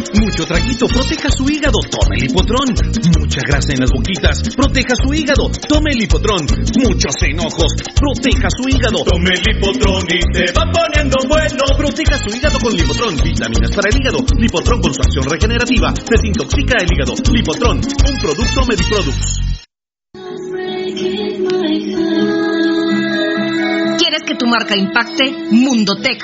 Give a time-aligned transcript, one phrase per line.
[0.31, 2.71] Mucho traguito, proteja su hígado, tome el hipotrón.
[3.19, 6.47] Mucha grasa en las boquitas, proteja su hígado, tome el hipotrón.
[6.79, 9.03] Muchos enojos, proteja su hígado.
[9.03, 11.63] Tome el hipotrón y se va poniendo bueno.
[11.75, 14.19] Proteja su hígado con Lipotrón, vitaminas para el hígado.
[14.37, 17.13] Lipotrón con su acción regenerativa, desintoxica el hígado.
[17.29, 19.51] Lipotrón, un producto Mediproducts.
[23.97, 25.23] ¿Quieres que tu marca impacte?
[25.51, 26.23] Mundotech,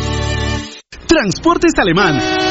[1.11, 2.50] Transportes Alemán.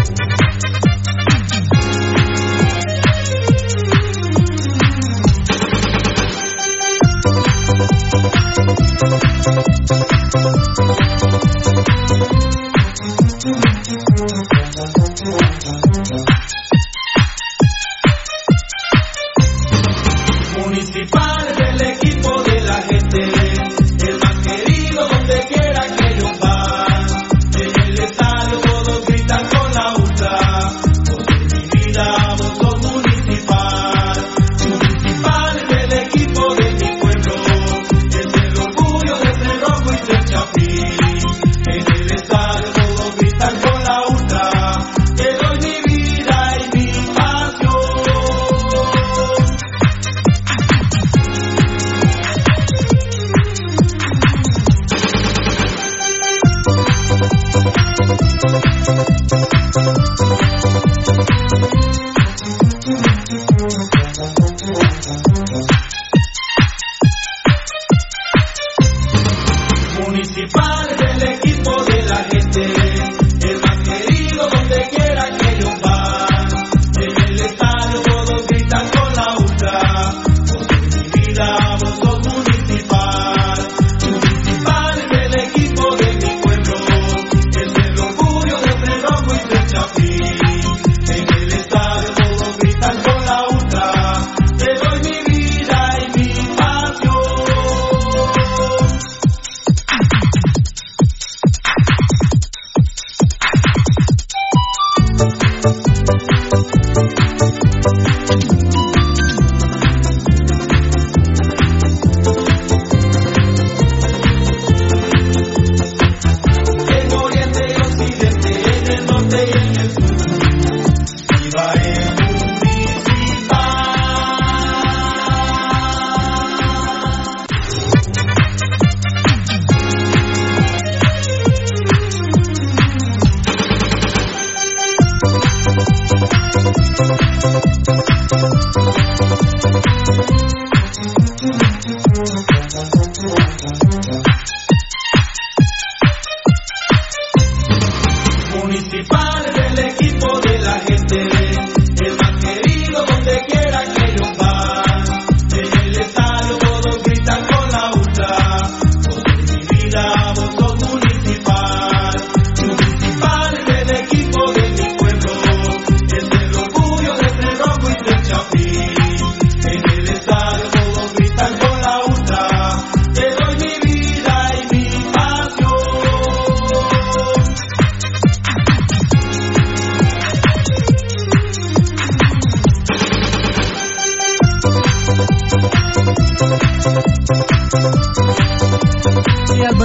[9.01, 9.31] Municipal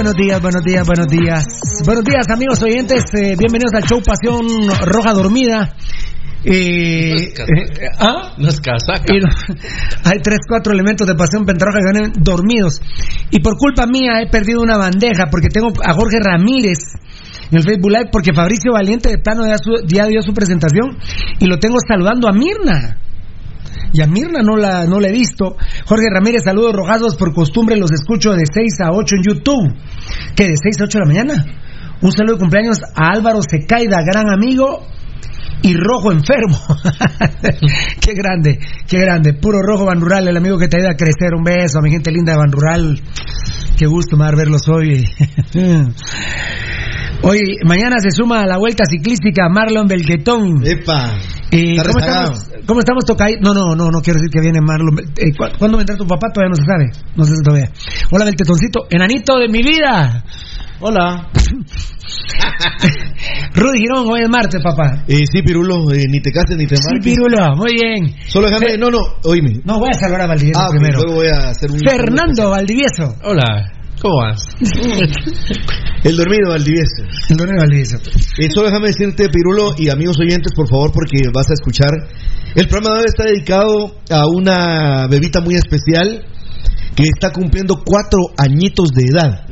[0.07, 1.43] Buenos días, buenos días, buenos días.
[1.85, 3.03] Buenos días, amigos oyentes.
[3.13, 4.47] eh, bienvenidos al show Pasión
[4.85, 5.75] Roja Dormida.
[6.45, 7.33] Eh, eh,
[7.99, 8.31] ¿ah?
[8.37, 9.03] No es casaca.
[9.13, 9.27] No-
[10.05, 12.79] hay tres, cuatro elementos de Pasión Pentarroja que vienen dormidos.
[13.31, 16.77] Y por culpa mía he perdido una bandeja porque tengo a Jorge Ramírez
[17.51, 20.97] en el Facebook Live porque Fabricio Valiente de plano ya, su- ya dio su presentación
[21.39, 22.97] y lo tengo saludando a Mirna.
[23.97, 25.57] Y a Mirna no la, no la he visto.
[25.87, 29.73] Jorge Ramírez, saludos rojados por costumbre, los escucho de 6 a 8 en YouTube.
[30.35, 30.49] ¿Qué?
[30.49, 31.45] ¿De 6 a 8 de la mañana?
[32.03, 34.85] Un saludo de cumpleaños a Álvaro Secaida, gran amigo
[35.63, 36.59] y rojo enfermo.
[37.99, 39.33] qué grande, qué grande.
[39.33, 41.33] Puro rojo Ban Rural, el amigo que te ayuda a crecer.
[41.35, 43.01] Un beso a mi gente linda de Ban Rural.
[43.79, 45.05] Qué gusto me verlos hoy.
[47.23, 50.63] Hoy, mañana se suma a la vuelta ciclística Marlon Belguetón.
[50.65, 51.17] Eh, Está
[51.83, 53.35] ¿cómo, estamos, ¿Cómo estamos, Tocay?
[53.41, 54.97] No, no, no, no quiero decir que viene Marlon.
[55.17, 56.27] Eh, ¿cu- ¿Cuándo vendrá tu papá?
[56.33, 56.85] Todavía no se sabe.
[57.15, 57.71] No sé si todavía.
[58.11, 58.81] Hola, Beltetoncito.
[58.89, 60.23] Enanito de mi vida.
[60.79, 61.27] Hola.
[63.55, 65.03] Rudy Girón, hoy es martes, papá.
[65.07, 67.03] Eh, sí, Pirulo, eh, ni te cases ni te Sí, marques.
[67.15, 68.13] Pirulo, muy bien.
[68.27, 69.59] Solo déjame, no, no, oíme.
[69.65, 70.99] No, voy a saludar a Valdivieso Ah, primero.
[71.01, 71.79] luego voy a hacer un...
[71.79, 73.15] Fernando Valdivieso.
[73.23, 74.41] Hola, ¿cómo vas?
[76.03, 77.03] El dormido, Valdivieso.
[77.29, 77.97] El dormido Valdivieso.
[78.37, 81.89] Eh, solo déjame decirte, Pirulo y amigos oyentes, por favor, porque vas a escuchar.
[82.55, 86.25] El programa de hoy está dedicado a una bebita muy especial
[86.95, 89.45] que está cumpliendo cuatro añitos de edad.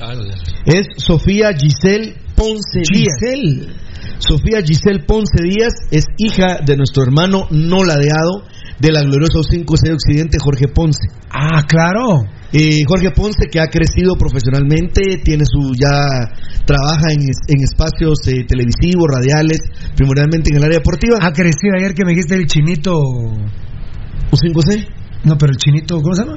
[0.65, 3.69] Es Sofía Giselle Ponce Díaz.
[4.17, 8.43] Sofía Giselle Ponce Díaz es hija de nuestro hermano no ladeado
[8.79, 11.07] de la gloriosa 5C Occidente, Jorge Ponce.
[11.29, 12.23] Ah, claro.
[12.57, 16.31] Eh, Jorge Ponce, que ha crecido profesionalmente, tiene su ya
[16.65, 19.59] trabaja en, es- en espacios eh, televisivos, radiales,
[19.95, 21.17] primordialmente en el área deportiva.
[21.21, 22.97] Ha crecido ayer que me dijiste el chinito.
[22.97, 23.50] ¿Un
[24.31, 24.88] 5C?
[25.25, 26.35] No, pero el chinito, ¿cómo se llama?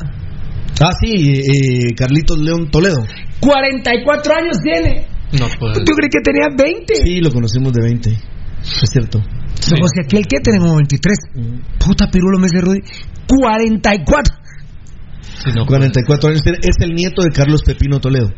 [0.82, 3.04] Ah, sí, eh, eh, Carlitos León Toledo.
[3.40, 5.06] 44 años tiene.
[5.38, 5.74] No puedo.
[5.84, 6.94] ¿Tú crees que tenía 20?
[7.04, 8.10] Sí, lo conocemos de 20.
[8.10, 9.18] Es cierto.
[9.18, 11.18] O sea, aquel que tenemos 23.
[11.84, 12.80] Puta pirulo, me dice Rudy.
[13.26, 14.34] 44.
[15.20, 16.42] Sí, no, 44 años.
[16.42, 18.32] tiene- Es el nieto de Carlos Pepino Toledo.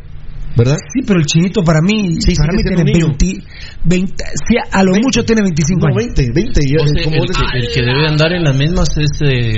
[0.57, 0.75] ¿Verdad?
[0.93, 3.07] Sí, pero el chinito para mí, Sí, para mí tiene un niño.
[3.07, 3.45] 20,
[3.85, 5.07] 20 sí, a lo 20.
[5.07, 6.13] mucho tiene 25 No, años.
[6.15, 6.59] 20, 20.
[6.67, 9.09] ya, O sea, el, que, el que debe andar en las mismas es.
[9.21, 9.53] eh,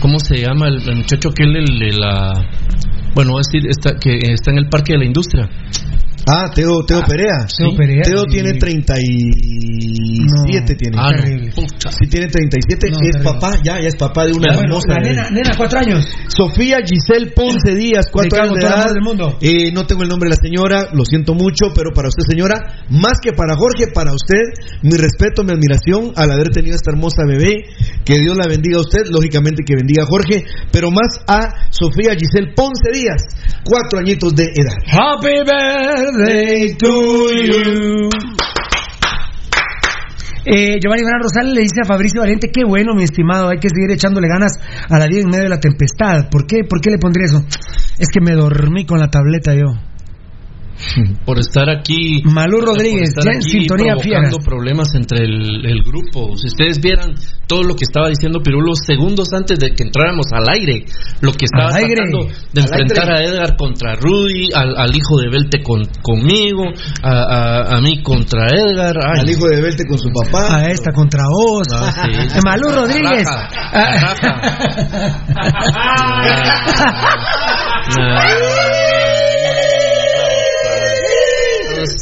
[0.00, 2.32] ¿Cómo se llama el, el muchacho que él, el de la.
[3.14, 5.48] Bueno, es decir, está, que está en el Parque de la Industria.
[6.28, 7.46] Ah, Teo, Teo Perea.
[7.56, 8.26] Teo Perea, Teo sí.
[8.30, 10.96] tiene 37, tiene.
[10.98, 11.16] Ah, no.
[11.22, 11.50] terrible.
[11.52, 12.90] Sí, tiene 37.
[12.90, 13.24] No, es terrible.
[13.24, 15.00] papá, ya, ya es papá de una Bueno, hermosa.
[15.02, 16.06] nena, nena, 4 años.
[16.28, 18.80] Sofía Giselle Ponce Díaz, cuatro años de edad.
[18.82, 19.36] amor del mundo.
[19.40, 22.84] Eh, no tengo el nombre de la señora, lo siento mucho, pero para usted, señora,
[22.90, 24.40] más que para Jorge, para usted,
[24.82, 27.64] mi respeto, mi admiración al haber tenido esta hermosa bebé.
[28.04, 32.14] Que Dios la bendiga a usted, lógicamente que bendiga a Jorge, pero más a Sofía
[32.18, 33.22] Giselle Ponce Díaz,
[33.64, 34.76] cuatro añitos de edad.
[34.86, 38.10] Happy birthday to you.
[40.44, 43.90] Eh, Giovanni Rosales le dice a Fabricio Valiente, qué bueno, mi estimado, hay que seguir
[43.92, 44.52] echándole ganas
[44.88, 46.28] a la vida en medio de la tempestad.
[46.30, 46.64] ¿Por qué?
[46.68, 47.44] ¿Por qué le pondría eso?
[47.98, 49.91] Es que me dormí con la tableta yo.
[51.24, 52.22] Por estar aquí.
[52.24, 54.44] Malú por Rodríguez, estar ya en aquí sintonía provocando fiera.
[54.44, 56.36] problemas entre el, el grupo.
[56.36, 57.14] Si ustedes vieran
[57.46, 60.84] todo lo que estaba diciendo Pirulo segundos antes de que entráramos al aire,
[61.20, 61.94] lo que estaba aire.
[61.94, 63.28] tratando de Al enfrentar aire.
[63.28, 66.64] a Edgar contra Rudy, al, al hijo de Belte con, conmigo,
[67.02, 68.96] a, a, a mí contra Edgar.
[68.98, 70.56] ay, Al hijo de Belte con su papá.
[70.56, 71.66] A esta contra vos.
[71.74, 72.38] Ah, sí.
[72.44, 73.26] Malú Rodríguez.
[73.72, 74.40] Raja,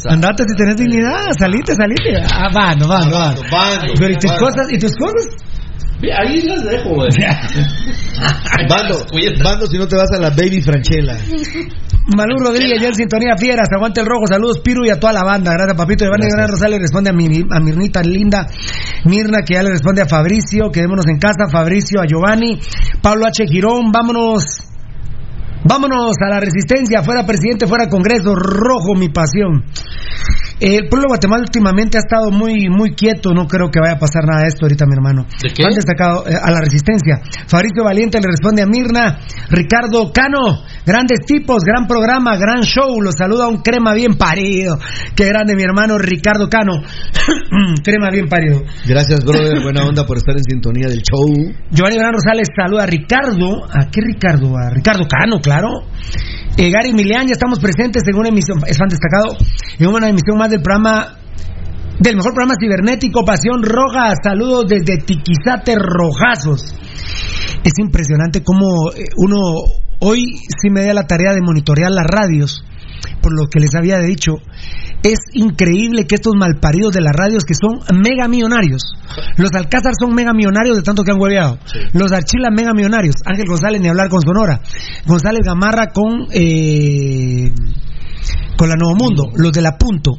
[0.09, 2.17] Andate si tenés dignidad, salite, salite.
[2.33, 3.27] Ah, va, no va, no va.
[3.27, 4.67] Bando, bando, Pero ¿y tus cosas?
[4.71, 5.27] ¿Y tus cosas?
[6.17, 7.11] Ahí las dejo, güey.
[8.69, 9.07] Bando,
[9.45, 11.19] bando si no te vas a la Baby Franchella.
[12.17, 15.23] Malú Rodríguez, ya en sintonía fieras, aguante el rojo, saludos Piru y a toda la
[15.23, 16.05] banda, gracias papito.
[16.05, 16.37] Iván Gracias.
[16.37, 18.49] Gran Rosales responde a, mi, a Mirnita linda,
[19.05, 22.59] Mirna que ya le responde a Fabricio, quedémonos en casa, Fabricio a Giovanni,
[23.03, 23.47] Pablo H.
[23.47, 24.70] Girón, vámonos,
[25.65, 29.65] vámonos a la resistencia, fuera presidente, fuera congreso, rojo mi pasión.
[30.61, 33.99] El pueblo de Guatemala últimamente ha estado muy muy quieto, no creo que vaya a
[33.99, 35.25] pasar nada de esto ahorita, mi hermano.
[35.43, 35.65] ¿De qué?
[35.65, 37.23] Han destacado eh, a la resistencia.
[37.49, 43.15] Fabricio Valiente le responde a Mirna, Ricardo Cano, grandes tipos, gran programa, gran show, los
[43.17, 44.79] saluda un crema bien parido.
[45.17, 46.83] Qué grande mi hermano Ricardo Cano,
[47.83, 48.61] crema bien parido.
[48.87, 49.63] Gracias, brother.
[49.63, 51.27] Buena onda por estar en sintonía del show.
[51.71, 53.65] Giovanni Gran Rosales saluda a Ricardo.
[53.65, 54.53] ¿A qué Ricardo?
[54.59, 55.71] A Ricardo Cano, claro.
[56.57, 59.37] Eh, Gary Milian, ya estamos presentes en una emisión, es fan destacado,
[59.79, 61.17] en una emisión más del programa,
[61.99, 64.15] del mejor programa cibernético, Pasión Roja.
[64.23, 66.75] Saludos desde Tiquizate Rojazos.
[67.65, 69.39] Es impresionante cómo eh, uno,
[70.01, 70.25] hoy
[70.61, 72.65] sí me da la tarea de monitorear las radios,
[73.23, 74.33] por lo que les había dicho.
[75.03, 78.83] Es increíble que estos malparidos de las radios que son mega millonarios.
[79.39, 81.59] Los Alcázar son mega millonarios de tanto que han hueveado.
[81.95, 83.15] Los Archila mega millonarios.
[83.25, 84.61] Ángel González ni hablar con Sonora.
[85.07, 87.51] González Gamarra con eh,
[88.59, 89.33] con la Nuevo Mundo.
[89.37, 90.19] Los de la Punto.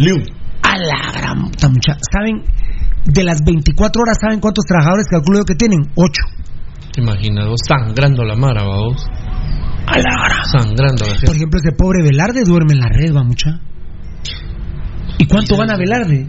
[0.00, 0.16] Liu.
[0.62, 1.96] A la gran puta mucha.
[2.10, 2.42] ¿Saben?
[3.04, 5.80] De las 24 horas, ¿saben cuántos trabajadores calculo yo que tienen?
[5.94, 6.12] 8.
[6.96, 9.06] Imaginados sangrando la mara, vamos.
[9.86, 10.44] A la gran.
[10.44, 13.60] Sangrando la Por ejemplo, ese pobre Velarde duerme en la red, va mucha.
[15.18, 16.28] ¿Y cuánto gana Velarde?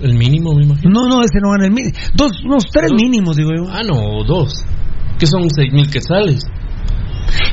[0.00, 0.90] El mínimo, me imagino.
[0.90, 1.94] No, no, ese no gana el mínimo.
[2.14, 3.70] Dos, unos tres mínimos, digo yo.
[3.70, 4.64] Ah, no, dos.
[5.18, 6.40] Que son seis mil quetzales.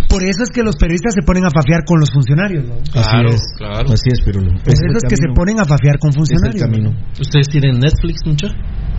[0.10, 2.66] Por eso es que los periodistas se ponen a fafiar con los funcionarios.
[2.66, 2.76] ¿no?
[2.92, 3.42] Claro, Así es.
[3.58, 3.90] claro.
[3.94, 4.52] Así es, Pirulo.
[4.64, 6.62] Por eso es que se ponen a fafiar con Es el funcionarios.
[6.64, 6.90] camino.
[7.20, 8.48] ¿Ustedes tienen Netflix, mucha?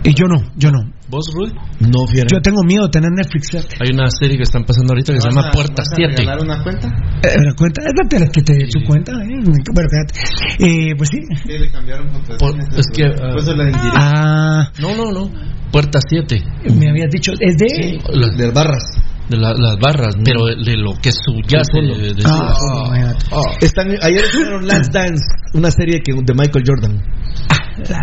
[0.01, 0.79] Y yo no, yo no.
[1.09, 1.51] ¿Vos, Rudy?
[1.81, 2.27] No, fiera.
[2.31, 3.51] Yo tengo miedo de tener Netflix.
[3.51, 3.75] fíjate.
[3.83, 6.23] Hay una serie que están pasando ahorita que se llama Puerta 7.
[6.41, 6.87] una cuenta?
[6.87, 9.11] Eh, pero cuenta, es la que te su cuenta.
[9.11, 9.43] eh.
[9.73, 10.63] Bueno, fíjate.
[10.63, 11.19] Eh, pues sí.
[11.45, 12.07] Sí, le cambiaron.
[12.39, 13.91] Por- es que, ah, indirecta.
[13.95, 15.31] Ah, No, no, no.
[15.71, 16.41] Puerta 7.
[16.79, 17.99] me habías dicho, es de.
[18.13, 18.83] Las, De barras.
[19.29, 21.81] De la- las barras, pero de, de lo que subyace.
[21.81, 22.53] De, de- Ah,
[22.87, 23.25] imagínate.
[23.61, 27.01] Están, ayer estrenaron Last Dance, una serie que, de Michael Jordan.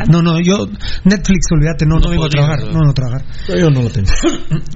[0.08, 0.66] No, no, yo,
[1.04, 2.80] Netflix, olvídate, no, no, No vengo a trabajar, ¿no?
[2.80, 3.22] no, trabajar.
[3.48, 4.08] Yo no lo tengo.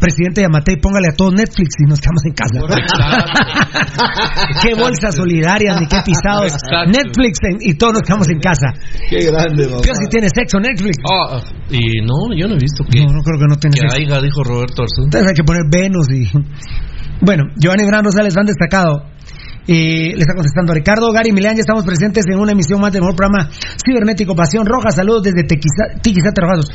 [0.00, 2.60] Presidente Yamatei, póngale a todos Netflix y nos quedamos en casa.
[4.62, 6.52] qué bolsas solidarias, ni qué pisados.
[6.52, 6.90] Exacto.
[6.90, 8.66] Netflix en- y todos nos quedamos en casa.
[9.08, 9.78] Qué grande, papá.
[9.82, 10.96] Pero si tiene sexo Netflix.
[11.10, 11.40] Ah,
[11.70, 13.96] y no, yo no he visto que, No, no creo que no tiene que sexo.
[13.96, 15.04] haya, dijo Roberto Arzú.
[15.04, 16.24] Entonces hay que poner Venus y...
[17.22, 19.04] Bueno, Giovanni Gran Rosales han destacado.
[19.66, 21.12] Eh, le está contestando Ricardo.
[21.12, 23.50] Gary Milán, ya estamos presentes en una emisión más del mejor programa
[23.84, 24.90] cibernético Pasión Roja.
[24.90, 26.66] Saludos desde Tiquizate Rojados.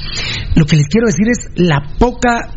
[0.55, 2.51] Lo que les quiero decir es la poca,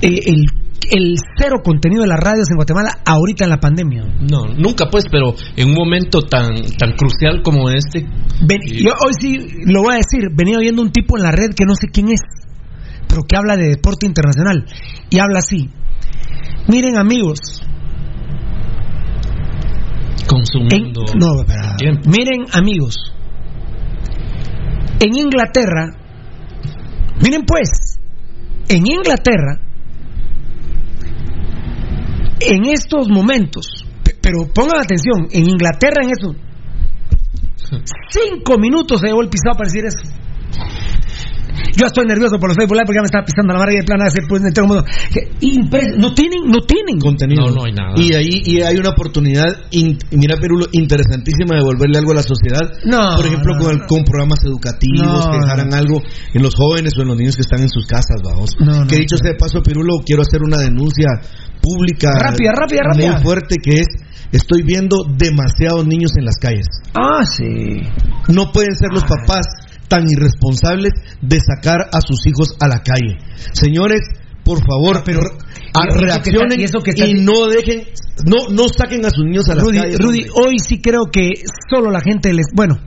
[0.00, 0.46] eh, el,
[0.90, 4.04] el cero contenido de las radios en Guatemala ahorita en la pandemia.
[4.30, 8.06] No, nunca pues, pero en un momento tan tan crucial como este.
[8.46, 11.50] Ven- yo hoy sí lo voy a decir, venía oyendo un tipo en la red
[11.54, 12.20] que no sé quién es,
[13.08, 14.64] pero que habla de deporte internacional
[15.10, 15.68] y habla así.
[16.68, 17.38] Miren amigos,
[20.70, 21.44] en- no,
[22.06, 22.96] miren amigos,
[25.00, 25.86] en Inglaterra,
[27.22, 27.98] miren pues,
[28.68, 29.60] en Inglaterra,
[32.40, 33.66] en estos momentos,
[34.02, 36.36] pe- pero pongan atención, en Inglaterra en estos
[38.10, 39.98] cinco minutos se llevó el pisado para decir eso.
[41.76, 43.86] Yo estoy nervioso por los Facebook Live porque ya me estaba pisando la barriga de
[43.86, 44.84] plana pues de todo el mundo.
[45.12, 46.98] Que impres- No tienen, no tienen.
[46.98, 47.46] contenido.
[47.46, 47.94] No, no hay nada.
[47.96, 52.22] Y ahí y hay una oportunidad, in- mira Perulo, interesantísima de devolverle algo a la
[52.22, 52.62] sociedad.
[52.84, 55.76] No, Por ejemplo, no, con, el- con programas educativos No, que dejaran no.
[55.76, 58.50] algo en los jóvenes o en los niños que están en sus casas, vamos.
[58.60, 61.06] No, no, que dicho sea de paso, Perulo, quiero hacer una denuncia
[61.60, 62.10] pública.
[62.20, 63.12] Rápida, rápida, rápida.
[63.14, 63.86] Muy fuerte que es,
[64.32, 66.66] estoy viendo demasiados niños en las calles.
[66.94, 67.80] Ah, sí.
[68.28, 69.46] No pueden ser los papás
[69.88, 73.18] tan irresponsables de sacar a sus hijos a la calle.
[73.52, 74.00] Señores,
[74.44, 75.28] por favor, pero- re-
[75.74, 77.84] a- y eso que reaccionen está- y eso que está- y no dejen,
[78.26, 79.98] no, no saquen a sus niños a las Rudy, calles.
[79.98, 81.30] Rudy, hoy sí creo que
[81.74, 82.78] solo la gente del bueno,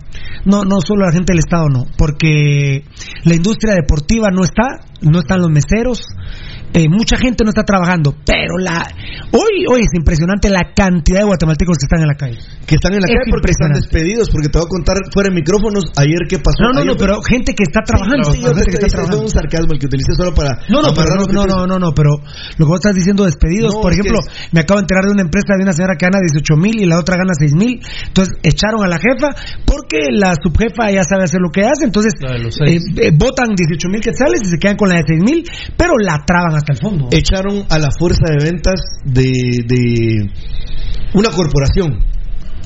[0.45, 2.83] no no solo la gente del estado no, porque
[3.23, 5.99] la industria deportiva no está, no están los meseros,
[6.73, 8.85] eh, mucha gente no está trabajando, pero la
[9.31, 12.37] hoy hoy es impresionante la cantidad de guatemaltecos que están en la calle.
[12.67, 13.79] que están en la es calle porque están impresionante.
[13.81, 16.59] despedidos, porque te voy a contar fuera de micrófonos ayer qué pasó.
[16.63, 19.17] No, no, Ayer no, pero gente que está trabajando, Sí, gente que está trabajando.
[19.17, 21.79] Es un sarcasmo el que utilicé solo para No, no, pero, no, no, no, no,
[21.79, 24.59] no, pero lo que vos estás diciendo despedidos, No, por es que ejemplo, es- me
[24.61, 26.99] acabo de enterar de una empresa de una señora que gana 18 mil y la
[26.99, 29.31] otra gana 6 mil, entonces echaron a la jefa
[29.65, 33.87] porque la subjefa ya sabe hacer lo que hace, entonces los eh, eh, votan 18
[33.89, 35.43] mil quetzales y se quedan con la de 6 mil,
[35.77, 37.07] pero la traban hasta el fondo.
[37.11, 39.31] echaron a la fuerza de ventas de,
[39.65, 40.31] de
[41.13, 41.99] una corporación.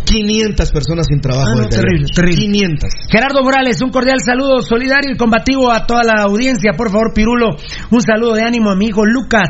[0.04, 1.52] 500 personas sin trabajo.
[1.56, 2.42] Ah, no, terrible, terrible.
[2.42, 2.90] 500.
[3.10, 6.72] Gerardo Morales, un cordial saludo solidario y combativo a toda la audiencia.
[6.76, 7.56] Por favor, Pirulo,
[7.92, 9.48] un saludo de ánimo a mi hijo Lucas,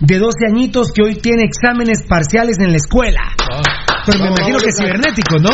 [0.00, 3.20] de 12 añitos, que hoy tiene exámenes parciales en la escuela.
[3.50, 3.62] Ah,
[4.04, 4.78] Pero me imagino que Lucas.
[4.78, 5.50] cibernéticos, ¿no?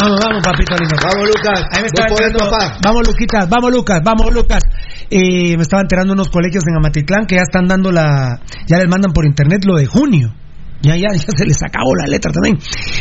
[0.00, 0.96] Vamos, vamos, papito lindo.
[1.02, 1.62] Vamos, Lucas.
[1.72, 2.78] Ahí me estaba enterando- papá.
[2.82, 4.62] Vamos, Luquitas, vamos, Lucas, vamos, Lucas.
[5.10, 8.40] Eh, me estaba enterando unos colegios en Amatitlán que ya están dando la.
[8.66, 10.34] Ya les mandan por internet lo de junio.
[10.82, 12.58] Ya, ya, ya se les acabó la letra también.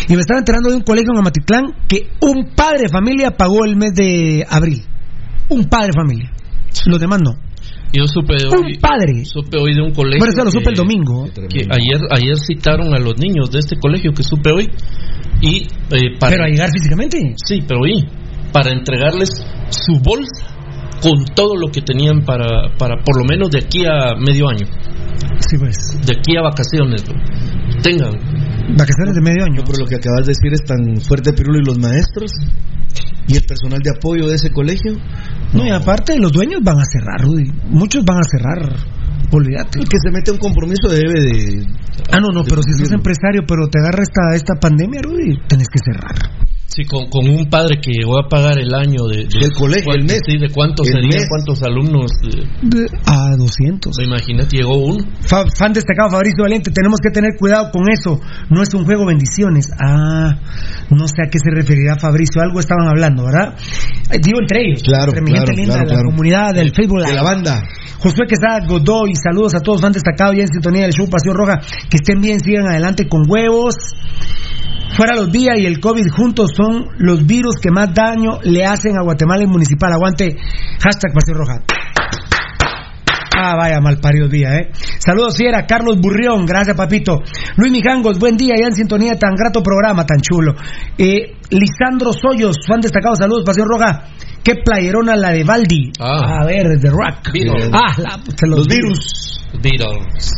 [0.08, 3.66] Y me estaba enterando de un colegio en Amatitlán que un padre de familia pagó
[3.66, 4.84] el mes de abril.
[5.50, 6.32] Un padre de familia.
[6.86, 7.32] Los demás no.
[7.98, 9.26] Yo supe de Un hoy, padre.
[9.26, 10.20] supe hoy de un colegio.
[10.20, 11.28] Bueno, eso lo supe el domingo.
[11.34, 14.68] que ayer ayer citaron a los niños de este colegio que supe hoy
[15.42, 17.18] y eh, para Pero a llegar físicamente.
[17.46, 18.04] sí pero oí
[18.54, 19.30] para entregarles
[19.70, 20.48] su bolsa
[21.02, 24.66] con todo lo que tenían para para por lo menos de aquí a medio año
[25.40, 25.76] Sí, pues.
[26.06, 27.14] de aquí a vacaciones ¿no?
[27.82, 28.14] tengan
[28.78, 29.58] Vacaciones de medio año.
[29.58, 32.32] No, pero lo que acabas de decir es tan fuerte, Pirulo, y los maestros
[33.28, 34.94] y el personal de apoyo de ese colegio.
[35.54, 37.52] No, y aparte, los dueños van a cerrar, Rudy.
[37.70, 38.76] Muchos van a cerrar.
[39.32, 39.80] Olvídate.
[39.80, 41.66] El que se mete a un compromiso debe de.
[42.12, 45.40] Ah, no, no, de pero si sos empresario, pero te agarra esta, esta pandemia, Rudy,
[45.48, 46.16] tenés que cerrar.
[46.76, 49.94] Sí con, con un padre que llegó a pagar el año de, de- Del colegio,
[49.94, 50.20] el mes.
[50.28, 51.28] sí, de cuántos El serían mes.
[51.30, 53.96] cuántos alumnos eh, De- a 200.
[54.06, 58.20] imagínate llegó uno Fa- fan destacado Fabricio Valiente, tenemos que tener cuidado con eso.
[58.50, 59.68] No es un juego bendiciones.
[59.80, 60.32] Ah,
[60.92, 62.42] no sé a qué se referirá Fabricio.
[62.42, 63.56] Algo estaban hablando, ¿verdad?
[64.12, 64.84] Eh, Digo entre ellos.
[64.84, 67.64] Claro, entre mi claro, gente linda, claro, la comunidad del Facebook De la banda.
[68.00, 71.60] Josué Quesada Godoy, saludos a todos, fan destacado ya en sintonía del show Pasión Roja.
[71.90, 73.76] Que estén bien, sigan adelante con huevos.
[74.96, 78.98] Fuera los días y el COVID juntos son los virus que más daño le hacen
[78.98, 79.92] a Guatemala y municipal.
[79.94, 80.36] Aguante,
[80.80, 81.62] hashtag Pasión Roja.
[83.38, 84.70] Ah, vaya mal parido día, ¿eh?
[85.00, 87.22] Saludos, Fiera, Carlos Burrión, gracias, papito.
[87.58, 90.54] Luis Mijangos, buen día, ya en sintonía, tan grato programa, tan chulo.
[90.98, 94.06] Eh, Lisandro Soyos, fan destacado, saludos, Pasión Roja.
[94.42, 95.92] Qué playerona la de Baldi.
[96.00, 96.40] Ah.
[96.42, 97.34] A ver, The Rock.
[97.34, 97.72] Beatles.
[97.74, 98.18] Ah, la-
[98.48, 99.42] los, Los virus.
[99.62, 100.32] Beatles.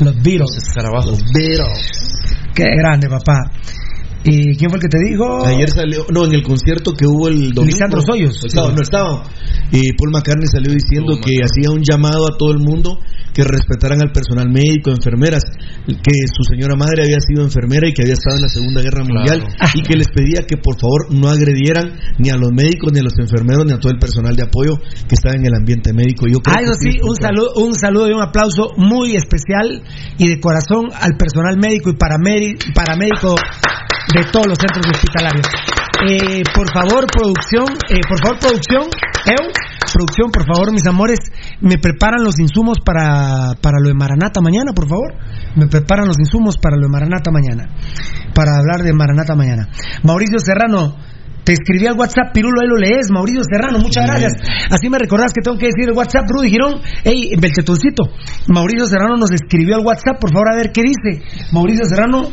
[0.00, 0.56] Los Beatles.
[0.68, 1.22] Escarabajos.
[2.54, 3.50] Qué grande, papá.
[4.24, 5.46] ¿Y quién fue el que te dijo?
[5.46, 7.64] Ayer salió, no, en el concierto que hubo el domingo.
[7.72, 8.34] Lisandro Soyos.
[8.54, 9.22] No, no estaba.
[9.70, 12.98] Y Paul McCartney salió diciendo que hacía un llamado a todo el mundo
[13.32, 15.44] que respetaran al personal médico, enfermeras,
[15.86, 19.04] que su señora madre había sido enfermera y que había estado en la Segunda Guerra
[19.04, 22.98] Mundial y que les pedía que por favor no agredieran ni a los médicos, ni
[22.98, 25.92] a los enfermeros, ni a todo el personal de apoyo que estaba en el ambiente
[25.92, 26.26] médico.
[26.26, 29.82] Yo creo Ah, eso que sí, un saludo, un saludo y un aplauso muy especial
[30.18, 33.36] y de corazón al personal médico y paramédi- paramédico
[34.14, 35.46] de todos los centros hospitalarios.
[36.08, 38.86] Eh, por favor, producción, eh, por favor, producción,
[39.28, 39.44] Eu,
[39.92, 41.18] producción, por favor, mis amores,
[41.60, 45.12] me preparan los insumos para, para lo de Maranata mañana, por favor.
[45.56, 47.68] Me preparan los insumos para lo de Maranata mañana.
[48.34, 49.68] Para hablar de Maranata mañana.
[50.04, 50.96] Mauricio Serrano,
[51.44, 54.32] te escribí al WhatsApp, Pirulo, ahí lo lees, Mauricio Serrano, muchas gracias.
[54.70, 58.04] Así me recordás que tengo que decir el WhatsApp, Rudy Girón, hey, Belchetoncito.
[58.48, 61.24] Mauricio Serrano nos escribió al WhatsApp, por favor, a ver qué dice.
[61.52, 62.28] Mauricio Serrano,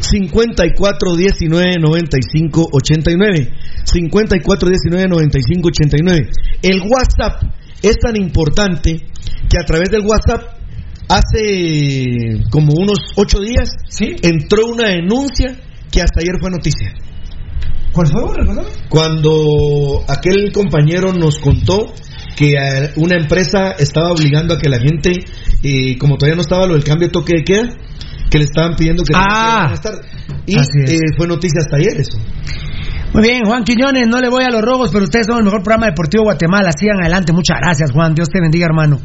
[0.00, 3.50] 54 19 95 89
[3.84, 6.30] 54 19 95 89
[6.62, 7.42] el WhatsApp
[7.82, 8.96] es tan importante
[9.48, 10.58] que a través del WhatsApp
[11.08, 13.70] hace como unos ocho días
[14.22, 15.56] entró una denuncia
[15.90, 16.94] que hasta ayer fue noticia.
[17.92, 18.66] ¿cuál fue?
[18.88, 21.92] Cuando aquel compañero nos contó
[22.36, 22.54] que
[22.96, 25.24] una empresa estaba obligando a que la gente,
[25.62, 27.68] eh, como todavía no estaba lo del cambio de toque de queda,
[28.30, 29.74] que le estaban pidiendo que Ah.
[29.82, 30.00] tardes.
[30.46, 32.18] Y eh, fue noticia hasta ayer eso.
[33.12, 35.62] Muy bien, Juan Quiñones, no le voy a los robos, pero ustedes son el mejor
[35.62, 36.70] programa deportivo de Guatemala.
[36.78, 38.14] Sigan adelante, muchas gracias, Juan.
[38.14, 38.98] Dios te bendiga, hermano.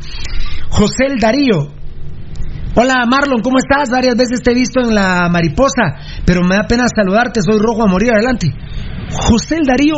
[0.70, 1.72] José el Darío.
[2.76, 3.90] Hola, Marlon, ¿cómo estás?
[3.92, 5.94] Varias veces te he visto en la mariposa,
[6.26, 8.52] pero me da pena saludarte, soy rojo a morir adelante.
[9.12, 9.96] José el Darío,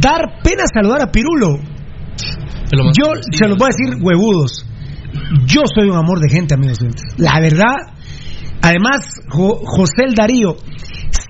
[0.00, 1.58] dar pena saludar a Pirulo.
[2.96, 4.64] Yo se los voy a decir huevudos.
[5.46, 6.78] Yo soy un amor de gente, amigos.
[7.16, 7.74] La verdad,
[8.66, 10.56] además, Jo- José el Darío,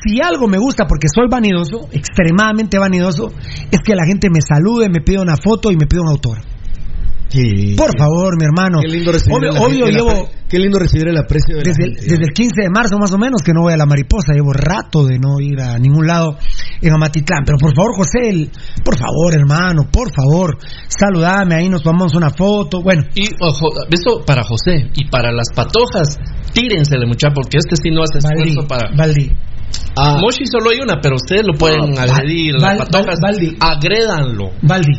[0.04, 3.32] si algo me gusta, porque soy vanidoso, extremadamente vanidoso,
[3.70, 6.38] es que la gente me salude, me pida una foto y me pida un autor.
[7.76, 8.78] Por favor, mi hermano.
[8.80, 11.68] Qué lindo recibir Obvio, el- obvio el llevo qué lindo recibir el aprecio de la
[11.70, 13.84] desde el, desde el 15 de marzo más o menos que no voy a la
[13.84, 16.38] mariposa, llevo rato de no ir a ningún lado
[16.80, 18.50] en Amatitlán, pero por favor José, el-
[18.84, 20.56] por favor hermano, por favor,
[20.88, 23.02] saludame, ahí nos tomamos una foto, bueno.
[23.14, 26.18] Y ojo, esto para José y para las patojas,
[26.52, 28.96] tírensele mucha porque este sí no hace Baldi, esfuerzo para.
[28.96, 29.32] Baldi.
[30.20, 32.54] Moshi solo hay una, pero ustedes lo pueden No, agredir.
[32.60, 33.56] Val- las patojas, Baldi.
[33.58, 34.50] agrédanlo.
[34.62, 34.92] Baldi.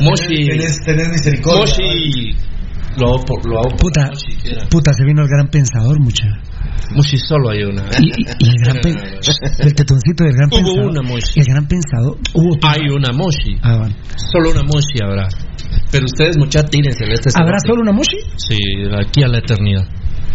[0.00, 0.46] Moshi.
[0.84, 1.60] Tenés, misericordia.
[1.60, 2.36] Moshi.
[2.98, 4.36] Lo hago por, lo hago por Puta, Moshi,
[4.70, 6.26] puta, se vino el gran pensador, mucha.
[6.94, 7.84] Moshi solo hay una.
[7.98, 8.98] Y, y- y el gran pen-
[9.60, 10.90] el tetoncito del gran Hubo pensador.
[10.90, 11.40] una Moshi.
[11.40, 12.18] El gran pensador.
[12.34, 13.56] Hubo Hay una Moshi.
[13.62, 13.94] Ah, bueno.
[14.30, 15.28] Solo una Moshi habrá.
[15.90, 17.14] Pero ustedes, muchachos, tírensele.
[17.14, 18.18] Este ¿Habrá solo una Moshi?
[18.36, 19.86] Sí, de aquí a la eternidad.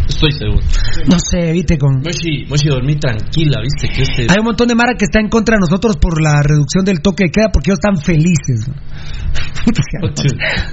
[0.08, 0.62] Estoy seguro.
[1.06, 1.96] No sé, evite con.
[2.02, 4.26] Moshi, Moshi, dormí tranquila, viste que este.
[4.28, 7.00] Hay un montón de Mara que está en contra de nosotros por la reducción del
[7.00, 8.70] toque de queda porque ellos están felices.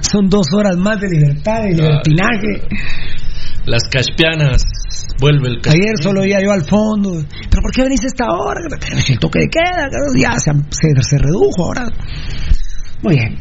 [0.00, 2.62] Son dos horas más de libertad, de libertinaje.
[3.66, 4.64] Las caspianas.
[5.20, 7.24] Vuelve el Ayer solo iba yo al fondo.
[7.50, 8.60] ¿Pero por qué venís a esta hora?
[9.08, 9.88] El toque de queda,
[10.20, 11.86] ya se, se, se redujo ahora.
[13.02, 13.38] Muy bien.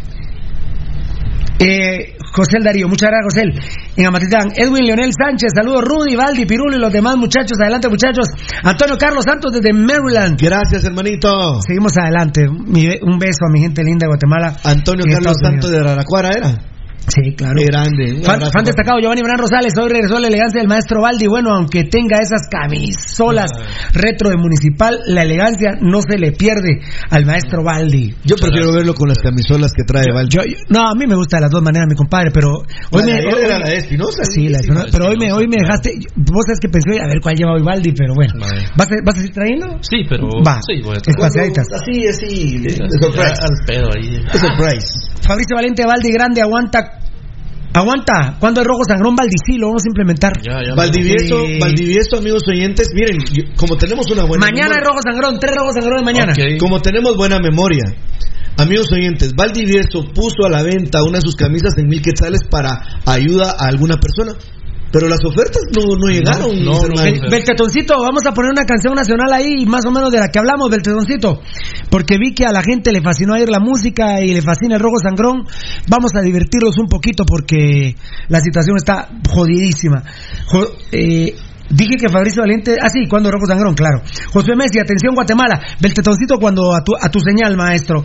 [1.59, 3.75] Eh, José Darío, muchas gracias, José.
[3.95, 7.57] En Amatitlán, Edwin Leonel Sánchez, saludos, Rudy, Valdi, Pirulo y los demás muchachos.
[7.61, 8.27] Adelante, muchachos.
[8.63, 10.37] Antonio Carlos Santos desde Maryland.
[10.41, 11.61] Gracias, hermanito.
[11.61, 12.47] Seguimos adelante.
[12.47, 14.57] Un beso a mi gente linda de Guatemala.
[14.65, 16.74] Antonio Carlos Santos de Araracuara era.
[17.07, 17.53] Sí, claro.
[17.57, 18.21] Qué grande.
[18.23, 21.27] Fan, abrazo, fan destacado Giovanni Bran Rosales, hoy regresó la elegancia del maestro Baldi.
[21.27, 23.51] Bueno, aunque tenga esas camisolas
[23.93, 28.13] retro de municipal, la elegancia no se le pierde al maestro Baldi.
[28.23, 30.27] Yo prefiero verlo con las camisolas que trae Val.
[30.29, 32.49] Yo- yo- no, a mí me gusta de las dos maneras, mi compadre, pero
[32.91, 34.23] hoy La me, de hoy- era la de Espinosa.
[34.33, 35.91] Sí, la de Espinosa, pero hoy me, hoy me dejaste.
[36.15, 38.33] Vos sabes que pensé, a ver cuál lleva hoy Baldi, pero bueno.
[38.75, 39.77] ¿Vas a, vas a seguir trayendo?
[39.81, 40.27] Sí, pero.
[40.45, 41.13] Va, Sí, voy a tratar.
[41.25, 41.67] espaciaditas.
[41.71, 42.63] Así, así.
[42.63, 43.41] Ya, surprise.
[43.41, 44.09] Al pedo ahí.
[44.25, 44.89] De surprise.
[45.21, 46.94] Fabricio Valente Baldi Grande, aguanta.
[47.75, 48.37] Aguanta.
[48.39, 49.35] ¿Cuándo hay rojo sangrón Baldi?
[49.45, 50.31] Sí, lo vamos a implementar.
[50.41, 50.75] Ya, ya.
[50.75, 51.59] Valdivieso, Sí.
[51.59, 55.53] Valdivieso, amigos oyentes, miren, yo- como tenemos una buena Mañana hay memoria, rojo sangrón, tres
[55.55, 56.33] rojos sangrón de mañana.
[56.57, 57.83] Como tenemos buena memoria,
[58.57, 62.79] amigos oyentes, Valdivieso puso a la venta una de sus camisas en mil quetzales para
[63.05, 64.33] ayuda a alguna persona.
[64.91, 66.63] Pero las ofertas no, no llegaron.
[66.63, 67.29] No, no, no.
[67.29, 70.69] Beltetoncito, vamos a poner una canción nacional ahí, más o menos de la que hablamos,
[70.69, 71.41] Beltetoncito.
[71.89, 74.81] Porque vi que a la gente le fascinó oír la música y le fascina el
[74.81, 75.45] rojo sangrón.
[75.89, 77.95] Vamos a divertirlos un poquito porque
[78.29, 80.03] la situación está jodidísima.
[80.47, 81.35] Jo- eh,
[81.69, 84.01] Dije que Fabricio Valiente, ah sí, cuando Rojo Sangrón, claro.
[84.31, 88.03] Josué Messi, atención Guatemala, Beltetoncito cuando a tu, a tu señal, maestro.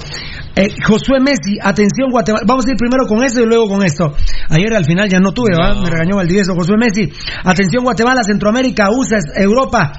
[0.56, 4.14] Eh, Josué Messi, atención Guatemala, vamos a ir primero con esto y luego con esto.
[4.48, 5.74] Ayer al final ya no tuve, ¿va?
[5.74, 6.54] me regañó Valdivieso.
[6.54, 7.12] Josué Messi,
[7.44, 9.92] atención Guatemala, Centroamérica, USA, Europa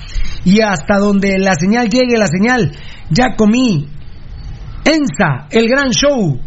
[0.43, 2.71] y hasta donde la señal llegue, la señal,
[3.09, 3.87] ya comí.
[4.83, 6.39] ENSA, el gran show.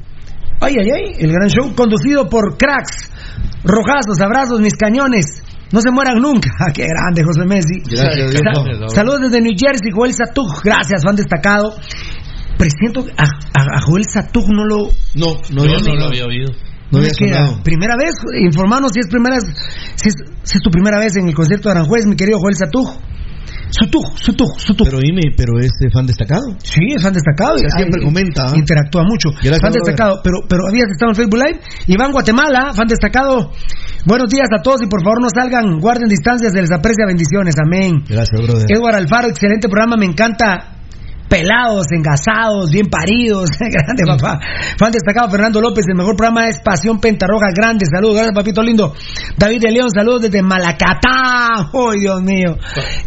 [0.61, 3.11] Ay, ay, ay, el gran show conducido por cracks.
[3.63, 5.45] Rojazos, abrazos, mis cañones.
[5.75, 6.49] No se mueran nunca.
[6.61, 7.83] Ah, Qué grande, José Messi.
[7.83, 10.63] Gracias, saludos desde New Jersey, Joel Satug.
[10.63, 11.75] Gracias, fan destacado.
[12.57, 14.77] Presiento a, a- a Joel Satug no lo.
[15.15, 16.09] No, no, Yo había no lo sonado.
[16.09, 16.53] había oído.
[16.93, 17.63] No me había queda.
[17.65, 21.35] Primera vez, informanos si es primera si es, si es tu primera vez en el
[21.35, 22.95] concierto de Aranjuez, mi querido Joel Satug.
[23.79, 24.87] Sutug, Sutug, Sutug.
[24.87, 26.55] Pero dime, pero es eh, fan destacado.
[26.63, 27.55] Sí, es fan destacado.
[27.55, 28.47] O sea, y- siempre comenta.
[28.55, 29.31] Interactúa mucho.
[29.31, 30.21] Gracias, fan destacado.
[30.23, 31.61] Pero, pero habías estado en Facebook Live.
[31.89, 33.51] Iván Guatemala, fan destacado.
[34.07, 37.55] Buenos días a todos y por favor no salgan, guarden distancias, se les aprecia bendiciones.
[37.59, 38.05] Amén.
[38.09, 38.67] Gracias, brother.
[38.69, 40.84] Edward Alfaro, excelente programa, me encanta.
[41.35, 43.51] Pelados, engasados, bien paridos.
[43.59, 44.39] Grande, papá.
[44.79, 45.85] Fan destacado, Fernando López.
[45.89, 47.47] El mejor programa es Pasión Pentarroja.
[47.53, 48.15] Grande, saludos.
[48.15, 48.95] Gracias, papito lindo.
[49.37, 51.71] David de León, saludos desde Malacatán.
[51.75, 52.57] ¡Ay, Dios mío!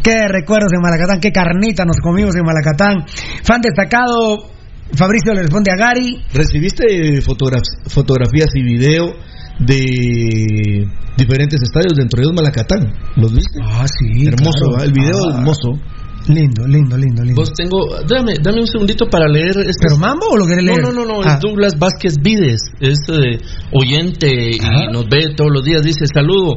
[0.04, 3.06] Qué recuerdos en Malacatán, qué carnita nos comimos en Malacatán.
[3.44, 4.50] Fan destacado,
[4.94, 6.22] Fabricio le responde a Gary.
[6.34, 9.14] ¿Recibiste fotogra- fotografías y video
[9.60, 10.86] de
[11.18, 12.94] diferentes estadios dentro de Malacatán?
[13.16, 13.60] ¿Los viste?
[13.64, 14.28] Ah, sí.
[14.28, 15.70] hermoso, el video Ah, hermoso.
[16.28, 17.42] Lindo, lindo, lindo, lindo.
[17.42, 19.88] Vos tengo, dame, dame un segundito para leer este.
[19.88, 20.82] ¿Pero mambo o lo querés leer?
[20.82, 21.36] No, no, no, no, Ah.
[21.36, 23.40] es Douglas Vázquez Vides, es eh,
[23.72, 25.84] oyente y nos ve todos los días.
[25.84, 26.56] Dice: Saludo,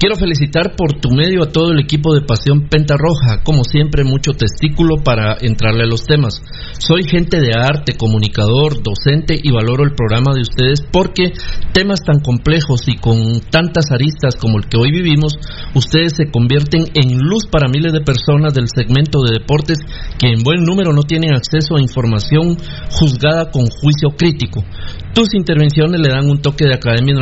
[0.00, 3.44] quiero felicitar por tu medio a todo el equipo de Pasión Penta Roja.
[3.44, 6.40] Como siempre, mucho testículo para entrarle a los temas.
[6.78, 11.32] Soy gente de arte, comunicador, docente y valoro el programa de ustedes porque
[11.74, 15.34] temas tan complejos y con tantas aristas como el que hoy vivimos,
[15.74, 19.78] ustedes se convierten en luz para miles de personas del segmento de deportes
[20.18, 22.56] que en buen número no tienen acceso a información
[22.88, 24.64] juzgada con juicio crítico.
[25.14, 27.14] Tus intervenciones le dan un toque de academia.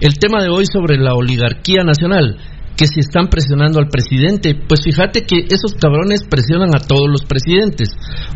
[0.00, 2.36] El tema de hoy sobre la oligarquía nacional
[2.76, 7.24] que si están presionando al presidente, pues fíjate que esos cabrones presionan a todos los
[7.24, 7.90] presidentes,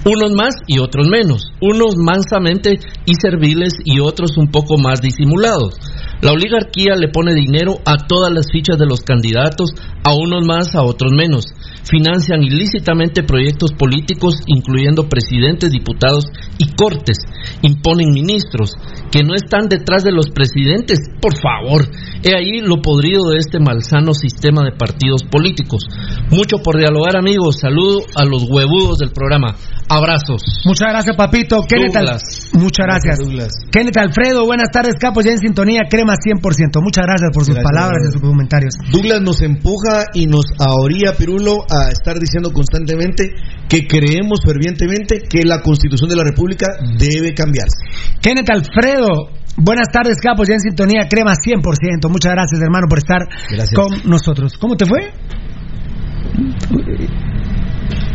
[0.04, 5.74] unos más y otros menos, unos mansamente y serviles y otros un poco más disimulados.
[6.20, 9.70] La oligarquía le pone dinero a todas las fichas de los candidatos,
[10.04, 11.44] a unos más, a otros menos.
[11.84, 16.24] Financian ilícitamente proyectos políticos, incluyendo presidentes, diputados
[16.58, 17.18] y cortes.
[17.62, 18.72] Imponen ministros
[19.10, 20.98] que no están detrás de los presidentes.
[21.20, 21.86] Por favor,
[22.22, 25.84] he ahí lo podrido de este malsano sistema de partidos políticos.
[26.30, 27.60] Mucho por dialogar, amigos.
[27.60, 29.54] Saludo a los huevudos del programa.
[29.88, 30.42] Abrazos.
[30.66, 31.62] Muchas gracias, papito.
[31.66, 32.20] Kenneth Al-.
[32.52, 33.18] Muchas gracias.
[33.18, 33.52] Douglas.
[33.72, 36.82] Kenneth Alfredo, buenas tardes, capos, ya en sintonía, crema 100%.
[36.82, 38.74] Muchas gracias por sus Gracias, palabras y sus comentarios.
[38.90, 43.32] Douglas nos empuja y nos ahoría, Pirulo, a estar diciendo constantemente
[43.68, 46.66] que creemos fervientemente que la Constitución de la República
[46.98, 47.78] debe cambiarse.
[48.20, 52.08] Kenneth Alfredo, buenas tardes, capos, ya en sintonía, crema 100%.
[52.10, 53.74] Muchas gracias, hermano, por estar Gracias.
[53.74, 54.56] con nosotros.
[54.58, 55.12] ¿Cómo te fue?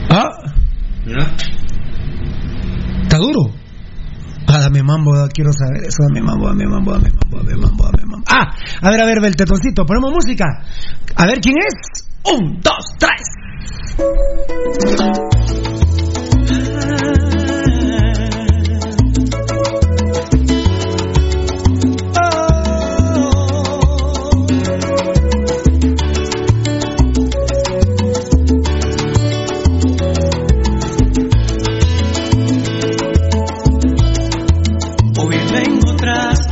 [0.09, 0.29] Ah,
[3.03, 3.62] está duro.
[4.47, 8.05] Ah, dame mambo, quiero saber eso, dame mambo, dame mambo, dame mambo, dame mambo, dame
[8.05, 8.25] mambo.
[8.29, 8.51] Ah,
[8.81, 10.45] a ver, a ver, Beltetoncito, ponemos música.
[11.15, 12.07] A ver quién es.
[12.25, 13.23] Un, dos, tres.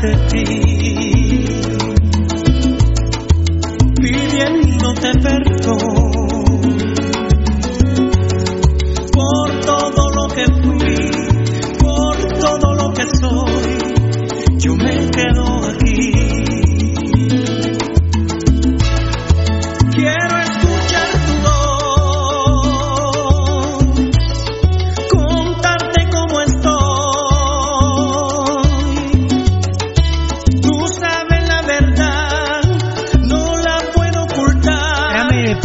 [0.01, 0.70] Tras de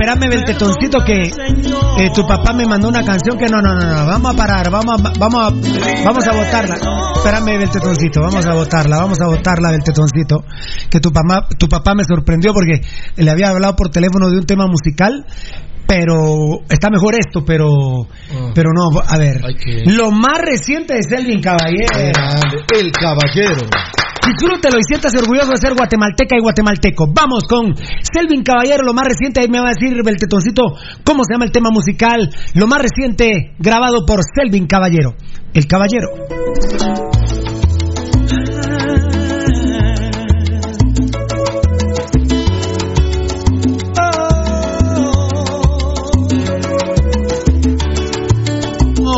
[0.07, 4.07] Espérame, espérame, Beltetoncito, que tu papá me mandó una canción que no, no, no, no,
[4.07, 6.77] vamos a parar, vamos a, vamos a, vamos a votarla.
[7.17, 10.45] Espérame, Beltetoncito, vamos a votarla, vamos a votarla, Beltetoncito.
[10.89, 12.83] Que tu papá, tu papá me sorprendió porque
[13.17, 15.27] le había hablado por teléfono de un tema musical
[15.87, 18.07] pero está mejor esto, pero
[18.55, 19.41] pero no, a ver,
[19.87, 21.87] lo más reciente de Selvin Caballero.
[22.75, 23.67] El caballero.
[24.27, 27.07] Disfrútelo y siéntase orgulloso de ser guatemalteca y guatemalteco.
[27.15, 30.63] Vamos con Selvin Caballero, lo más reciente, ahí me va a decir Beltetoncito
[31.05, 35.15] cómo se llama el tema musical, lo más reciente grabado por Selvin Caballero,
[35.55, 37.16] El Caballero.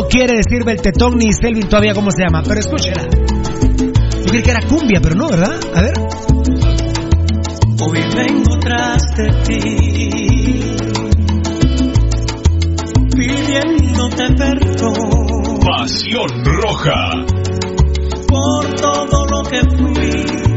[0.08, 3.04] Quiere decir Beltetón ni Selvin todavía cómo se llama, pero escúchela.
[3.04, 5.58] Yo creí que era cumbia, pero no, ¿verdad?
[5.74, 5.94] A ver.
[7.80, 10.76] Hoy vengo tras de ti,
[13.16, 17.24] pidiéndote perdón Pasión Roja.
[18.26, 20.47] por todo lo que fui,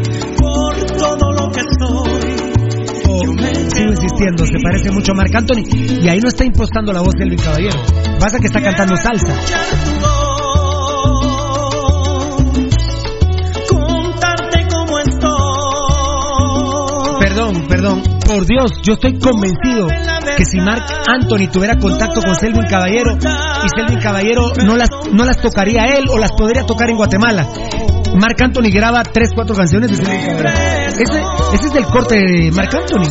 [3.92, 5.64] Sigo insistiendo, se parece mucho a Marc Anthony
[6.02, 7.78] y ahí no está impostando la voz de Elvin Caballero.
[8.20, 9.36] Pasa que está cantando salsa.
[17.20, 18.04] Perdón, perdón.
[18.26, 19.88] Por Dios, yo estoy convencido
[20.38, 25.26] que si Marc Anthony tuviera contacto con Selvin Caballero y Selvin Caballero no las, no
[25.26, 27.46] las tocaría él o las podría tocar en Guatemala.
[28.16, 29.92] Marc Anthony graba tres, cuatro canciones.
[29.92, 30.04] Ese,
[31.54, 33.08] ese es del corte de Marc Anthony.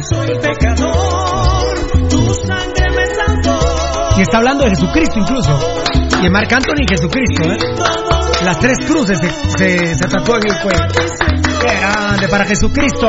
[4.17, 5.59] Y está hablando de Jesucristo incluso.
[6.19, 7.59] Y de Marc Anthony y Jesucristo, ¿eh?
[8.45, 10.81] Las tres cruces se, se, se tatuó en el cuello.
[11.61, 13.09] ¡Qué grande para Jesucristo!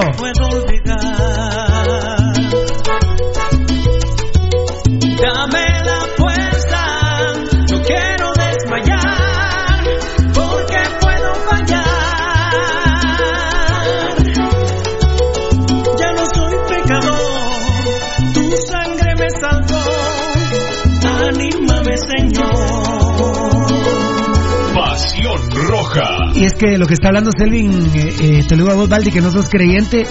[25.21, 26.31] Pasión Roja.
[26.35, 28.89] Y es que lo que está hablando Selvin, eh, eh, te lo digo a vos,
[28.89, 30.05] Valdi, que no sos creyente,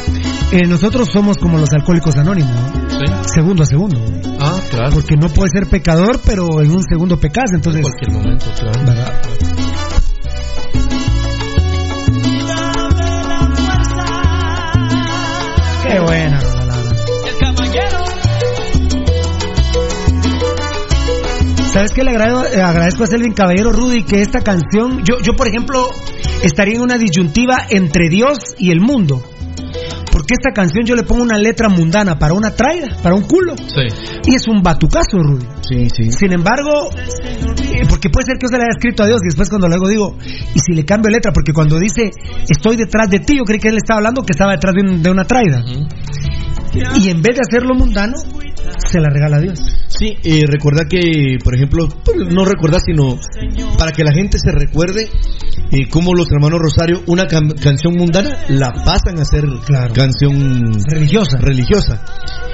[0.53, 3.25] eh, nosotros somos como los alcohólicos anónimos, ¿no?
[3.25, 4.01] Segundo a segundo.
[4.41, 4.91] Ah, claro.
[4.93, 7.85] Porque no puedes ser pecador, pero en un segundo pecas, entonces...
[7.85, 8.81] En cualquier momento, claro.
[8.87, 9.13] ¿verdad?
[21.73, 25.35] ¿Sabes qué le agrado- eh, agradezco a Selvin Caballero Rudy que esta canción, yo, yo
[25.35, 25.89] por ejemplo,
[26.43, 29.23] estaría en una disyuntiva entre Dios y el mundo.
[30.11, 33.55] Porque esta canción yo le pongo una letra mundana para una traida, para un culo.
[33.57, 33.87] Sí.
[34.27, 35.47] Y es un batucazo, Rudy.
[35.63, 36.11] Sí, sí.
[36.11, 39.27] Sin embargo, eh, porque puede ser que yo se le haya escrito a Dios y
[39.27, 40.17] después cuando luego digo,
[40.55, 42.11] y si le cambio letra, porque cuando dice
[42.49, 45.03] estoy detrás de ti, yo creí que él estaba hablando que estaba detrás de, un-
[45.03, 45.63] de una traida.
[46.73, 48.15] Y en vez de hacerlo mundano,
[48.87, 49.59] se la regala a Dios.
[49.89, 53.19] Sí, eh, recordar que, por ejemplo, pues, no recordar, sino
[53.79, 55.09] para que la gente se recuerde
[55.73, 59.45] eh, cómo los hermanos Rosario, una canción mundana, la pasan a ser
[59.95, 61.39] canción religiosa.
[61.39, 62.05] religiosa.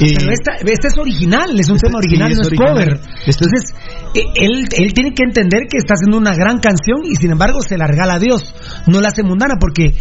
[0.00, 2.72] Eh, Pero esta, esta es original, es un Este- tema original, sí, no es original.
[2.74, 3.00] cover.
[3.26, 3.74] Es- Entonces,
[4.14, 7.60] eh, él, él tiene que entender que está haciendo una gran canción y sin embargo
[7.62, 8.54] se la regala a Dios,
[8.86, 9.94] no la hace mundana porque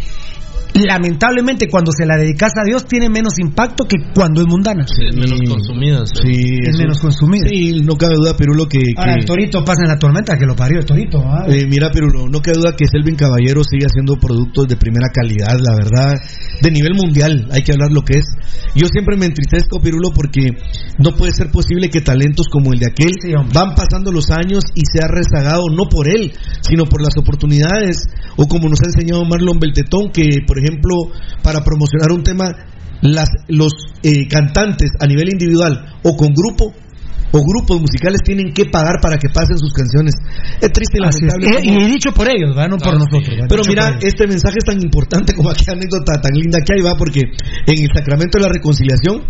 [0.74, 4.84] lamentablemente cuando se la dedicas a Dios tiene menos impacto que cuando es mundana.
[4.86, 6.10] Sí, menos consumidas.
[6.22, 7.46] sí, Es eso- menos consumida.
[7.48, 8.80] Sí, no cabe duda, Pirulo, que...
[8.96, 11.18] Ahora, que- el torito pasa en la tormenta que lo parió el torito.
[11.24, 11.44] ¿ah?
[11.48, 15.56] Eh, mira, Pirulo, no cabe duda que Selvin Caballero sigue haciendo productos de primera calidad,
[15.60, 16.14] la verdad,
[16.60, 18.26] de nivel mundial, hay que hablar lo que es.
[18.74, 20.50] Yo siempre me entristezco, Pirulo, porque
[20.98, 24.64] no puede ser posible que talentos como el de aquel Sí, van pasando los años
[24.74, 27.96] y se ha rezagado no por él, sino por las oportunidades,
[28.36, 30.94] o como nos ha enseñado Marlon Beltetón, que, por ejemplo,
[31.42, 32.52] para promocionar un tema,
[33.02, 36.72] las, los eh, cantantes a nivel individual o con grupo,
[37.36, 40.14] o grupos musicales tienen que pagar para que pasen sus canciones.
[40.60, 41.14] Es triste y es.
[41.14, 41.46] lamentable.
[41.46, 42.68] Eh, y he dicho por ellos, ¿verdad?
[42.68, 43.28] no por nosotros.
[43.28, 43.46] ¿verdad?
[43.48, 46.96] pero mira, este mensaje es tan importante como aquella anécdota tan linda que hay, va,
[46.96, 49.22] porque en el sacramento de la reconciliación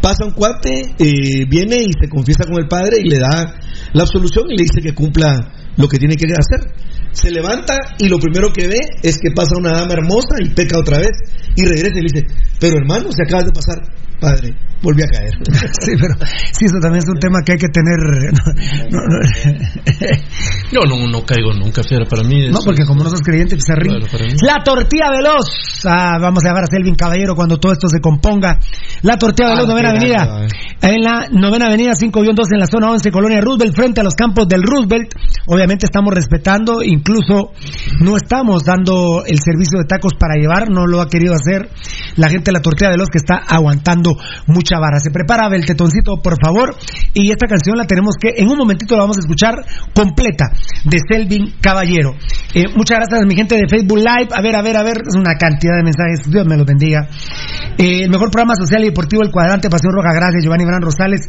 [0.00, 3.54] pasa un cuate, eh, viene y se confiesa con el padre y le da
[3.92, 5.30] la absolución y le dice que cumpla
[5.76, 6.74] lo que tiene que hacer.
[7.12, 10.78] Se levanta y lo primero que ve es que pasa una dama hermosa y peca
[10.78, 11.12] otra vez
[11.54, 12.26] y regresa y le dice,
[12.58, 13.78] pero hermano, se acaba de pasar.
[14.22, 15.34] Padre, volví a caer.
[15.82, 16.14] Sí, pero
[16.52, 17.98] sí, eso también es un tema que hay que tener.
[18.90, 19.18] No, no,
[20.70, 22.48] Yo no, no caigo nunca, fiera, para mí.
[22.50, 23.98] no, porque como no sos creyente, pues se ríe.
[24.46, 25.82] La tortilla veloz.
[25.84, 28.58] Ah, vamos a llamar a Selvin Caballero cuando todo esto se componga.
[29.02, 30.24] La tortilla veloz, Ah, novena avenida.
[30.24, 30.48] grande,
[30.82, 34.46] En la novena avenida 5-2 en la zona 11, Colonia Roosevelt, frente a los campos
[34.48, 35.12] del Roosevelt.
[35.46, 37.52] Obviamente estamos respetando, incluso
[38.00, 41.68] no estamos dando el servicio de tacos para llevar, no lo ha querido hacer
[42.16, 44.11] la gente de la tortilla veloz que está aguantando
[44.46, 44.98] mucha vara.
[45.00, 46.74] Se prepara Beltetoncito, por favor.
[47.14, 49.54] Y esta canción la tenemos que, en un momentito la vamos a escuchar
[49.94, 50.52] completa,
[50.84, 52.14] de Selvin Caballero.
[52.54, 54.28] Eh, muchas gracias a mi gente de Facebook Live.
[54.32, 56.30] A ver, a ver, a ver, es una cantidad de mensajes.
[56.30, 57.08] Dios me los bendiga.
[57.78, 60.12] Eh, el mejor programa social y deportivo, El Cuadrante, Pasión Roja.
[60.14, 61.28] Gracias, Giovanni Bran Rosales.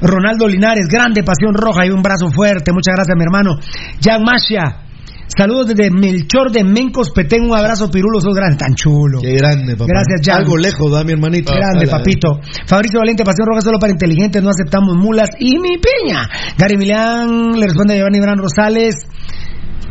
[0.00, 2.72] Ronaldo Linares, grande Pasión Roja y un brazo fuerte.
[2.72, 3.56] Muchas gracias, mi hermano.
[4.02, 4.93] Jan Masha.
[5.26, 7.42] Saludos desde Melchor de Mencos Petén.
[7.42, 8.20] Un abrazo, Pirulo.
[8.20, 9.20] Sos grande, tan chulo.
[9.20, 9.86] Qué grande, papá.
[9.88, 10.42] Gracias, Jan.
[10.42, 11.52] Algo lejos, da mi hermanito.
[11.52, 12.40] Grande, papito.
[12.66, 15.30] Fabricio Valente, Pasión Roja solo para inteligentes, no aceptamos mulas.
[15.38, 16.28] Y mi piña.
[16.58, 18.94] Gary Milán le responde a Giovanni Bran Rosales.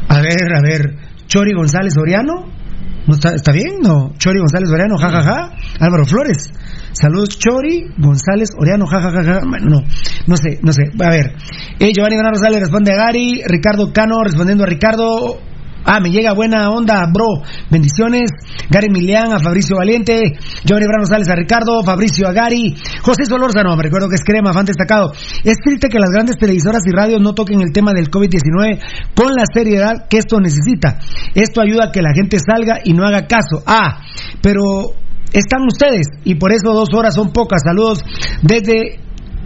[0.07, 0.95] A ver, a ver.
[1.27, 2.62] Chori González Oriano.
[3.05, 3.81] ¿No está, ¿Está bien?
[3.81, 4.13] No.
[4.17, 5.51] Chori González Oriano, jajaja.
[5.79, 6.51] Álvaro Flores.
[6.93, 9.41] Saludos, Chori González Oriano, jajajaja.
[9.45, 9.81] Bueno, no,
[10.27, 10.83] no sé, no sé.
[11.03, 11.35] A ver.
[11.79, 13.41] Eh, Giovanni Rosales responde a Gary.
[13.45, 15.39] Ricardo Cano respondiendo a Ricardo.
[15.85, 17.43] Ah, me llega buena onda, bro.
[17.69, 18.29] Bendiciones.
[18.69, 20.21] Gary Milian, a Fabricio Valiente.
[20.63, 21.83] Giovanni Brano Sales a Ricardo.
[21.83, 22.75] Fabricio a Gary.
[23.01, 25.11] José Solórzano, me recuerdo que es crema, fan destacado.
[25.43, 28.79] Es triste que las grandes televisoras y radios no toquen el tema del COVID-19
[29.13, 30.99] con la seriedad que esto necesita.
[31.35, 33.61] Esto ayuda a que la gente salga y no haga caso.
[33.65, 34.01] Ah,
[34.41, 34.95] pero
[35.33, 37.61] están ustedes y por eso dos horas son pocas.
[37.63, 37.99] Saludos
[38.41, 38.99] desde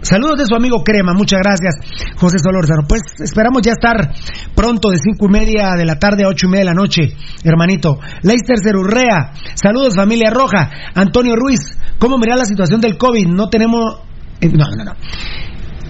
[0.08, 1.76] Saludos de su amigo Crema, muchas gracias,
[2.16, 2.84] José Solórzano.
[2.88, 4.14] Pues esperamos ya estar
[4.56, 7.14] pronto de cinco y media de la tarde a ocho y media de la noche,
[7.44, 8.00] hermanito.
[8.22, 10.72] Leister Cerurrea, saludos familia roja.
[10.96, 13.28] Antonio Ruiz, ¿cómo mirar la situación del COVID?
[13.28, 14.00] No tenemos...
[14.40, 14.94] eh, no, no, no.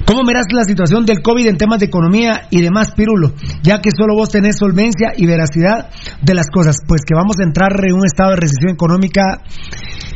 [0.07, 3.34] ¿Cómo miras la situación del COVID en temas de economía y demás, Pirulo?
[3.61, 5.89] Ya que solo vos tenés solvencia y veracidad
[6.22, 6.78] de las cosas.
[6.88, 9.43] Pues que vamos a entrar en un estado de recesión económica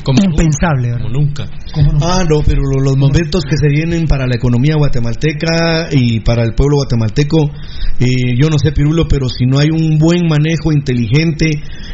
[0.03, 0.89] Como impensable.
[0.91, 1.01] ¿verdad?
[1.03, 1.47] Como nunca.
[2.01, 6.43] Ah, no, pero lo- los momentos que se vienen para la economía guatemalteca y para
[6.43, 7.51] el pueblo guatemalteco,
[7.99, 11.49] eh, yo no sé, Pirulo, pero si no hay un buen manejo inteligente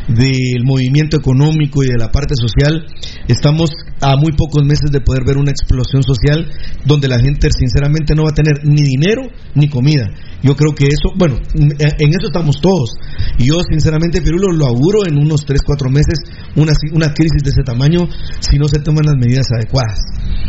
[0.07, 2.85] del movimiento económico y de la parte social,
[3.27, 6.49] estamos a muy pocos meses de poder ver una explosión social
[6.85, 9.23] donde la gente sinceramente no va a tener ni dinero
[9.55, 10.07] ni comida.
[10.43, 12.91] Yo creo que eso, bueno, en eso estamos todos.
[13.39, 16.19] Y yo sinceramente, Pirulo, lo auguro en unos 3, 4 meses
[16.55, 18.07] una, una crisis de ese tamaño
[18.39, 19.99] si no se toman las medidas adecuadas.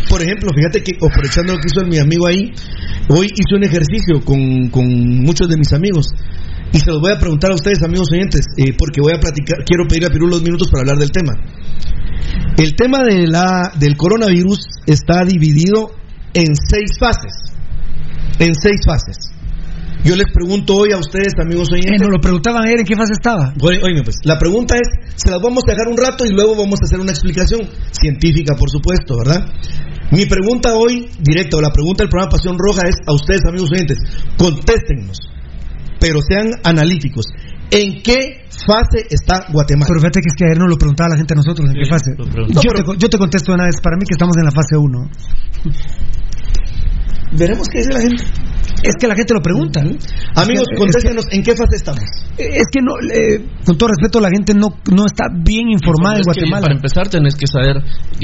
[0.09, 2.53] Por ejemplo, fíjate que aprovechando lo que hizo mi amigo ahí,
[3.09, 4.87] hoy hice un ejercicio con, con
[5.23, 6.09] muchos de mis amigos.
[6.73, 9.65] Y se los voy a preguntar a ustedes, amigos oyentes, eh, porque voy a platicar,
[9.65, 11.33] quiero pedir a Pirulo dos minutos para hablar del tema.
[12.59, 15.93] El tema de la, del coronavirus está dividido
[16.35, 17.33] en seis fases.
[18.39, 19.17] En seis fases.
[20.05, 22.03] Yo les pregunto hoy a ustedes, amigos Eh, oyentes.
[22.03, 23.53] nos lo preguntaban ayer en qué fase estaba.
[23.61, 26.79] Oye, pues, la pregunta es, se las vamos a dejar un rato y luego vamos
[26.83, 27.61] a hacer una explicación
[27.91, 29.49] científica, por supuesto, ¿verdad?
[30.13, 33.71] Mi pregunta hoy, directa, o la pregunta del programa Pasión Roja es a ustedes, amigos
[33.73, 33.99] oyentes,
[34.37, 35.19] contéstennos,
[36.01, 37.27] pero sean analíticos.
[37.71, 39.87] ¿En qué fase está Guatemala?
[39.89, 41.89] Pero fíjate que es que ayer nos lo preguntaba la gente a nosotros en qué
[41.89, 42.13] fase.
[42.17, 44.77] Yo, pero- te, yo te contesto una vez, para mí que estamos en la fase
[44.77, 45.11] 1.
[47.33, 48.25] Veremos qué dice la gente.
[48.83, 49.83] Es que la gente lo pregunta.
[49.83, 49.91] ¿no?
[50.35, 52.05] Amigos, Es que- contéstenos, ¿en qué fase estamos?
[52.39, 56.23] Es que no, eh, con todo respeto, la gente no, no está bien informada en
[56.25, 56.63] Guatemala.
[56.63, 57.77] para empezar tenés que saber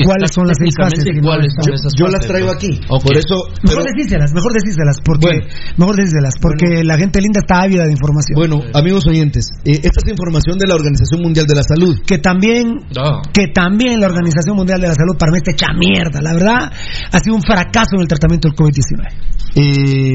[0.04, 2.52] ¿Cuáles son las seis fases cuáles esas Yo las traigo ¿no?
[2.54, 3.02] aquí, Ok.
[3.04, 3.34] por eso...
[3.62, 5.46] Mejor pero- decíselas, mejor decíselas, porque, Bueno.
[5.78, 8.36] mejor decíselas, porque la gente linda está ávida de información.
[8.36, 11.98] Bueno, amigos oyentes, eh, esta es información de la Organización Mundial de la Salud.
[12.06, 13.22] que también No.
[13.32, 16.20] que también la Organización Mundial de la Salud para mí está hecha mierda.
[16.22, 16.70] La verdad,
[17.10, 19.08] ha sido un fracaso en el tratamiento del COVID-19.
[19.56, 20.13] Eh,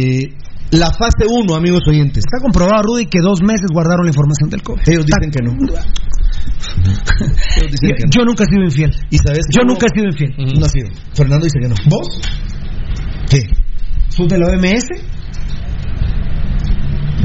[0.80, 2.24] la fase 1, amigos oyentes.
[2.26, 4.82] Está comprobado, Rudy, que dos meses guardaron la información del COVID.
[4.88, 5.52] Ellos dicen que no.
[7.58, 8.12] Ellos dicen que no.
[8.16, 8.92] Yo nunca he sido infiel.
[9.12, 10.34] ¿Y sabes Yo nunca he sido infiel.
[10.60, 10.88] No ha sido.
[11.14, 11.76] Fernando dice que no.
[11.90, 12.08] ¿Vos?
[13.30, 13.42] ¿Qué?
[14.10, 14.86] ¿Sos de la OMS?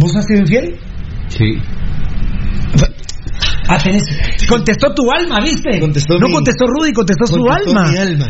[0.00, 0.76] ¿Vos has sido infiel?
[1.28, 1.54] Sí.
[3.68, 4.02] Ah, tenés.
[4.48, 5.80] Contestó tu alma, ¿viste?
[5.80, 7.90] Contestó no mi- contestó Rudy, contestó, su Contestó alma.
[7.90, 8.26] mi alma.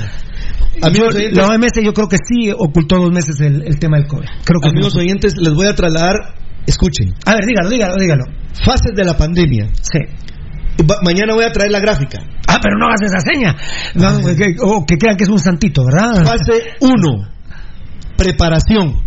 [0.82, 4.06] Amigos oyentes, la OMS yo creo que sí ocultó dos meses el, el tema del
[4.06, 4.26] COVID.
[4.44, 6.14] Creo que amigos oyentes, les voy a trasladar,
[6.66, 8.24] escuchen, A ver, dígalo, dígalo, dígalo.
[8.64, 9.68] fases de la pandemia.
[9.80, 9.98] Sí.
[10.88, 12.18] Va- mañana voy a traer la gráfica.
[12.48, 13.56] Ah, pero no hagas esa seña.
[13.94, 16.24] No, que, o que crean que es un santito, ¿verdad?
[16.24, 17.28] Fase 1,
[18.16, 19.02] preparación.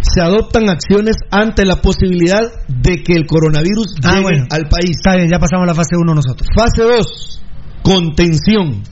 [0.00, 4.44] Se adoptan acciones ante la posibilidad de que el coronavirus Ah, llegue bueno.
[4.50, 4.90] al país.
[4.96, 6.48] Está bien, ya pasamos a la fase 1 nosotros.
[6.54, 7.42] Fase 2,
[7.82, 8.82] contención.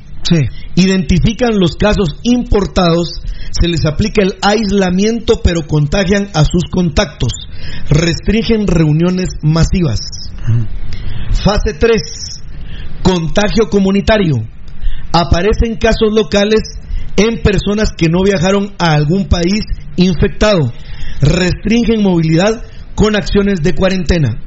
[0.75, 3.20] Identifican los casos importados,
[3.51, 7.33] se les aplica el aislamiento pero contagian a sus contactos,
[7.89, 10.01] restringen reuniones masivas.
[11.33, 12.43] Fase 3,
[13.03, 14.37] contagio comunitario.
[15.12, 16.62] Aparecen casos locales
[17.16, 19.62] en personas que no viajaron a algún país
[19.97, 20.73] infectado.
[21.20, 22.62] Restringen movilidad
[22.95, 24.41] con acciones de cuarentena.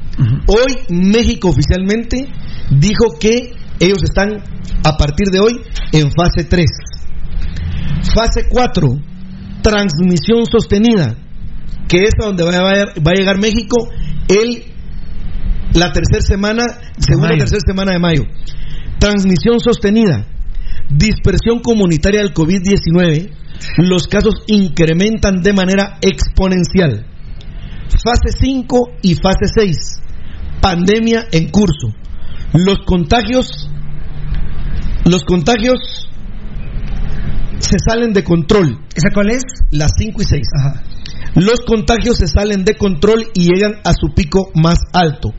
[0.47, 2.27] Hoy México oficialmente
[2.71, 4.29] dijo que ellos están
[4.83, 5.61] a partir de hoy
[5.91, 6.65] en fase 3.
[8.13, 8.87] Fase 4,
[9.61, 11.15] transmisión sostenida,
[11.87, 13.89] que es a donde va a, llegar México
[14.27, 14.63] el,
[15.73, 16.63] la tercera semana,
[16.97, 18.23] segunda tercera semana de mayo.
[18.99, 20.25] Transmisión sostenida,
[20.89, 23.31] dispersión comunitaria del COVID-19,
[23.77, 27.05] los casos incrementan de manera exponencial.
[28.03, 29.77] Fase 5 y fase 6,
[30.61, 31.93] pandemia en curso.
[32.57, 33.69] Los contagios,
[35.05, 36.09] los contagios
[37.59, 38.79] se salen de control.
[38.95, 39.43] ¿Esa cuál es?
[39.71, 40.47] Las 5 y 6.
[41.35, 45.33] Los contagios se salen de control y llegan a su pico más alto.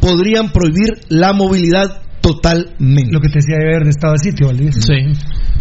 [0.00, 3.12] Podrían prohibir la movilidad totalmente.
[3.12, 4.76] Lo que te decía de de estado de sitio, Valdés.
[4.76, 4.94] Sí,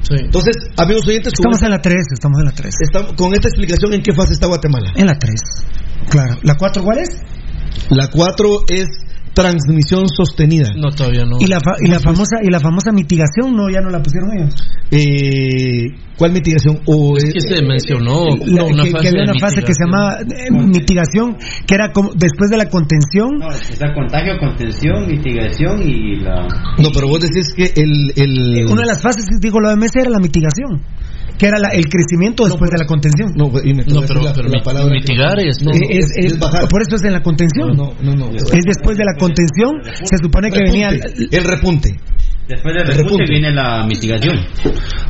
[0.01, 0.16] sí.
[0.24, 2.74] Entonces, amigos oyentes, con, Estamos en la 3, estamos en la 3.
[2.80, 4.93] esta, con esta explicación, ¿en qué fase está Guatemala?
[4.95, 5.34] En la 3.
[6.09, 6.38] Claro.
[6.43, 7.09] ¿La 4 cuál es?
[7.89, 8.88] La 4 es
[9.34, 10.69] transmisión sostenida.
[10.75, 11.38] No, todavía no.
[11.39, 14.29] Y la, fa- y la famosa y la famosa mitigación, no, ya no la pusieron
[14.38, 14.55] ellos.
[14.91, 16.79] Eh, ¿Cuál mitigación?
[16.86, 19.73] O, Es eh, que se mencionó La- una que, fase que había una fase que
[19.73, 23.38] se llamaba eh, mitigación, que era como después de la contención.
[23.39, 26.47] No, está contagio, contención, mitigación y la...
[26.77, 28.11] No, pero vos decís que el...
[28.15, 28.65] el...
[28.67, 30.82] Una de las fases, dijo la OMS, era la mitigación,
[31.41, 33.33] que era la- el crecimiento después de la contención.
[33.35, 35.59] No, y me No, pero, la- pero la palabra que- mitigar es...
[35.63, 36.67] No, no, es- es- es- bajar.
[36.69, 37.75] por eso es en la contención.
[37.75, 38.29] No, no, no.
[38.29, 40.91] Es después de la contención, se supone que venía.
[40.91, 41.99] Repunte, el repunte.
[42.51, 43.31] Después del El repunte repunte.
[43.31, 44.37] viene la mitigación.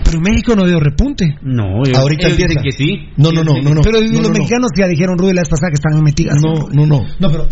[0.04, 1.38] Pero México no dio repunte.
[1.42, 3.10] No, ellos- Ahorita ellos dicen que sí.
[3.18, 3.82] No, no, no, no, no.
[3.82, 4.30] pero no, los no, no.
[4.30, 6.54] mexicanos ya dijeron, Rudy, la vez pasada que estaban en mitigación.
[6.54, 7.06] No, no, no.
[7.20, 7.48] No, pero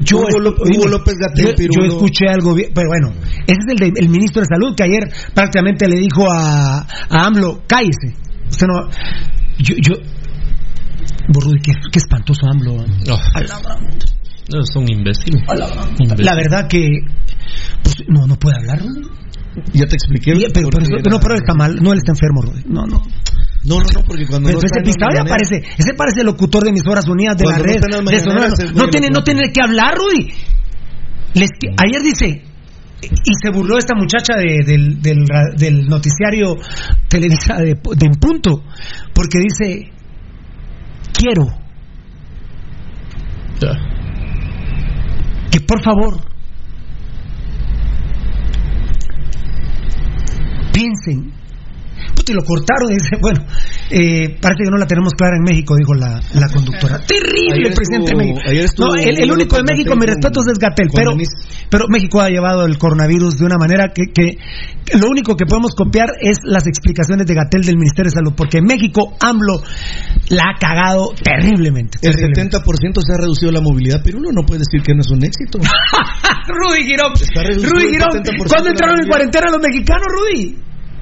[0.00, 3.12] yo, Hugo López- Hugo López Gatell, yo, yo escuché algo bien, pero bueno,
[3.46, 5.02] ese es el, de- el ministro de salud que ayer
[5.34, 8.14] prácticamente le dijo a, a AMLO, cállese.
[8.48, 8.88] Usted no,
[9.58, 9.94] yo, yo,
[11.34, 12.76] Vos, Rudy, qué, qué espantoso AMLO.
[12.76, 12.84] No,
[14.52, 15.40] no, es un imbécil.
[16.18, 16.86] La verdad que,
[17.82, 19.02] pues, no, no puede hablar, Rudy.
[19.74, 20.32] Ya te expliqué.
[20.32, 22.62] Y- pero, pero porque no, pero él la- está mal, no, él está enfermo, Rudy.
[22.66, 23.02] No, no.
[23.64, 26.70] No, no, no, porque cuando Pero no ya mañaneras- parece, ese parece el locutor de
[26.70, 27.80] emisoras unidas de Cuando la red.
[27.80, 28.48] de Sonora.
[28.74, 30.32] no, tiene, no tiene que hablar, Rudy.
[31.34, 31.48] Les
[31.78, 32.42] ayer dice,
[33.02, 36.56] y se burló esta muchacha de- del, del ra- del noticiario
[37.08, 38.64] Televisa de, de En Punto,
[39.14, 39.90] porque dice,
[41.16, 41.44] quiero
[43.60, 43.70] Ya.
[45.50, 46.20] que por favor
[50.72, 51.32] piensen.
[52.28, 53.44] Y lo cortaron y dice, bueno,
[53.90, 57.00] eh, parece que no la tenemos clara en México, dijo la, la conductora.
[57.04, 58.40] Terrible el presidente de México.
[58.46, 61.12] ayer estuvo No, el, el único de México, mi respeto es Gatel, pero,
[61.68, 64.38] pero México ha llevado el coronavirus de una manera que, que,
[64.84, 68.32] que lo único que podemos copiar es las explicaciones de Gatel del Ministerio de Salud,
[68.36, 69.62] porque México, AMLO,
[70.30, 71.98] la ha cagado terriblemente.
[72.02, 72.58] El terriblemente.
[72.58, 75.24] 70% se ha reducido la movilidad, pero uno no puede decir que no es un
[75.24, 75.58] éxito.
[76.46, 80.58] Rudy Girón, Rudy Girón, 70% ¿cuándo entraron en cuarentena los mexicanos, Rudy?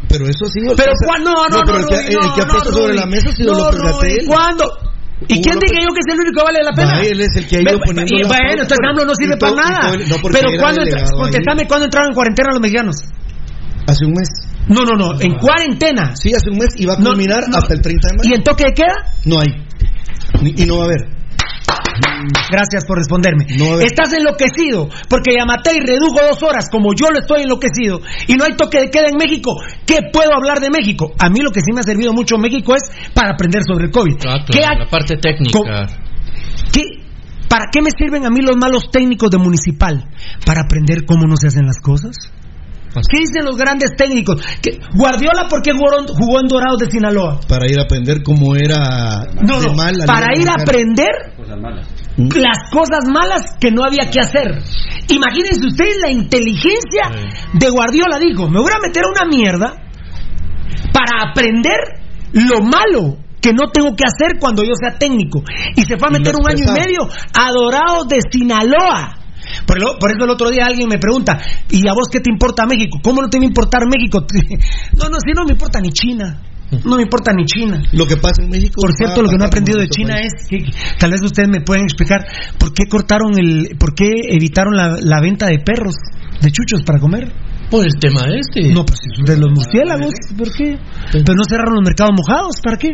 [0.09, 0.61] Pero eso sí.
[0.77, 1.31] Pero ¿cuándo?
[1.31, 3.29] No, no, no, pero el que, el no, que ha no, puesto sobre la mesa
[3.29, 4.27] ha sido No, López Rudy, Gatell.
[4.27, 4.65] ¿Cuándo?
[5.29, 6.93] ¿Y Hugo quién López- dije yo que es el único que vale la pena?
[7.03, 9.53] Él es el que ha ido poniendo y bueno, entonces AMLO no sirve y para
[9.53, 9.81] y nada.
[10.09, 11.21] no, Pero era ¿cuándo delegado ahí.
[11.21, 12.97] Contéstame, ¿cuándo entraron en cuarentena los mexicanos?
[13.87, 14.29] Hace un mes.
[14.69, 16.17] No, no, no, en cuarentena.
[16.17, 17.59] Sí, hace un mes y va a No, culminar no.
[17.59, 18.37] hasta el 30 de ¿Y mayo.
[18.37, 18.97] en toque de queda?
[19.27, 19.49] No hay.
[20.57, 21.20] Y no va a haber.
[22.51, 23.47] Gracias por responderme.
[23.59, 23.81] No.
[23.81, 28.57] Estás enloquecido porque Yamatei redujo dos horas como yo lo estoy enloquecido y no hay
[28.57, 29.53] toque de queda en México.
[29.87, 31.13] ¿Qué puedo hablar de México?
[31.19, 33.91] A mí lo que sí me ha servido mucho México es para aprender sobre el
[33.91, 34.17] COVID.
[34.27, 35.59] Ah, ¿Qué ha- la parte técnica.
[36.73, 37.01] ¿Qué-
[37.49, 40.09] ¿Para qué me sirven a mí los malos técnicos de municipal?
[40.47, 42.15] ¿Para aprender cómo no se hacen las cosas?
[42.93, 44.43] ¿Qué dicen los grandes técnicos?
[44.61, 47.41] ¿Que ¿Guardiola por qué jugó, jugó en Dorados de Sinaloa?
[47.49, 51.87] Para ir a aprender cómo era No, mal para ir a aprender Cosas malas.
[52.17, 54.63] las cosas malas que no había que hacer.
[55.09, 57.11] Imagínense ustedes la inteligencia
[57.53, 58.19] de Guardiola.
[58.19, 59.75] Dijo, me voy a meter a una mierda
[60.93, 61.79] para aprender
[62.33, 65.43] lo malo que no tengo que hacer cuando yo sea técnico.
[65.77, 69.17] Y se fue a meter un año y medio a Dorados de Sinaloa.
[69.67, 71.39] Por, lo- por eso el otro día alguien me pregunta,
[71.71, 72.99] ¿y a vos qué te importa México?
[73.03, 74.25] ¿Cómo no te va a importar México?
[74.97, 76.41] No, no, si no me importa ni China.
[76.85, 77.83] No me importa ni China.
[77.93, 78.81] Lo que pasa en México.
[78.81, 80.33] Por cierto, lo que no he aprendido en de China país.
[80.37, 82.25] es que que tal vez ustedes me pueden explicar
[82.59, 85.95] por qué cortaron el, por qué evitaron la, la venta de perros,
[86.41, 87.33] de chuchos para comer.
[87.71, 88.73] Por el tema este.
[88.73, 90.79] No, pues de los murciélagos, ¿por qué?
[91.13, 92.91] Pero no cerraron los mercados mojados, ¿para qué?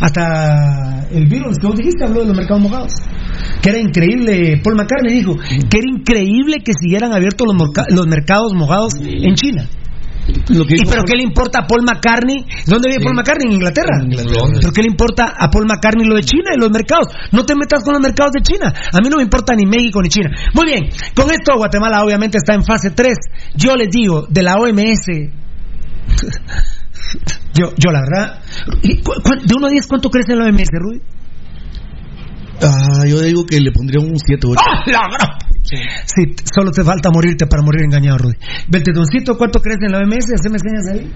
[0.00, 2.92] Hasta el virus que vos dijiste habló de los mercados mojados.
[3.62, 8.06] Que era increíble, Paul McCartney dijo que era increíble que siguieran abiertos los, morca- los
[8.06, 9.66] mercados mojados en China.
[10.50, 12.44] Lo que ¿Y pero qué le importa a Paul McCartney?
[12.66, 13.46] ¿Dónde vive Paul McCartney?
[13.48, 13.96] En Inglaterra.
[14.02, 14.42] En Inglaterra.
[14.60, 17.06] ¿Pero qué le importa a Paul McCartney lo de China y los mercados?
[17.32, 18.70] No te metas con los mercados de China.
[18.92, 20.28] A mí no me importa ni México ni China.
[20.52, 23.16] Muy bien, con esto Guatemala obviamente está en fase 3.
[23.56, 25.06] Yo les digo, de la OMS...
[27.54, 28.40] Yo, yo la verdad...
[28.82, 31.00] ¿y cu- cu- De 1 a 10, ¿cuánto crece la OMS, Rudy?
[32.62, 34.60] Ah, yo digo que le pondría un 7 8.
[34.60, 35.38] ¡Ah, la gran-
[35.70, 38.36] Sí, solo te falta morirte para morir engañado, Rudy.
[38.68, 40.32] Beltedoncito, ¿cuánto crees en la OMS?
[40.34, 41.12] Haceme señas ahí.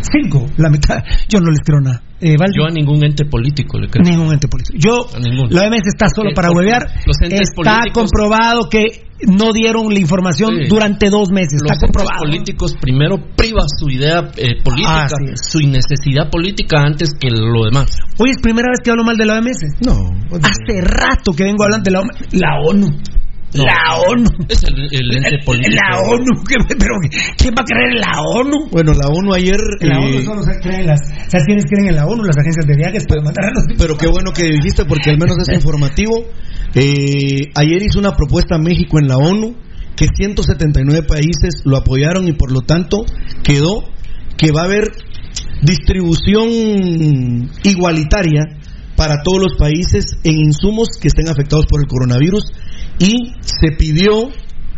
[0.00, 1.02] Cinco, la mitad.
[1.28, 2.02] Yo no les creo nada.
[2.20, 4.02] Eh, Yo a ningún ente político le creo.
[4.02, 4.78] ningún ente político.
[4.78, 5.06] Yo,
[5.50, 6.86] la OMS está solo para huevear.
[7.04, 10.68] Está políticos- comprobado que no dieron la información Sí.
[10.68, 11.60] durante dos meses.
[11.62, 12.20] Los está comprobado.
[12.20, 15.40] políticos primero priva su idea eh, política, es.
[15.50, 17.96] su necesidad política antes que lo demás.
[18.18, 19.76] Hoy es primera vez que hablo mal de la OMS.
[19.80, 19.92] No.
[20.42, 22.16] Hace rato que vengo hablando de la OMS.
[22.32, 22.86] La ONU.
[23.56, 23.64] No.
[23.64, 24.28] La ONU.
[24.48, 25.76] Es el, el ente político.
[25.90, 26.44] La ONU.
[26.48, 26.94] ¿qué- Pero,
[27.38, 28.68] ¿quién va a creer en la ONU?
[28.70, 29.58] Bueno, la ONU ayer.
[29.80, 31.00] En la eh, ONU solo se creen las.
[31.28, 32.22] ¿Sabes quiénes creen en la ONU?
[32.24, 33.64] Las agencias de viajes pueden mandar a los.
[33.78, 36.24] Pero qué bueno que dijiste porque al menos es informativo.
[36.74, 39.56] Eh, ayer hizo una propuesta México en la ONU
[39.96, 43.04] que 179 países lo apoyaron y por lo tanto
[43.42, 43.84] quedó
[44.36, 44.92] que va a haber
[45.62, 48.42] distribución igualitaria
[48.96, 52.44] para todos los países en insumos que estén afectados por el coronavirus
[52.98, 54.30] y se pidió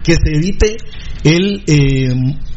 [0.03, 0.77] que se evite
[1.25, 2.15] el, eh,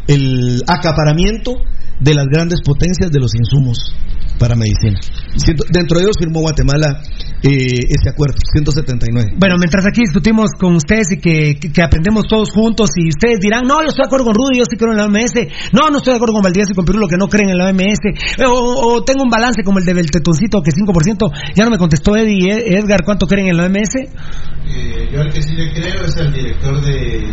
[0.08, 1.62] el acaparamiento
[2.02, 3.96] de las grandes potencias de los insumos
[4.40, 5.00] para medicina.
[5.38, 7.00] Ciento- Dentro de ellos firmó Guatemala
[7.44, 9.34] eh, ese acuerdo, 179.
[9.38, 13.40] Bueno, mientras aquí discutimos con ustedes y que, que- que aprendemos todos juntos y ustedes
[13.40, 15.34] dirán, no, yo estoy de acuerdo con Rudy, yo sí creo en la OMS,
[15.74, 17.70] no, no estoy de acuerdo con Valdías y con Pirulo que no creen en la
[17.70, 18.02] OMS,
[18.48, 22.16] o, o tengo un balance como el de Beltetoncito que 5%, ya no me contestó
[22.16, 23.96] Eddie, eh, Edgar, ¿cuánto creen en la OMS?
[23.96, 27.28] Eh, yo al que sí le creo es al director de,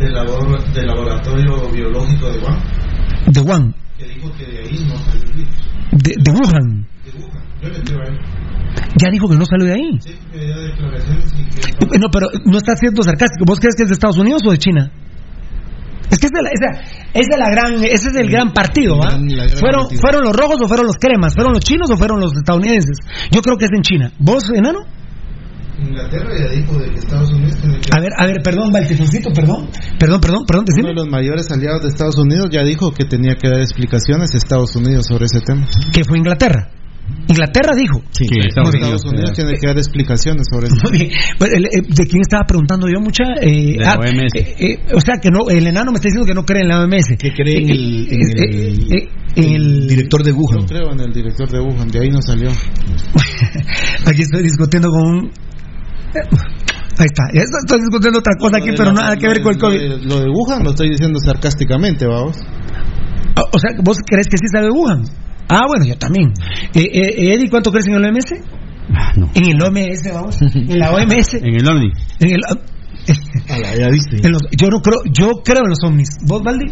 [0.00, 2.60] de labor- del laboratorio biológico de Wuhan,
[3.26, 3.85] De que
[4.26, 5.54] dijo que de ahí no salió el virus.
[5.92, 7.44] de, de Wuhan, De Wuhan.
[7.62, 8.18] Yo le creo a él.
[9.02, 9.98] ya dijo que no salió de ahí.
[10.00, 11.44] Sí, que dio declaraciones y
[11.90, 13.44] que No, pero no está siendo sarcástico.
[13.46, 14.90] ¿Vos crees que es de Estados Unidos o de China?
[16.10, 16.82] Es que es de la, esa,
[17.14, 20.00] es de la gran, ese es el gran partido, la gran ¿Fueron, partido.
[20.00, 21.34] ¿Fueron los rojos o fueron los cremas?
[21.34, 22.98] ¿Fueron los chinos o fueron los estadounidenses?
[23.32, 24.12] Yo creo que es en China.
[24.20, 24.80] ¿Vos, enano?
[25.78, 27.88] Inglaterra ya dijo de que Estados Unidos tiene que...
[27.92, 29.68] A ver, a ver, perdón, Valtezoncito, perdón.
[29.98, 33.34] Perdón, perdón, perdón, Uno de los mayores aliados de Estados Unidos ya dijo que tenía
[33.34, 35.66] que dar explicaciones a Estados Unidos sobre ese tema.
[35.92, 36.70] Que fue Inglaterra.
[37.28, 38.02] Inglaterra dijo.
[38.10, 38.74] Sí, Estados
[39.04, 40.76] Unidos, tiene que dar explicaciones sobre eso.
[40.88, 41.10] Muy bien.
[41.38, 43.22] Bueno, el- eh, ¿De quién estaba preguntando yo, mucha?
[43.40, 44.34] Eh, De la OMS.
[44.34, 46.68] eh, eh, o sea, que no, el enano me está diciendo que no cree en
[46.68, 47.16] la OMS.
[47.16, 50.66] que cree en el, en el- en el- director de Yo Wuhan.
[50.66, 52.48] creo en el director de Wuhan, de ahí no salió.
[54.06, 55.30] Aquí estoy discutiendo con un...
[56.98, 59.66] Ahí está, estoy discutiendo otra cosa aquí, pero la- nada que ver con el lo
[59.68, 60.06] COVID.
[60.08, 62.36] Lo de Wuhan lo estoy diciendo sarcásticamente, vamos.
[63.52, 65.04] O sea, ¿vos crees que sí sabe Wuhan?
[65.48, 66.32] Ah, bueno, yo también.
[66.74, 68.32] Eh, eh, Eddie, ¿cuánto crees en el OMS?
[68.94, 69.30] Ah, no.
[69.34, 70.36] En el OMS, vamos.
[70.54, 71.34] En la OMS.
[71.34, 71.92] En el OVNI.
[72.20, 72.40] En el,
[73.48, 74.16] Ala, ya viste.
[74.26, 76.08] en los- yo no creo, yo creo en los ovnis.
[76.26, 76.66] ¿Vos, Valdi?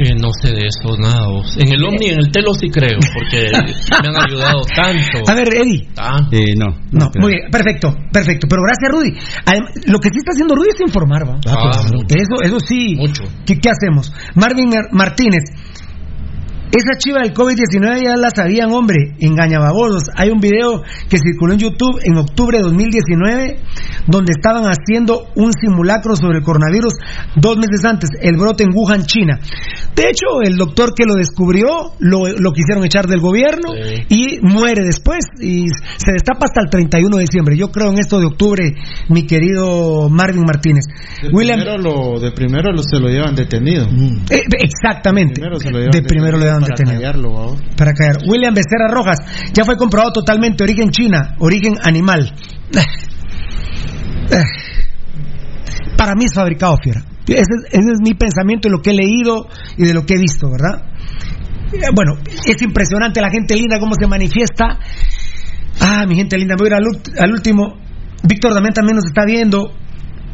[0.00, 1.26] Eh, no sé de eso, nada.
[1.28, 1.56] vos.
[1.58, 3.50] En el Omni, en el Telo sí creo, porque
[4.02, 5.30] me han ayudado tanto.
[5.30, 5.88] A ver, Eddie.
[6.32, 6.66] Eh, no.
[6.90, 8.46] No, muy bien, perfecto, perfecto.
[8.48, 9.10] Pero gracias, Rudy.
[9.90, 11.38] Lo que sí está haciendo Rudy es informar, ¿va?
[11.46, 12.14] Ah, mucho.
[12.16, 12.94] Eso, eso sí.
[12.96, 13.24] Mucho.
[13.46, 14.12] ¿Qué, qué hacemos?
[14.34, 15.44] Marvin Mar- Martínez.
[16.74, 20.10] Esa chiva del COVID-19 ya la sabían, hombre, engañababosos.
[20.16, 23.60] Hay un video que circuló en YouTube en octubre de 2019
[24.08, 26.94] donde estaban haciendo un simulacro sobre el coronavirus
[27.36, 29.38] dos meses antes, el brote en Wuhan, China.
[29.94, 34.06] De hecho, el doctor que lo descubrió lo, lo quisieron echar del gobierno Sí.
[34.08, 37.56] y muere después y se destapa hasta el 31 de diciembre.
[37.56, 38.74] Yo creo en esto de octubre,
[39.08, 40.84] mi querido Marvin Martínez.
[41.22, 43.86] De William, primero, lo, de primero lo, se lo llevan detenido.
[43.86, 44.24] Mm.
[44.30, 45.34] eh, exactamente.
[45.34, 47.62] Primero se lo llevan de primero le para callarlo, vamos.
[47.76, 48.16] Para caer.
[48.28, 49.18] William Becerra Rojas,
[49.52, 52.34] ya fue comprobado totalmente, origen China, origen animal.
[55.96, 57.02] Para mí es fabricado, fiera.
[57.26, 59.46] Ese es, ese es mi pensamiento de lo que he leído
[59.76, 60.82] y de lo que he visto, ¿verdad?
[61.72, 64.78] Eh, Bueno, es impresionante la gente linda cómo se manifiesta.
[65.80, 66.84] Ah, mi gente linda, voy a ir al,
[67.18, 67.78] al último.
[68.22, 69.72] Víctor también también nos está viendo.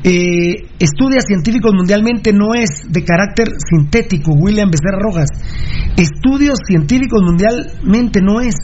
[0.03, 5.29] Eh, estudios científicos mundialmente no es de carácter sintético, William Becerra Rojas.
[5.97, 8.55] Estudios científicos mundialmente no es.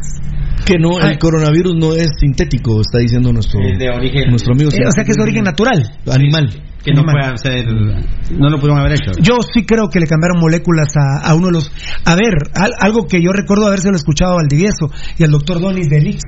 [0.64, 1.12] Que no, Ay.
[1.12, 4.70] el coronavirus no es sintético, está diciendo nuestro, Es de origen- nuestro amigo.
[4.72, 5.82] Eh, o sea que es de origen natural.
[6.10, 6.48] Animal.
[6.86, 9.10] Que no pueda ser, no lo pudieron haber hecho.
[9.20, 11.70] Yo sí creo que le cambiaron moléculas a, a uno de los.
[12.04, 14.86] A ver, al- algo que yo recuerdo habérselo escuchado a Valdivieso
[15.18, 16.22] y al doctor Donis de Lix.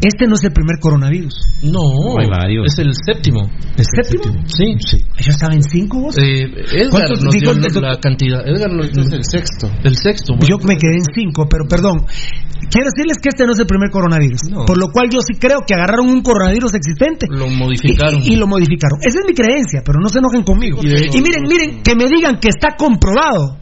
[0.00, 1.34] Este no es el primer coronavirus.
[1.64, 1.80] No,
[2.18, 2.72] Hay varios.
[2.72, 3.50] es el séptimo.
[3.76, 4.34] ¿El séptimo?
[4.46, 4.64] Sí.
[5.20, 6.16] ¿Ya estaba en cinco vos?
[6.18, 8.40] Eh, Edgar ¿Cuántos- nos dio la cantidad.
[8.48, 9.70] Edgar nos Este es el sexto.
[9.84, 10.34] el sexto.
[10.48, 12.06] Yo me quedé en cinco, pero perdón.
[12.70, 14.40] Quiero decirles que este no es el primer coronavirus.
[14.50, 14.64] No.
[14.64, 17.26] Por lo cual yo sí creo que agarraron un coronavirus existente.
[17.28, 18.22] Lo modificaron.
[18.22, 18.98] Y, y lo modificaron.
[19.02, 20.78] Esa es mi creencia, pero no se enojen conmigo.
[20.82, 23.56] Y miren, miren, que me digan que está comprobado.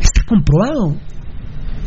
[0.00, 0.96] Está comprobado.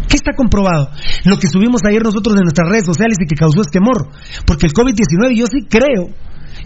[0.08, 0.90] ¿Qué está comprobado?
[1.26, 4.08] Lo que subimos ayer nosotros en nuestras redes sociales y que causó esquemor.
[4.46, 6.14] Porque el COVID-19 yo sí creo.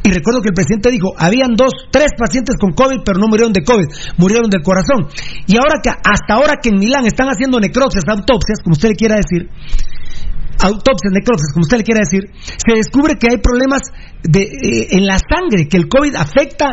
[0.04, 3.52] Y recuerdo que el presidente dijo, habían dos, tres pacientes con COVID, pero no murieron
[3.52, 5.08] de COVID, murieron del corazón.
[5.48, 8.96] Y ahora que, hasta ahora que en Milán están haciendo necropsias, autopsias, como usted le
[8.96, 9.50] quiera decir,
[10.60, 13.82] autopsias, necropsias, como usted le quiera decir, se descubre que hay problemas
[14.24, 16.68] de, eh, en la sangre, que el COVID afecta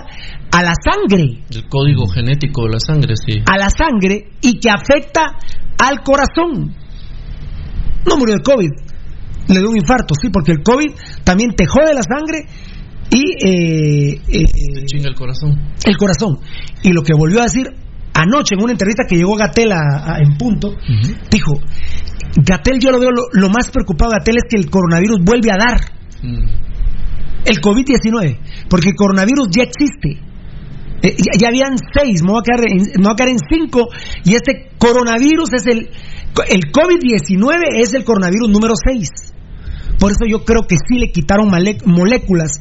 [0.50, 3.42] a la sangre, El código genético de la sangre, sí.
[3.46, 5.22] a la sangre y que afecta
[5.78, 6.74] al corazón.
[8.06, 8.70] No murió de COVID,
[9.48, 10.92] le dio un infarto, sí, porque el COVID
[11.24, 12.46] también te jode la sangre
[13.10, 15.54] y eh, eh, chinga el corazón.
[15.84, 16.38] el corazón.
[16.82, 17.66] Y lo que volvió a decir
[18.16, 20.74] anoche en una entrevista que llegó Gatel a- a- en punto,
[21.30, 21.52] dijo,
[22.36, 25.50] Gatel yo lo veo lo, lo más preocupado de Gatel es que el coronavirus vuelve
[25.52, 25.80] a dar.
[26.22, 26.48] Mm.
[27.46, 28.38] El COVID-19,
[28.68, 30.20] porque el coronavirus ya existe.
[31.02, 33.38] Eh, ya, ya habían seis, me voy, a quedar en, me voy a quedar en
[33.48, 33.88] cinco,
[34.24, 35.90] y este coronavirus es el...
[36.48, 39.08] El COVID-19 es el coronavirus número seis.
[39.98, 42.60] Por eso yo creo que sí le quitaron male- moléculas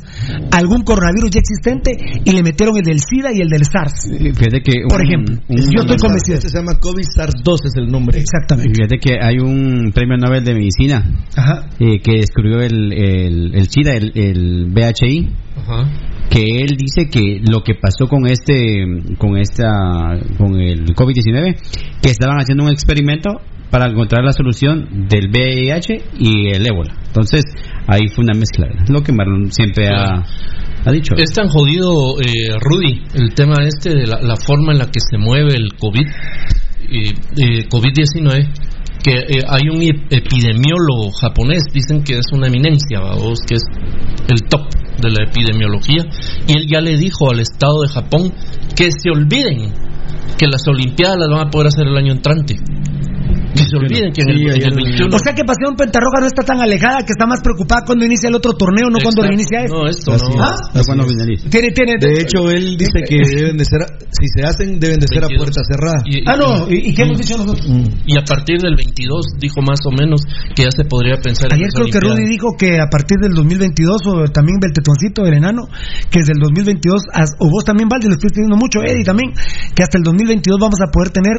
[0.51, 1.91] a algún coronavirus ya existente
[2.23, 4.09] y le metieron el del SIDA y el del SARS.
[4.09, 6.38] Fíjate que Por un- ejemplo, un- yo estoy convencido.
[6.38, 8.19] Este se llama COVID-SARS-2 es el nombre.
[8.19, 8.73] Exactamente.
[8.73, 11.03] Fíjate que hay un premio Nobel de Medicina
[11.36, 11.67] Ajá.
[11.79, 15.89] eh, que descubrió el, el, el SIDA, el, el VHI, Ajá.
[16.29, 18.86] que él dice que lo que pasó con este,
[19.17, 21.55] con esta, con el COVID-19,
[22.01, 23.41] que estaban haciendo un experimento
[23.72, 26.93] para encontrar la solución del VIH y el ébola.
[27.07, 27.43] Entonces,
[27.88, 28.68] ahí fue una mezcla.
[28.88, 30.24] Lo que Marlon siempre ha,
[30.86, 31.13] ha dicho.
[31.18, 34.99] Es tan jodido, eh, Rudy, el tema este de la, la forma en la que
[34.99, 36.05] se mueve el COVID,
[36.89, 38.47] eh, eh, COVID-19,
[39.03, 42.99] que eh, hay un ep- epidemiólogo japonés, dicen que es una eminencia,
[43.47, 43.63] que es
[44.30, 44.61] el top
[45.01, 46.03] de la epidemiología,
[46.47, 48.32] y él ya le dijo al Estado de Japón
[48.76, 49.74] que se olviden
[50.38, 52.55] que las Olimpiadas las van a poder hacer el año entrante.
[53.56, 56.28] Que se olviden que en el, en el 21 O sea que Pasión Pentarroja no
[56.28, 59.64] está tan alejada, que está más preocupada cuando inicia el otro torneo, no cuando reinicia
[59.64, 59.76] este.
[59.76, 60.43] No, esto Así no.
[60.43, 60.56] ¿Ah?
[60.74, 61.49] No, cuando finalice.
[61.49, 63.82] Tiene, tiene, De hecho, él dice que deben de ser,
[64.12, 65.39] si se hacen, deben de ser a 22.
[65.39, 65.99] puerta cerrada.
[66.06, 67.66] Y- y- Ah, no, ¿y, y qué hemos dicho nosotros?
[68.06, 70.22] Y a partir del 22 dijo más o menos
[70.56, 71.99] que ya se podría pensar en Ayer creo que.
[71.99, 75.68] Rudy dijo que a partir del 2022, o también Beltetoncito, el enano,
[76.12, 79.32] que desde el 2022, as- o vos también, Valdi, lo estoy diciendo mucho, Eddie también,
[79.76, 81.38] que hasta el 2022 vamos a poder tener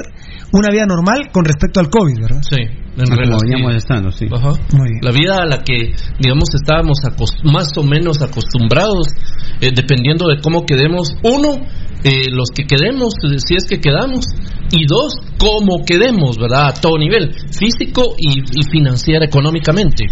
[0.53, 2.41] una vida normal con respecto al COVID, ¿verdad?
[2.43, 3.39] Sí, en Como relación.
[3.43, 4.27] veníamos estando, sí.
[4.33, 4.53] Ajá.
[4.73, 5.01] Muy bien.
[5.03, 6.99] La vida a la que, digamos, estábamos
[7.45, 9.09] más o menos acostumbrados,
[9.61, 11.17] eh, dependiendo de cómo quedemos.
[11.23, 11.55] Uno,
[12.05, 14.25] eh, los que quedemos, eh, si es que quedamos.
[14.73, 16.69] Y dos, cómo quedemos, ¿verdad?
[16.69, 20.07] A todo nivel, físico y, y financiera, económicamente.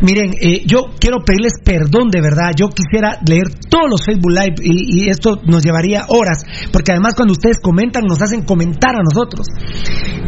[0.00, 2.52] Miren, eh, yo quiero pedirles perdón de verdad.
[2.56, 7.14] Yo quisiera leer todos los Facebook Live y, y esto nos llevaría horas, porque además
[7.14, 9.46] cuando ustedes comentan nos hacen comentar a nosotros.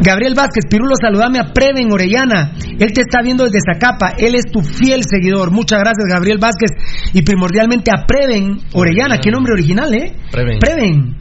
[0.01, 2.53] Gabriel Vázquez, Pirulo, saludame a Preven Orellana.
[2.79, 4.13] Él te está viendo desde Zacapa.
[4.17, 5.51] Él es tu fiel seguidor.
[5.51, 6.71] Muchas gracias, Gabriel Vázquez.
[7.13, 9.17] Y primordialmente a Preven Orellana.
[9.17, 10.15] Qué nombre original, ¿eh?
[10.31, 10.59] Preven.
[10.59, 11.17] Preven.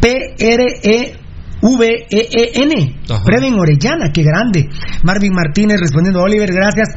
[0.00, 1.14] P-R-E-V-E-E-N.
[3.10, 3.24] Ajá.
[3.24, 4.68] Preven Orellana, qué grande.
[5.02, 6.88] Marvin Martínez respondiendo Oliver, gracias.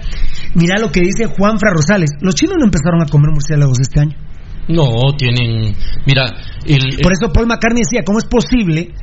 [0.53, 2.11] Mira lo que dice Juanfra Rosales.
[2.21, 4.15] Los chinos no empezaron a comer murciélagos este año.
[4.67, 5.75] No, tienen.
[6.05, 6.25] Mira,
[6.65, 8.93] el, Por eso Paul McCartney decía, ¿cómo es posible?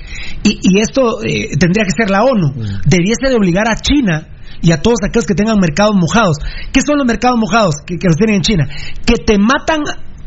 [0.43, 2.53] Y, y esto eh, tendría que ser la ONU.
[2.85, 4.29] Debiese de obligar a China
[4.61, 6.39] y a todos aquellos que tengan mercados mojados.
[6.73, 8.69] ¿Qué son los mercados mojados que, que los tienen en China?
[9.07, 9.83] Que te matan,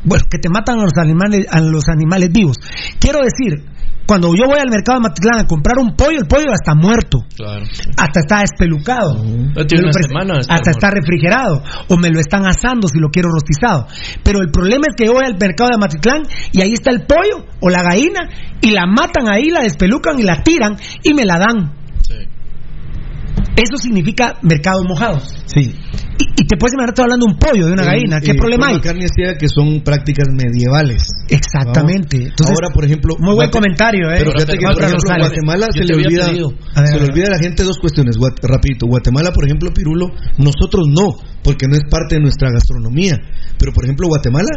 [0.08, 2.58] bueno, que te matan a los animales, a los animales vivos.
[3.00, 3.64] Quiero decir,
[4.08, 7.26] cuando yo voy al mercado de Matitlán a comprar un pollo, el pollo está muerto.
[7.36, 7.66] Claro.
[7.98, 9.22] Hasta está espelucado.
[9.22, 11.62] Tiene una semana de hasta está refrigerado.
[11.90, 13.88] O me lo están asando si lo quiero rostizado.
[14.24, 17.06] Pero el problema es que yo voy al mercado de Matitlán y ahí está el
[17.06, 18.30] pollo o la gallina
[18.62, 21.77] y la matan ahí, la despelucan y la tiran y me la dan.
[23.58, 25.34] Eso significa mercados mojados.
[25.48, 25.74] Sí.
[26.20, 28.22] Y, y te puedes imaginar, estoy hablando de un pollo, de una gallina.
[28.22, 28.78] ¿Qué Eh, problema hay?
[28.80, 31.08] Decía que son prácticas medievales.
[31.30, 32.18] Exactamente.
[32.18, 34.18] Entonces, Ahora, por ejemplo, muy buen Guate- comentario, ¿eh?
[34.20, 35.28] Pero fíjate que, Juan por ejemplo, Rosales.
[35.30, 36.48] Guatemala se le olvida, pedido.
[36.76, 38.18] A ver, se le olvida a la gente dos cuestiones.
[38.18, 43.18] Guat- rapidito, Guatemala, por ejemplo, Pirulo, nosotros no, porque no es parte de nuestra gastronomía.
[43.58, 44.50] Pero, por ejemplo, Guatemala,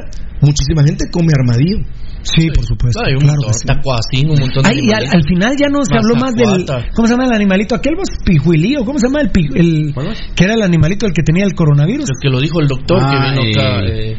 [0.42, 1.78] muchísima gente come armadillo.
[2.22, 3.00] Sí, por supuesto.
[3.04, 3.66] Hay un claro montón, que sí.
[3.66, 6.66] tacuacín, un montón de Ay, y al, al final ya no se habló más del.
[6.94, 7.74] ¿Cómo se llama el animalito?
[7.74, 8.84] Aquel vos pijuilío.
[8.84, 9.94] ¿Cómo se llama el, el
[10.36, 12.04] Que era el animalito el que tenía el coronavirus.
[12.10, 13.84] El que lo dijo el doctor que Ah, vino acá.
[13.86, 14.16] eh,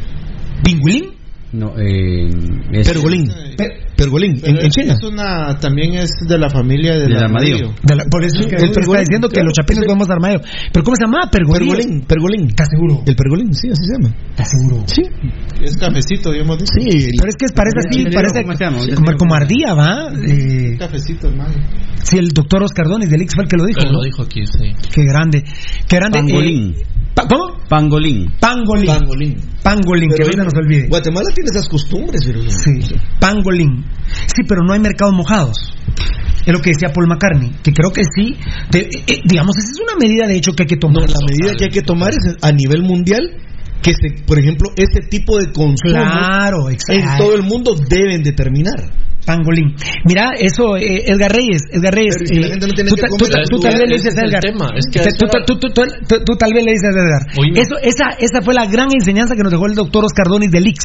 [0.64, 1.10] ¿Pingüilín?
[1.52, 2.30] No, eh,
[2.72, 3.28] es- Pergolín.
[3.58, 4.94] Pe- Pergolín, en, en China.
[4.94, 7.74] es una, también es de la familia del, Del armadillo.
[7.82, 9.86] de la- por eso es que el él está diciendo que claro, los chapines sí.
[9.86, 10.40] comemos armayo.
[10.72, 11.28] ¿Pero cómo se llama?
[11.30, 11.68] Pergolín.
[11.68, 12.46] Pergolín, pergolín.
[12.48, 13.02] ¿Estás seguro?
[13.06, 14.16] El pergolín, sí, así se llama.
[14.30, 14.82] ¿Estás seguro?
[14.86, 15.02] Sí,
[15.62, 16.72] Es cafecito, ya hemos dicho.
[16.72, 16.88] sí.
[16.88, 18.54] el- Pero es que parece así, ¿Cómo se parece llama?
[18.56, 19.04] ¿Cómo se llama?
[19.04, 20.08] como, como ardía, ¿va?
[20.26, 21.54] Eh, Cafecito, hermano.
[22.02, 23.80] sí, el doctor Oscar Donis del Ix fue el que lo dijo.
[23.82, 23.98] él ¿no?
[23.98, 24.72] lo dijo aquí, sí.
[24.92, 25.44] Qué grande.
[25.86, 26.18] Qué grande.
[26.18, 26.74] eh, Pangolín.
[27.14, 27.58] Pa- ¿Cómo?
[27.68, 28.30] Pangolín.
[28.40, 28.86] Pangolín.
[28.86, 29.36] Pangolín.
[29.62, 30.88] Pangolín, que Pero ahorita no se olvide.
[30.88, 32.50] Guatemala tiene esas costumbres, Pirulo.
[32.50, 33.84] Sí, pangolín.
[34.26, 35.56] Sí, pero no hay mercados mojados.
[36.44, 38.36] Es lo que decía Paul McCartney, que creo que sí,
[38.70, 41.02] de- eh, digamos, esa es una medida de hecho que hay que tomar.
[41.08, 43.22] No, la medida que hay que tomar es a nivel mundial
[43.82, 48.90] que se, por ejemplo, ese tipo de consumo Claro, en todo el mundo deben determinar.
[49.24, 49.74] Pangolín.
[50.04, 52.16] Mira, eso, eh, Edgar Reyes, Edgar Reyes.
[52.16, 52.96] Eh, gente no tiene tú,
[53.60, 54.42] tal vez le es dices a Edgar.
[55.46, 57.22] tú, tal vez le dices a Edgar.
[57.38, 57.60] Oíme.
[57.60, 60.66] Eso, esa, esa fue la gran enseñanza que nos dejó el doctor Oscar Donis del
[60.66, 60.82] Ix.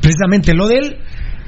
[0.00, 0.96] Precisamente lo del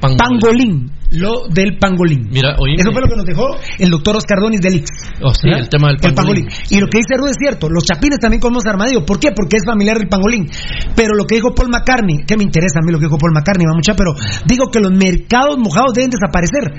[0.01, 0.19] Pangolín.
[0.19, 0.93] pangolín.
[1.11, 2.29] Lo del pangolín.
[2.31, 2.77] Mira, oíme.
[2.79, 4.91] Eso fue lo que nos dejó el doctor Oscar Donis del Ix.
[5.23, 6.47] Oh, sí, el tema del pangolín.
[6.71, 9.05] Y lo que dice Rudy es cierto, los chapines también comemos armadillo.
[9.05, 9.33] ¿Por qué?
[9.35, 10.47] Porque es familiar del pangolín.
[10.95, 13.33] Pero lo que dijo Paul McCartney, que me interesa a mí lo que dijo Paul
[13.35, 14.15] McCartney, va mucha, pero
[14.47, 16.71] digo que los mercados mojados deben desaparecer.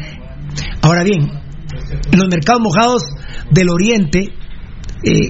[0.82, 1.28] Ahora bien,
[2.11, 3.03] los mercados mojados
[3.51, 4.34] del oriente,
[5.03, 5.30] eh,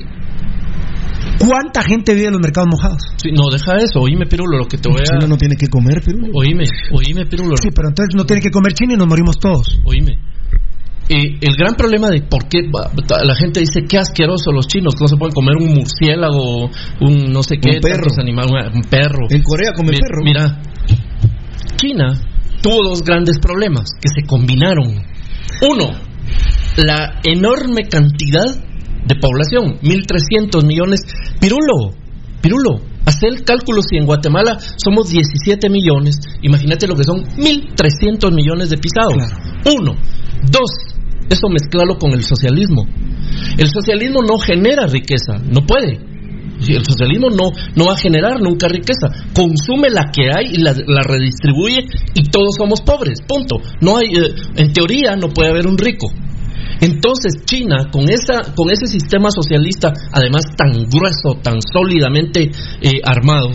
[1.40, 3.02] ¿cuánta gente vive en los mercados mojados?
[3.18, 4.00] Sí, no, deja eso.
[4.00, 5.28] Oíme, Pirulo, lo que te voy China a...
[5.28, 6.28] no tiene que comer, Pirulo.
[6.34, 7.56] Oíme, oíme, Pirulo.
[7.62, 9.80] Sí, pero entonces no tiene que comer chino y nos morimos todos.
[9.86, 10.18] Oíme.
[11.10, 15.04] Eh, el gran problema de por qué la gente dice qué asqueroso los chinos, que
[15.04, 16.70] no se pueden comer un murciélago,
[17.02, 18.08] un no sé qué, Un perro.
[18.18, 19.26] animales, un, un perro.
[19.30, 20.22] En Corea come Mi- perro.
[20.24, 20.62] Mira,
[21.76, 22.14] China
[22.62, 25.04] tuvo dos grandes problemas que se combinaron.
[25.70, 25.90] Uno,
[26.78, 28.46] la enorme cantidad
[29.14, 31.02] de población, 1.300 millones.
[31.40, 31.96] Pirulo,
[32.42, 38.34] Pirulo, hacer el cálculo si en Guatemala somos 17 millones, imagínate lo que son 1.300
[38.34, 39.32] millones de pisados.
[39.66, 39.96] Uno.
[40.50, 40.72] Dos,
[41.30, 42.86] eso mezclalo con el socialismo.
[43.58, 46.00] El socialismo no genera riqueza, no puede.
[46.68, 49.10] El socialismo no, no va a generar nunca riqueza.
[49.34, 53.22] Consume la que hay y la, la redistribuye y todos somos pobres.
[53.28, 53.58] Punto.
[53.82, 56.12] No hay, eh, en teoría no puede haber un rico.
[56.80, 62.52] Entonces China, con, esa, con ese sistema socialista, además tan grueso, tan sólidamente
[62.82, 63.50] eh, armado,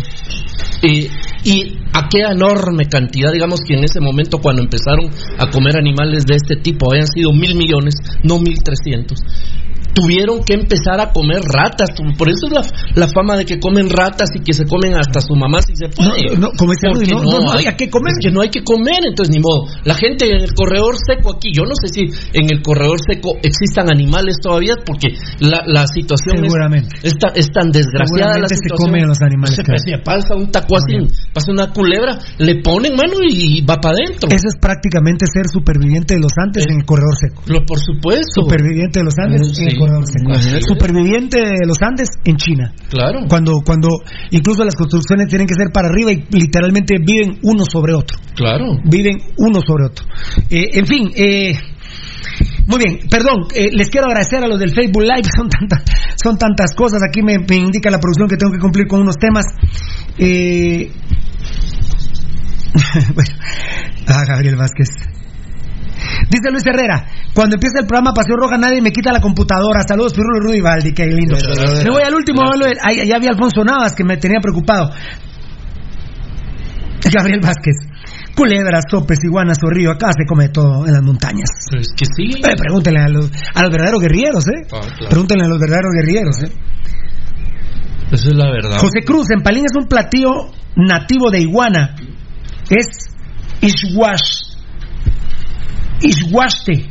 [0.82, 1.08] eh,
[1.44, 6.34] y aquella enorme cantidad, digamos que en ese momento cuando empezaron a comer animales de
[6.34, 9.18] este tipo, habían sido mil millones, no mil trescientos.
[9.96, 11.88] Tuvieron que empezar a comer ratas,
[12.18, 12.62] por eso es la,
[12.94, 15.88] la fama de que comen ratas y que se comen hasta su mamá si se
[15.88, 16.36] puede.
[16.36, 16.84] No, no, Porque
[17.14, 18.12] no, no, no había que comer.
[18.20, 19.64] que no hay que comer, entonces ni modo.
[19.84, 22.00] La gente en el corredor seco aquí, yo no sé si
[22.34, 25.08] en el corredor seco existan animales todavía, porque
[25.40, 26.52] la, la situación es,
[27.02, 28.36] es, tan, es tan desgraciada.
[28.36, 28.90] La Seguramente se situación.
[28.92, 30.04] comen los animales, Se claro.
[30.04, 30.92] pasa- un taco así,
[31.32, 34.28] pasa una culebra, le ponen mano y va para adentro.
[34.28, 37.40] Eso es prácticamente ser superviviente de los Andes en el corredor seco.
[37.46, 38.42] Lo, por supuesto.
[38.44, 39.76] Superviviente de los Andes Mm, en el sí.
[39.78, 39.85] corredor
[40.60, 42.72] Superviviente de los Andes en China.
[42.88, 43.20] Claro.
[43.28, 43.88] Cuando, cuando
[44.30, 48.18] incluso las construcciones tienen que ser para arriba y literalmente viven uno sobre otro.
[48.34, 48.78] Claro.
[48.84, 50.06] Viven uno sobre otro.
[50.50, 51.52] Eh, en fin, eh,
[52.66, 55.84] muy bien, perdón, eh, les quiero agradecer a los del Facebook Live, son tantas,
[56.22, 59.16] son tantas cosas, aquí me, me indica la producción que tengo que cumplir con unos
[59.16, 59.46] temas.
[60.18, 60.90] Eh,
[63.14, 63.30] bueno,
[64.08, 64.88] ah, Gabriel Vázquez.
[66.28, 69.82] Dice Luis Herrera, cuando empieza el programa Paseo Roja nadie me quita la computadora.
[69.86, 71.36] Saludos, Pirulo Rudy Valdi, qué lindo.
[71.84, 72.42] Me voy al último,
[73.06, 74.90] ya vi a Alfonso Navas que me tenía preocupado.
[77.12, 77.76] Gabriel Vázquez.
[78.34, 81.48] Culebras, topes, iguanas, zorrillo, acá se come todo en las montañas.
[81.72, 82.38] Es que sí.
[82.38, 84.66] Eh, pregúntenle a los, a los verdaderos guerrilleros, ¿eh?
[84.72, 85.08] Ah, claro.
[85.08, 86.52] Pregúntenle a los verdaderos guerrilleros, ¿eh?
[88.12, 88.78] Esa es la verdad.
[88.78, 91.96] José Cruz, en Palín es un platillo nativo de iguana.
[92.68, 93.08] Es
[93.62, 94.45] Ishwash.
[96.00, 96.86] Ishwashte,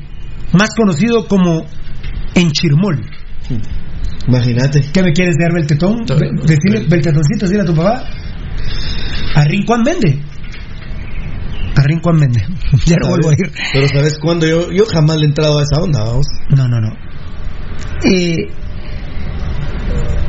[0.54, 1.66] más conocido como
[2.34, 3.02] enchirmol.
[4.28, 4.82] Imagínate.
[4.92, 6.06] ¿Qué me quieres dar, Beltetón?
[6.06, 8.04] Be- Decirle, Beltetoncito, decirle a tu papá.
[9.36, 10.20] A Rincón vende.
[11.76, 12.42] A Rincón vende.
[12.86, 13.52] ya no vuelvo a ir.
[13.74, 14.48] Pero ¿sabes cuándo?
[14.48, 16.26] Yo, yo jamás le he entrado a esa onda, vamos.
[16.50, 16.90] No, no, no.
[18.04, 18.48] Eh,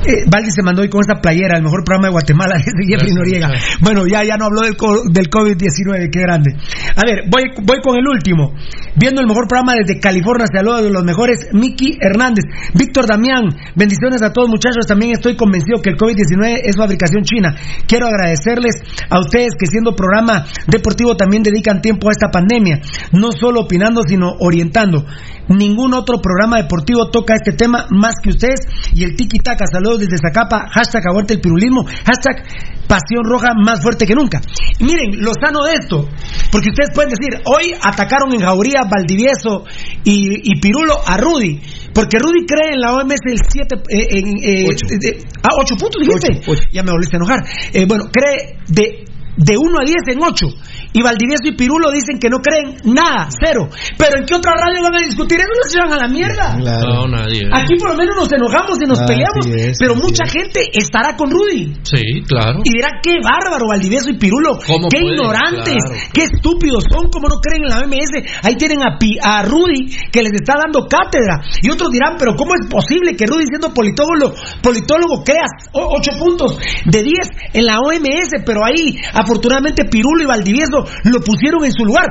[0.07, 3.12] Eh, Valdi se mandó hoy con esta playera, el mejor programa de Guatemala, dice Jeffrey
[3.12, 3.50] Noriega.
[3.80, 4.76] Bueno, ya, ya no habló del,
[5.11, 6.54] del COVID-19, qué grande.
[6.94, 8.54] A ver, voy, voy con el último.
[8.94, 14.22] Viendo el mejor programa desde California, saludos de los mejores, Miki Hernández, Víctor Damián, bendiciones
[14.22, 17.57] a todos muchachos, también estoy convencido que el COVID-19 es fabricación china.
[17.88, 18.76] Quiero agradecerles
[19.11, 22.80] a ustedes que siendo programa deportivo también dedican tiempo a esta pandemia,
[23.11, 25.04] no solo opinando, sino orientando.
[25.49, 28.61] Ningún otro programa deportivo toca este tema más que ustedes
[28.94, 29.64] y el tiki taka.
[29.72, 32.44] Saludos desde Zacapa, hashtag aguante el pirulismo, hashtag
[32.88, 34.40] pasión roja más fuerte que nunca.
[34.78, 36.09] Y miren, lo sano de esto,
[36.51, 39.64] porque ustedes pueden decir, hoy atacaron en Jauría, Valdivieso
[40.05, 41.61] y, y Pirulo a Rudy.
[41.94, 44.66] Porque Rudy cree en la OMS el 7, eh, en, eh,
[45.01, 46.44] de- ah, 8 puntos, dijiste.
[46.72, 47.38] Ya me volviste a enojar.
[47.72, 49.05] Eh, bueno, cree de,
[49.36, 50.47] de 1 a 10 en 8.
[50.93, 53.68] Y Valdivieso y Pirulo dicen que no creen nada, cero.
[53.99, 55.49] Pero ¿en qué otra radio van a discutir eso?
[55.62, 56.57] Nos llevan a la mierda.
[56.57, 57.49] No, nadie.
[57.53, 61.30] Aquí por lo menos nos enojamos y nos peleamos, es, pero mucha gente estará con
[61.30, 61.74] Rudy.
[61.82, 62.61] Sí, claro.
[62.64, 65.14] Y dirá, qué bárbaro, Valdivieso y Pirulo, ¿Cómo qué pueden?
[65.18, 66.01] ignorantes, Claro.
[66.12, 68.43] qué estúpidos son, como no creen en la OMS.
[68.43, 71.41] Ahí tienen a, Pi- a Rudy que les está dando cátedra.
[71.62, 76.12] Y otros dirán, pero ¿cómo es posible que Rudy, siendo politólogo, politólogo crea o- ocho
[76.18, 78.43] puntos de 10 en la OMS?
[78.45, 82.07] Pero ahí, afortunadamente, Pirulo y Valdivieso lo pusieron en su lugar.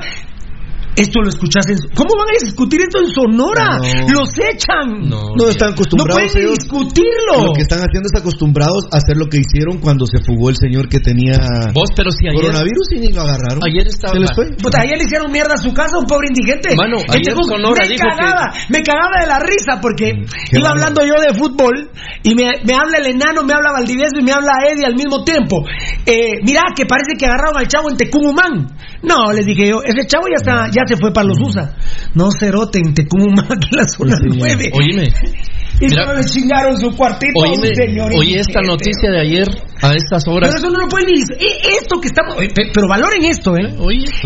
[0.95, 1.77] Esto lo escuchas en...
[1.93, 3.77] ¿Cómo van a discutir esto en Sonora?
[3.77, 4.07] No.
[4.21, 5.09] Los echan.
[5.09, 6.59] No están acostumbrados No pueden ellos.
[6.59, 7.51] discutirlo.
[7.51, 10.55] Lo que están haciendo es acostumbrados a hacer lo que hicieron cuando se fugó el
[10.55, 11.35] señor que tenía
[11.73, 13.59] Vos, pero si ayer- coronavirus y ni lo agarraron.
[13.67, 14.45] Ayer estaba- Se les fue.
[14.55, 16.75] Puta, ayer le hicieron mierda a su casa a un pobre indigente.
[16.75, 20.07] Mano, ayer Entonces, Sonora me dijo cagaba, me cagaba de la risa porque
[20.49, 21.91] qué iba hablando yo de fútbol
[22.23, 25.23] y me, me habla el enano, me habla Valdivieso y me habla Eddie al mismo
[25.23, 25.63] tiempo.
[26.05, 28.67] Eh, mira, que parece que agarraron al chavo en Tecumumán.
[29.07, 31.75] No, les dije yo, ese chavo ya está, ya se fue para los USA.
[32.13, 34.71] No cerote en Tecumumán, aquí en la zona 9.
[34.73, 35.13] Oíme.
[35.77, 36.05] Y Mira.
[36.05, 39.45] solo le chingaron su cuartito Oíme, señor oye esta noticia de ayer
[39.81, 40.49] a estas horas.
[40.49, 42.35] Pero eso no lo pueden ni eh, Esto que estamos.
[42.37, 43.67] pe- Pero valoren esto, ¿eh?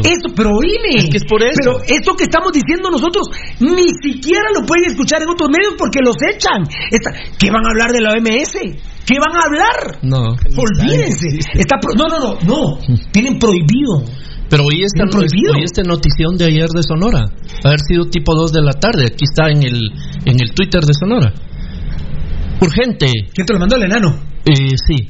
[0.04, 0.30] esto.
[0.36, 1.00] pero oíme.
[1.00, 1.56] Es que es por eso.
[1.58, 3.26] Pero esto que estamos diciendo nosotros
[3.62, 6.62] ni siquiera lo pueden escuchar en otros medios porque los echan.
[6.92, 8.54] Esta- ¿Qué van a hablar de la OMS?
[9.08, 9.98] ¿Qué van a hablar?
[10.04, 10.38] No.
[10.56, 11.40] Olvídense.
[11.56, 12.78] Está pro- no, no, no, no.
[13.12, 14.06] Tienen prohibido.
[14.50, 17.26] Pero hoy esta, hoy esta notición de ayer de Sonora.
[17.64, 19.06] Haber sido tipo 2 de la tarde.
[19.06, 19.80] Aquí está en el,
[20.26, 21.34] en el Twitter de Sonora.
[22.62, 23.08] Urgente.
[23.34, 24.20] ¿Quién te lo mandó el enano?
[24.46, 25.10] Eh, sí.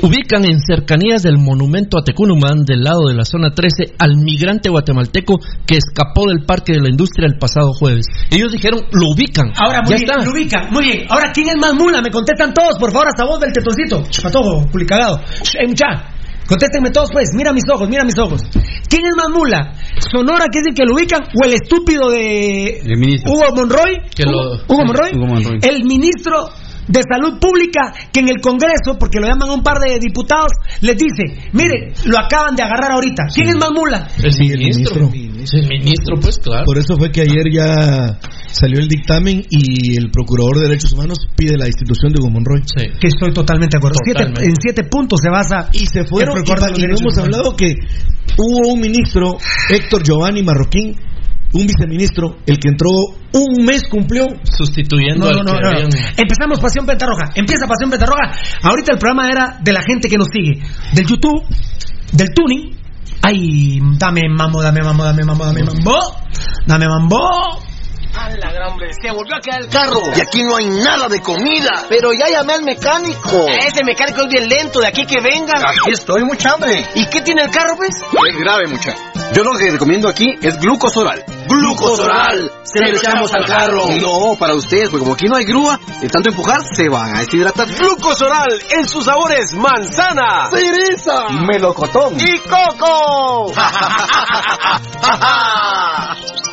[0.00, 4.70] Ubican en cercanías del monumento a Tecunumán, del lado de la zona 13, al migrante
[4.70, 8.06] guatemalteco que escapó del Parque de la Industria el pasado jueves.
[8.30, 9.52] Ellos dijeron, lo ubican.
[9.54, 10.24] Ahora, muy ya bien, está.
[10.24, 10.72] lo ubican.
[10.72, 11.06] Muy bien.
[11.10, 12.00] Ahora, ¿quién es más mula?
[12.00, 14.02] Me contestan todos, por favor, hasta vos del tetoncito.
[14.22, 15.20] Patojo, culicagado.
[15.60, 16.11] Eh, mucha.
[16.46, 17.30] Contéstenme todos, pues.
[17.34, 18.42] Mira mis ojos, mira mis ojos.
[18.88, 19.72] ¿Quién es más mula?
[20.10, 21.20] ¿Sonora, que es el que lo ubican?
[21.40, 23.32] ¿O el estúpido de El ministro.
[23.32, 23.96] Hugo Monroy?
[24.14, 25.10] Que Hugo, lo- Hugo sí, Monroy.
[25.14, 25.58] Hugo Monroy.
[25.62, 26.48] El ministro
[26.88, 30.96] de Salud Pública que en el Congreso, porque lo llaman un par de diputados, les
[30.96, 33.24] dice, mire, lo acaban de agarrar ahorita.
[33.32, 34.08] ¿Quién es más mula?
[34.22, 34.96] El ministro.
[35.06, 36.64] El ministro, pues claro.
[36.66, 38.18] Por eso fue que ayer ya
[38.52, 42.62] salió el dictamen y el procurador de derechos humanos pide la institución de Hugo Monroy.
[43.00, 43.98] Que estoy totalmente de acuerdo.
[44.04, 45.68] Siete- en siete puntos se basa.
[45.72, 47.74] Y se fueron, el y, procurador de y no derechos hemos hablado que
[48.38, 49.36] hubo un ministro,
[49.70, 50.94] Héctor Giovanni Marroquín,
[51.54, 52.88] un viceministro, el que entró
[53.34, 54.26] un mes cumplió.
[54.44, 55.68] Sustituyendo No, no, al no, que no.
[55.68, 57.30] habían- Empezamos Pasión Pentarroja.
[57.34, 58.30] Empieza Pasión Pentarroja.
[58.62, 60.62] Ahorita el programa era de la gente que nos sigue.
[60.94, 61.42] Del YouTube,
[62.12, 62.76] del tuning.
[63.24, 65.96] Ay, dame mambo, dame mambo, dame mambo, dame mambo.
[66.66, 67.18] Dame mambo.
[68.14, 70.02] A la gran hombre, se volvió a quedar el carro.
[70.14, 71.84] Y aquí no hay nada de comida.
[71.88, 73.46] Pero ya llamé al mecánico.
[73.48, 75.62] Ese mecánico es bien lento, de aquí que vengan.
[75.66, 76.86] Aquí estoy, mucha hambre.
[76.94, 77.90] ¿Y qué tiene el carro, pues?
[77.96, 78.94] Es grave, mucha.
[79.32, 81.24] Yo lo que recomiendo aquí es glucosoral.
[81.48, 82.52] Glucosoral.
[82.64, 83.86] Se lo echamos al carro.
[84.00, 87.20] No, para ustedes, porque como aquí no hay grúa, de tanto empujar se van a
[87.20, 87.66] deshidratar.
[87.68, 91.28] Glucosoral en sus sabores manzana, Cereza.
[91.30, 92.16] Melocotón.
[92.20, 93.52] y coco.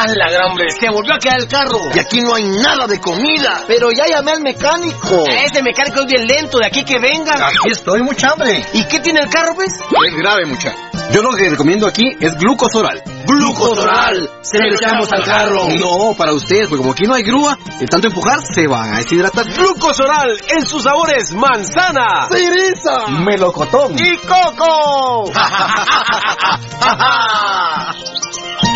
[0.00, 1.78] A la gran hombre, se volvió a quedar el carro.
[1.94, 3.64] Y aquí no hay nada de comida.
[3.66, 5.24] Pero ya llamé al mecánico.
[5.28, 7.42] Ese mecánico es bien lento, de aquí que vengan.
[7.42, 8.64] Aquí estoy, mucha hambre.
[8.72, 9.68] ¿Y qué tiene el carro, pues?
[9.74, 10.74] Es grave, mucha.
[11.12, 13.02] Yo lo que recomiendo aquí es glucosoral.
[13.26, 14.30] Glucosoral.
[14.40, 15.68] Se lo echamos al carro.
[15.78, 18.98] No, para ustedes, porque como aquí no hay grúa, de tanto empujar se van a
[19.00, 19.44] deshidratar.
[19.52, 23.06] Glucosoral en sus sabores manzana, Cereza.
[23.08, 23.96] Melocotón.
[23.98, 25.30] y coco.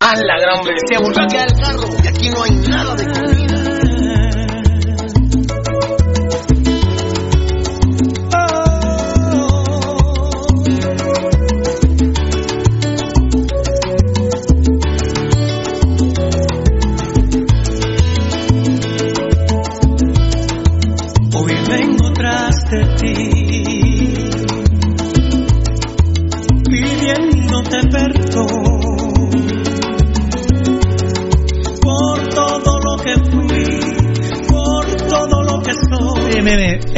[0.00, 1.88] A la gran hombre, se volvió a quedar el carro.
[2.02, 3.57] Y aquí no hay nada de comida.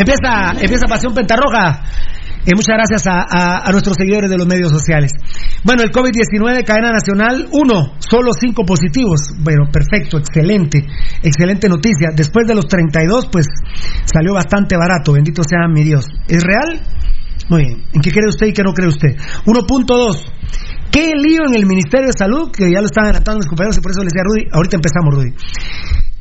[0.01, 1.83] Empieza, empieza Pasión Pentarroja.
[2.47, 5.13] Eh, muchas gracias a, nuestros seguidores de los medios sociales.
[5.63, 9.33] Bueno, el COVID-19, cadena nacional, uno, solo cinco positivos.
[9.39, 10.87] Bueno, perfecto, excelente,
[11.23, 12.09] excelente noticia.
[12.17, 13.47] Después de los 32, pues
[14.07, 16.07] salió bastante barato, bendito sea mi Dios.
[16.29, 16.81] ¿Es real?
[17.51, 17.85] Muy bien.
[17.93, 19.17] ¿En qué cree usted y qué no cree usted?
[19.45, 20.25] 1.2.
[20.91, 22.51] ¿Qué lío en el Ministerio de Salud?
[22.51, 24.77] Que ya lo estaban adelantando mis compañeros y por eso le decía a Rudy, ahorita
[24.77, 25.35] empezamos, Rudy.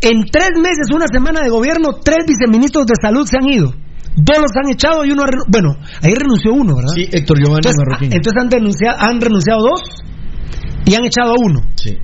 [0.01, 3.73] En tres meses, una semana de gobierno, tres viceministros de salud se han ido.
[4.15, 6.93] Dos los han echado y uno ha Bueno, ahí renunció uno, ¿verdad?
[6.95, 8.13] Sí, Héctor Giovanni entonces, Marroquín.
[8.13, 9.81] entonces han, denunciado, han renunciado dos
[10.85, 11.61] y han echado a uno.
[11.75, 11.97] Sí.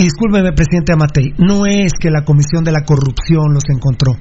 [0.00, 4.16] Y discúlpeme, presidente Amatei, no es que la Comisión de la Corrupción los encontró.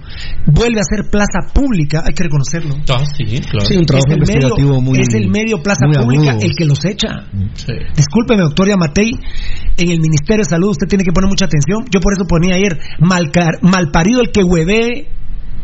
[0.45, 2.75] Vuelve a ser plaza pública, hay que reconocerlo.
[2.91, 3.65] Ah, sí, claro.
[3.65, 6.65] Sí, un trabajo es el medio, investigativo muy es el medio plaza pública el que
[6.65, 7.07] los echa.
[7.55, 7.73] Sí.
[7.95, 9.11] Discúlpeme, doctor Yamatei,
[9.77, 11.85] en el Ministerio de Salud usted tiene que poner mucha atención.
[11.89, 15.07] Yo por eso ponía ayer, malcar- malparido el que hueve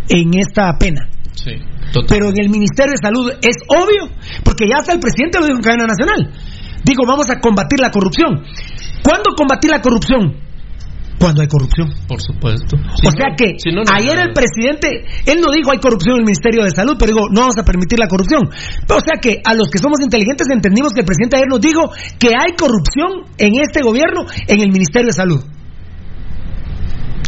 [0.08, 1.10] en esta pena.
[1.34, 1.52] Sí,
[1.92, 2.08] total.
[2.08, 4.08] Pero en el Ministerio de Salud es obvio,
[4.46, 6.32] porque ya hasta el presidente lo dijo en cadena nacional.
[6.86, 8.46] Digo, vamos a combatir la corrupción.
[9.06, 10.42] ¿Cuándo combatir la corrupción?
[11.20, 11.94] Cuando hay corrupción.
[12.10, 12.76] Por supuesto.
[12.76, 16.22] o sea que si no, no, ayer el presidente, él no dijo hay corrupción en
[16.22, 18.44] el Ministerio de Salud, pero digo, no vamos a permitir la corrupción.
[18.44, 21.88] O sea que a los que somos inteligentes entendimos que el presidente ayer nos dijo
[22.18, 25.42] que hay corrupción en este gobierno en el Ministerio de Salud.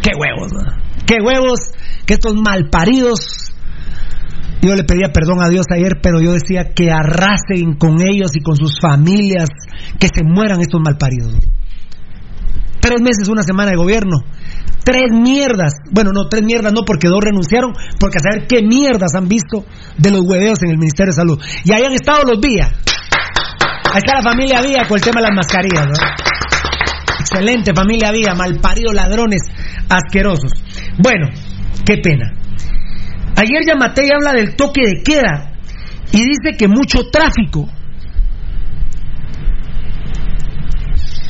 [0.02, 0.88] Qué huevos, ¿no?
[1.08, 1.58] qué huevos
[2.04, 3.54] que estos malparidos.
[4.60, 8.40] Yo le pedía perdón a Dios ayer, pero yo decía que arrasen con ellos y
[8.40, 9.48] con sus familias,
[9.98, 11.36] que se mueran estos malparidos.
[12.88, 14.24] Tres meses, una semana de gobierno.
[14.82, 15.74] Tres mierdas.
[15.90, 19.66] Bueno, no, tres mierdas no, porque dos renunciaron, porque a saber qué mierdas han visto
[19.98, 21.38] de los hueveos en el Ministerio de Salud.
[21.66, 22.66] Y ahí han estado los días.
[23.92, 25.86] Ahí está la familia Vía con el tema de las mascarillas.
[27.20, 29.42] Excelente familia Vía, malparidos ladrones
[29.90, 30.52] asquerosos.
[30.96, 31.28] Bueno,
[31.84, 32.32] qué pena.
[33.36, 35.52] Ayer Yamatei habla del toque de queda
[36.10, 37.68] y dice que mucho tráfico.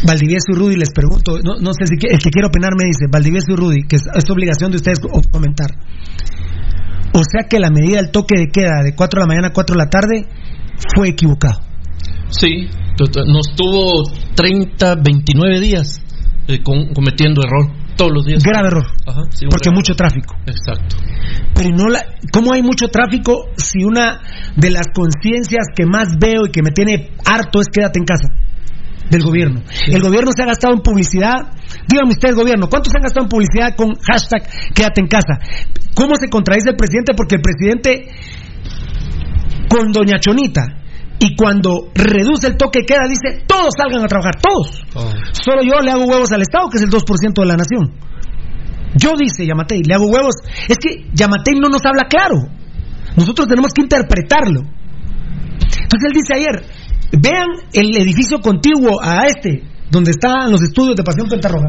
[0.08, 3.06] Valdivieso y Rudy, les pregunto, no, no sé si el que quiere opinar me dice,
[3.12, 5.70] Valdivieso y Rudy, que es, es obligación de ustedes co- comentar.
[7.12, 9.52] O sea que la medida del toque de queda de 4 de la mañana a
[9.52, 10.26] 4 de la tarde
[10.94, 11.60] fue equivocado.
[12.30, 12.68] Sí,
[13.26, 14.04] nos tuvo
[14.34, 16.00] 30, 29 días
[16.46, 18.42] eh, con- cometiendo error todos los días.
[18.42, 18.86] Grave error.
[19.06, 20.36] Ajá, sí, un Porque grave mucho tráfico.
[20.46, 20.96] Exacto.
[21.54, 22.00] Pero no la,
[22.32, 24.20] ¿cómo hay mucho tráfico si una
[24.54, 28.28] de las conciencias que más veo y que me tiene harto es quédate en casa?
[29.10, 29.62] Del gobierno.
[29.86, 31.52] El gobierno se ha gastado en publicidad.
[31.88, 34.42] Díganme ustedes, gobierno, ¿cuántos se han gastado en publicidad con hashtag
[34.74, 35.38] quédate en casa?
[35.94, 37.14] ¿Cómo se contradice el presidente?
[37.16, 38.08] Porque el presidente,
[39.68, 40.64] con Doña Chonita,
[41.18, 44.84] y cuando reduce el toque queda, dice: todos salgan a trabajar, todos.
[45.32, 47.94] Solo yo le hago huevos al Estado, que es el 2% de la nación.
[48.94, 50.34] Yo, dice Yamatei, le hago huevos.
[50.68, 52.36] Es que Yamatei no nos habla claro.
[53.16, 54.60] Nosotros tenemos que interpretarlo.
[54.60, 56.64] Entonces él dice ayer,
[57.12, 61.68] vean el edificio contiguo a este, donde están los estudios de Pasión Pentarroja,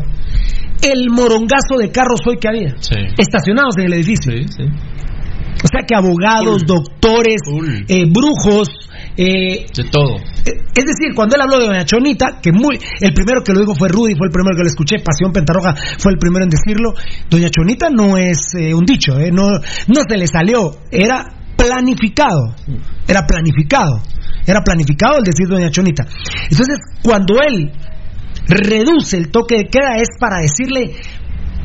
[0.81, 2.75] el morongazo de carros hoy que había,
[3.17, 4.33] estacionados en el edificio.
[5.61, 7.41] O sea que abogados, doctores,
[7.89, 8.69] eh, brujos,
[9.17, 10.15] eh, De todo.
[10.45, 13.59] eh, es decir, cuando él habló de Doña Chonita, que muy, el primero que lo
[13.59, 16.49] dijo fue Rudy, fue el primero que lo escuché, Pasión Pentarroja fue el primero en
[16.49, 16.93] decirlo.
[17.29, 21.25] Doña Chonita no es eh, un dicho, no, no se le salió, era
[21.57, 22.55] planificado,
[23.05, 23.99] era planificado,
[24.51, 26.05] era planificado el decir Doña Chonita.
[26.49, 27.71] Entonces, cuando él
[28.47, 30.95] reduce el toque de queda es para decirle,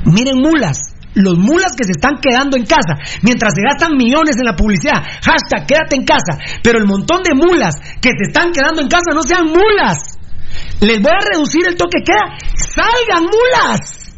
[0.04, 4.44] miren mulas, los mulas que se están quedando en casa, mientras se gastan millones en
[4.44, 8.82] la publicidad, hashtag quédate en casa, pero el montón de mulas que se están quedando
[8.82, 10.18] en casa no sean mulas.
[10.80, 14.12] Les voy a reducir el toque de queda, salgan mulas.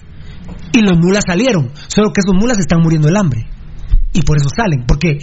[0.73, 3.47] Y los mulas salieron, solo que esos mulas están muriendo del hambre.
[4.13, 5.19] Y por eso salen, porque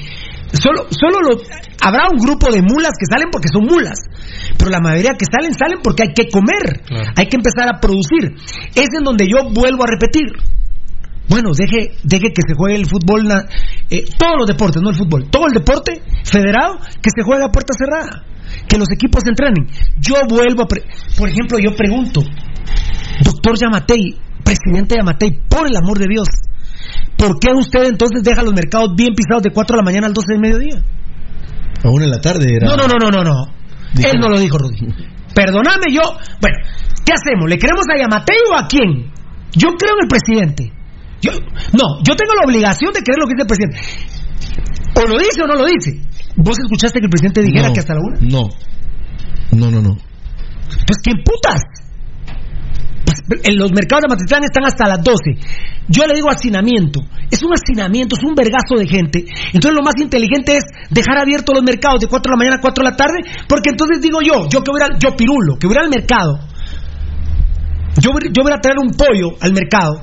[0.54, 1.42] solo, solo lo-
[1.82, 3.98] habrá un grupo de mulas que salen porque son mulas,
[4.58, 6.82] pero la mayoría que salen salen porque hay que comer,
[7.16, 8.36] hay que empezar a producir.
[8.76, 10.32] Es en donde yo vuelvo a repetir.
[11.30, 13.24] Bueno, deje, deje que se juegue el fútbol,
[13.90, 17.48] eh, todos los deportes, no el fútbol, todo el deporte federado que se juegue a
[17.50, 18.24] puerta cerrada,
[18.68, 19.66] que los equipos entrenen.
[19.98, 20.84] Yo vuelvo a, pre-
[21.18, 22.22] por ejemplo, yo pregunto,
[23.24, 26.28] doctor Yamatei, presidente Yamatei, por el amor de Dios,
[27.24, 30.14] ¿por qué usted entonces deja los mercados bien pisados de 4 de la mañana al
[30.14, 30.84] 12 del mediodía?
[31.84, 32.68] Aún en la tarde era.
[32.68, 33.46] No, no, no, no, no, no.
[33.96, 34.78] Él no lo dijo, Rudy.
[35.34, 36.02] Perdóname, yo.
[36.42, 36.58] Bueno,
[37.06, 37.50] ¿qué hacemos?
[37.50, 39.12] ¿Le creemos a Yamatei o a quién?
[39.54, 40.72] Yo creo en el presidente.
[41.22, 43.78] Yo, no, yo tengo la obligación de creer lo que dice el presidente.
[44.96, 46.02] O lo dice o no lo dice.
[46.36, 48.20] ¿Vos escuchaste que el presidente dijera No, que hasta la una?
[48.20, 48.50] No.
[49.52, 49.96] No, no, no.
[50.86, 51.62] Pues, ¿quién putas?
[53.44, 55.18] En los mercados de Matitlán están hasta las 12.
[55.88, 57.02] Yo le digo hacinamiento.
[57.30, 59.26] Es un hacinamiento, es un vergazo de gente.
[59.54, 62.62] Entonces lo más inteligente es dejar abiertos los mercados de 4 de la mañana a
[62.62, 65.68] 4 de la tarde, porque entonces digo yo, yo que voy a, yo pirulo, que
[65.68, 66.40] voy al mercado,
[68.02, 70.02] yo, voy- a traer un pollo al mercado.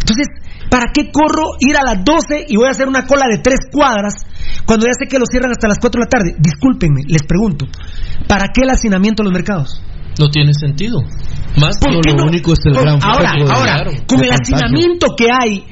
[0.00, 0.26] Entonces,
[0.70, 3.58] ¿para qué corro ir a las 12 y voy a hacer una cola de 3
[3.72, 4.14] cuadras
[4.66, 6.36] cuando ya sé que lo cierran hasta las 4 de la tarde?
[6.38, 7.66] Discúlpenme, les pregunto,
[8.26, 9.82] ¿para qué el hacinamiento en los mercados?
[10.18, 10.98] No tiene sentido.
[11.60, 12.24] Más ¿Por no, qué lo no?
[12.26, 15.64] único es el gran ahora, ahora, claro, con el hacinamiento que hay,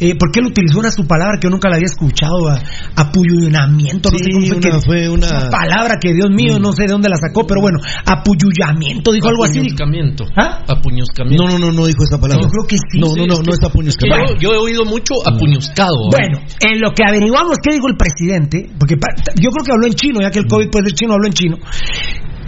[0.00, 2.48] eh, ¿por qué él utilizó una su palabra que yo nunca la había escuchado?
[2.48, 2.58] A,
[2.96, 6.58] apuyullamiento, no sé Sí, cómo fue una- que- fue una- una palabra que Dios mío,
[6.58, 9.58] no sé de dónde la sacó, pero bueno, apuyullamiento, dijo algo así.
[9.58, 10.24] Apuñuscamiento.
[10.36, 10.60] ¿Ah?
[10.68, 11.44] Apuñuscamiento.
[11.44, 12.42] No, no, no, no dijo esa palabra.
[12.44, 12.98] Yo creo que sí.
[13.00, 14.34] No, Sí, no, no, es no que- Es puñuscado.
[14.34, 15.94] yo, yo he oído mucho apuñuscado.
[15.94, 16.10] ¿eh?
[16.10, 18.96] Bueno, en lo que averiguamos qué dijo el presidente, porque
[19.40, 21.32] yo creo que habló en chino, ya que el COVID puede ser chino, habló en
[21.32, 21.56] chino.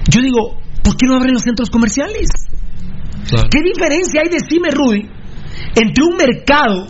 [0.08, 2.30] Yo digo, ¿por qué no abren los centros comerciales?
[3.28, 3.48] Claro.
[3.50, 5.02] ¿Qué diferencia hay, decime Rudy,
[5.74, 6.86] entre un mercado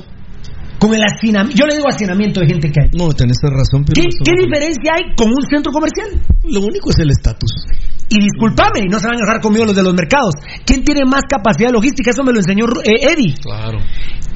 [0.78, 1.56] con el hacinamiento?
[1.56, 2.90] Yo le digo hacinamiento de gente que hay.
[2.92, 6.12] No, tenés razón, pero ¿Qué, diferencia hay con un centro comercial?
[6.44, 7.64] Lo único es el estatus.
[8.08, 10.34] Y discúlpame, y no se van a enojar conmigo los de los mercados.
[10.64, 12.10] ¿Quién tiene más capacidad logística?
[12.12, 13.34] Eso me lo enseñó eh, Eddie.
[13.42, 13.78] Claro.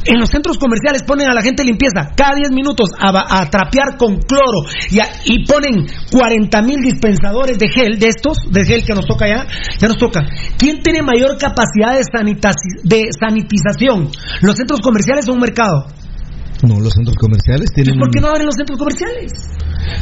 [0.04, 3.10] En los centros comerciales ponen a la gente limpieza cada 10 minutos a,
[3.42, 8.38] a trapear con cloro y, a- y ponen 40 mil dispensadores de gel, de estos,
[8.50, 9.46] de gel que nos toca ya,
[9.78, 10.24] ya nos toca.
[10.58, 14.08] ¿Quién tiene mayor capacidad de, sanitaci- de sanitización?
[14.40, 15.86] ¿Los centros comerciales o un mercado?
[16.62, 17.98] No, los centros comerciales tienen.
[17.98, 19.32] ¿Por qué no abren los centros comerciales?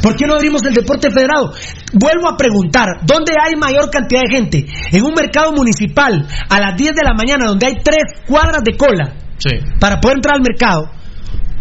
[0.01, 1.53] ¿Por qué no abrimos el deporte federado?
[1.93, 4.65] Vuelvo a preguntar, ¿dónde hay mayor cantidad de gente?
[4.91, 8.75] ¿En un mercado municipal a las 10 de la mañana donde hay tres cuadras de
[8.75, 9.55] cola Sí.
[9.79, 10.91] para poder entrar al mercado?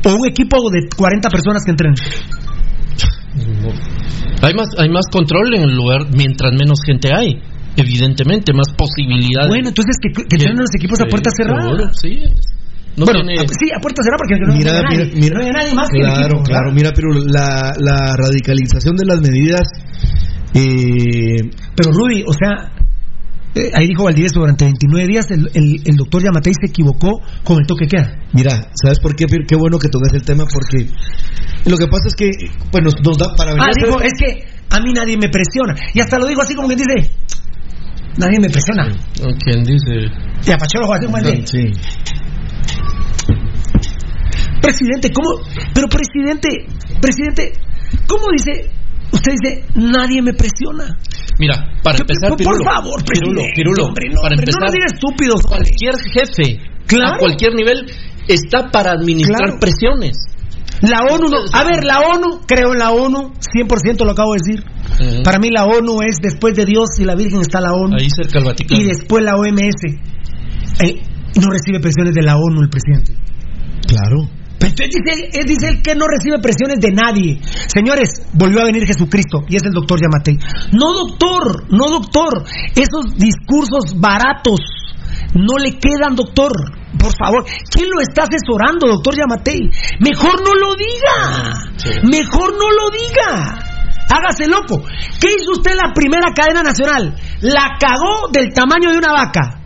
[0.05, 1.95] ¿O un equipo de 40 personas que entren?
[4.43, 7.41] Hay más, hay más control en el lugar mientras menos gente hay.
[7.77, 9.49] Evidentemente, más posibilidades.
[9.49, 11.63] Bueno, entonces que, que tienen los equipos a puerta cerrada.
[11.63, 12.23] seguro, sí.
[12.99, 15.35] No bueno, tiene- a- sí, a puerta cerrada porque no Mira, hay mira, nadie, mira.
[15.39, 16.73] no hay nadie más que el Claro, equipo, claro.
[16.73, 19.63] Mira, pero la, la radicalización de las medidas.
[20.55, 22.73] Eh, Pero Rudy, o sea,
[23.55, 27.59] eh, ahí dijo Valdivieso, durante 29 días el, el, el doctor Yamatei se equivocó con
[27.61, 28.17] el toque que queda.
[28.33, 29.27] mira, ¿sabes por qué?
[29.27, 30.91] Qué bueno que tocas el tema, porque
[31.69, 32.31] lo que pasa es que,
[32.73, 35.17] pues nos, nos da para venir Ah, a hacer- dijo, es que a mí nadie
[35.17, 35.75] me presiona.
[35.95, 37.11] Y hasta lo dijo así como que dice,
[38.17, 38.89] nadie me presiona.
[39.45, 40.11] ¿Quién dice?
[40.47, 41.47] Y a Pacholo lo va a hacer un buen día.
[41.47, 41.73] Sí.
[44.61, 45.31] Presidente, ¿cómo?
[45.75, 46.49] Pero presidente,
[47.01, 47.53] presidente,
[48.07, 48.71] ¿cómo dice?
[49.13, 50.97] Usted dice, nadie me presiona.
[51.39, 54.87] Mira, para empezar, por Pirulo, favor, Pirulo, Pirulo, hombre, no, para no empezar, nos diga
[54.93, 55.59] estúpidos, hombre.
[55.65, 57.15] cualquier jefe, Claro.
[57.15, 57.87] a cualquier nivel,
[58.27, 59.61] está para administrar Claro.
[59.61, 60.17] presiones.
[60.83, 64.39] La ONU, no, a ver, la ONU, creo en la ONU, 100% lo acabo de
[64.45, 65.23] decir.
[65.25, 67.97] Para mí la ONU es después de Dios y la Virgen está la ONU.
[67.99, 68.81] Ahí cerca del Vaticano.
[68.81, 69.83] Y después la OMS.
[70.85, 71.03] Eh,
[71.41, 73.13] no recibe presiones de la ONU el presidente.
[73.89, 74.29] Claro.
[74.59, 77.41] Pero entonces dice, él, él dice él que no recibe presiones de nadie.
[77.67, 80.37] Señores, volvió a venir Jesucristo y es el doctor Yamatei.
[80.73, 82.45] No, doctor, no, doctor.
[82.75, 84.61] Esos discursos baratos
[85.35, 86.53] no le quedan, doctor.
[86.99, 89.71] Por favor, ¿quién lo está asesorando, doctor Yamatei?
[90.01, 92.03] Mejor no lo diga.
[92.11, 93.65] Mejor no lo diga.
[94.11, 94.83] Hágase loco.
[95.21, 97.15] ¿Qué hizo usted en la primera cadena nacional?
[97.43, 99.58] La cagó del tamaño de una vaca.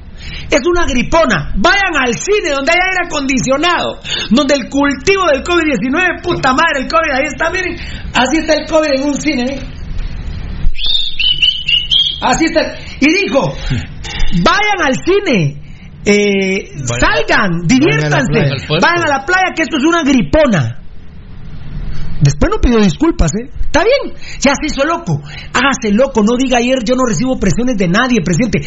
[0.52, 1.50] Es una gripona.
[1.56, 3.98] Vayan al cine donde hay aire acondicionado,
[4.30, 7.74] donde el cultivo del COVID-19, puta madre, el COVID, ahí está, miren.
[8.14, 9.72] Así está el COVID en un cine, miren.
[12.20, 12.74] Así está.
[13.00, 13.52] Y dijo,
[14.44, 15.58] vayan al cine.
[16.04, 18.86] eh, Vayan- salgan, diviértanse, playa, al puerto.
[18.86, 20.78] vayan a la playa que esto es una gripona.
[22.20, 23.48] Después no pidió disculpas, ¿eh?
[23.60, 25.20] Está bien, ya se hizo loco.
[25.54, 28.60] Hágase loco, no diga ayer yo no recibo presiones de nadie, presidente.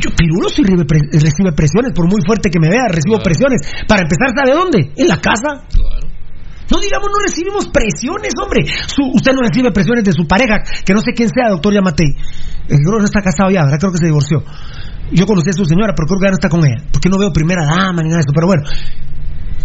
[0.00, 3.60] Yo, Pirulo sí recibe, pre- recibe presiones, por muy fuerte que me vea, recibo presiones.
[3.86, 4.92] Para empezar, ¿sabe dónde?
[4.96, 5.64] En la casa.
[6.70, 8.64] No digamos, no recibimos presiones, hombre.
[8.88, 10.56] Su- usted no recibe presiones de su pareja,
[10.86, 12.14] que no sé quién sea, doctor Yamatei.
[12.68, 13.78] Que no está casado ya, ¿verdad?
[13.78, 14.42] Creo que se divorció.
[15.12, 16.80] Yo conocí a su señora, pero creo que ya no está con ella.
[16.90, 18.32] Porque no veo primera dama ni nada de eso.
[18.32, 18.62] Pero bueno,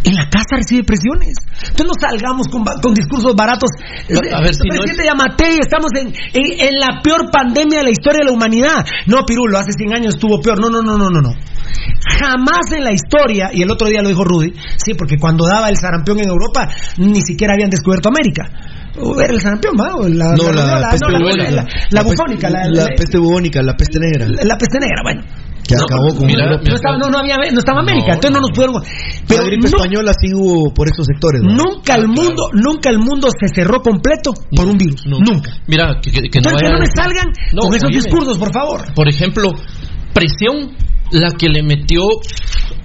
[0.07, 1.35] en la casa recibe presiones.
[1.69, 3.69] Entonces no salgamos con, discursos baratos.
[3.79, 7.89] A ver, si no Presidente Yamatei, estamos en, en, en la peor pandemia de la
[7.91, 8.85] historia de la humanidad.
[9.07, 10.59] No, Pirulo, hace 100 años estuvo peor.
[10.59, 11.33] No, no, no, no, no, no.
[12.19, 15.69] Jamás en la historia, y el otro día lo dijo Rudy, sí, porque cuando daba
[15.69, 18.49] el sarampión en Europa, ni siquiera habían descubierto América.
[18.99, 19.95] O Era el sarampión, ¿va?
[19.95, 21.51] O La, No, la, peste no, la- bubónica.
[21.51, 21.61] la-
[21.91, 24.27] la peste- bufónica, la, la la- peste bubónica, la peste negra.
[24.27, 25.21] la- la peste negra, bueno.
[25.67, 26.63] Que acabó con mira, Europa.
[26.69, 28.81] No estaba, no, no había, no estaba América, entonces no nos pudieron.
[29.27, 31.41] Pero la gripe no- española sí hubo por esos sectores.
[31.43, 31.53] ¿no?
[31.53, 35.05] nunca el mundo, nunca el mundo se cerró completo por un virus.
[35.05, 35.51] Nunca.
[35.67, 38.37] Mira, que, que- que no Entonces que vaya- no me salgan No, con esos discursos,
[38.37, 38.93] por favor.
[38.93, 39.51] Por ejemplo,
[40.17, 40.75] presión
[41.11, 42.01] la que le metió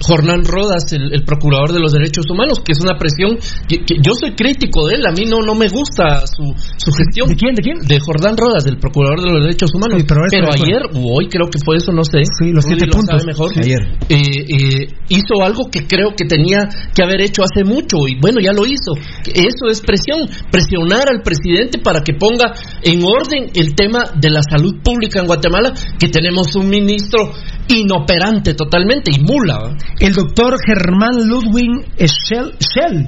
[0.03, 3.39] Jornán Rodas, el, el procurador de los derechos humanos, que es una presión
[3.69, 6.91] que, que yo soy crítico de él, a mí no, no me gusta su, su
[6.93, 7.29] gestión.
[7.29, 7.55] ¿De quién?
[7.55, 7.79] ¿De quién?
[7.87, 10.03] De Jordán Rodas, del procurador de los derechos humanos.
[10.03, 12.23] Sí, pero ayer, o hoy creo que fue eso, no sé.
[12.27, 13.23] Sí, los siete lo puntos.
[13.23, 13.55] sabe mejor.
[13.55, 13.61] Sí.
[13.63, 13.83] Ayer.
[14.09, 18.41] Eh, eh, hizo algo que creo que tenía que haber hecho hace mucho y bueno,
[18.43, 18.95] ya lo hizo.
[19.27, 24.43] Eso es presión, presionar al presidente para que ponga en orden el tema de la
[24.43, 27.22] salud pública en Guatemala, que tenemos un ministro
[27.69, 29.77] inoperante totalmente y mula.
[29.99, 33.07] El doctor Germán Ludwig Schell, Schell,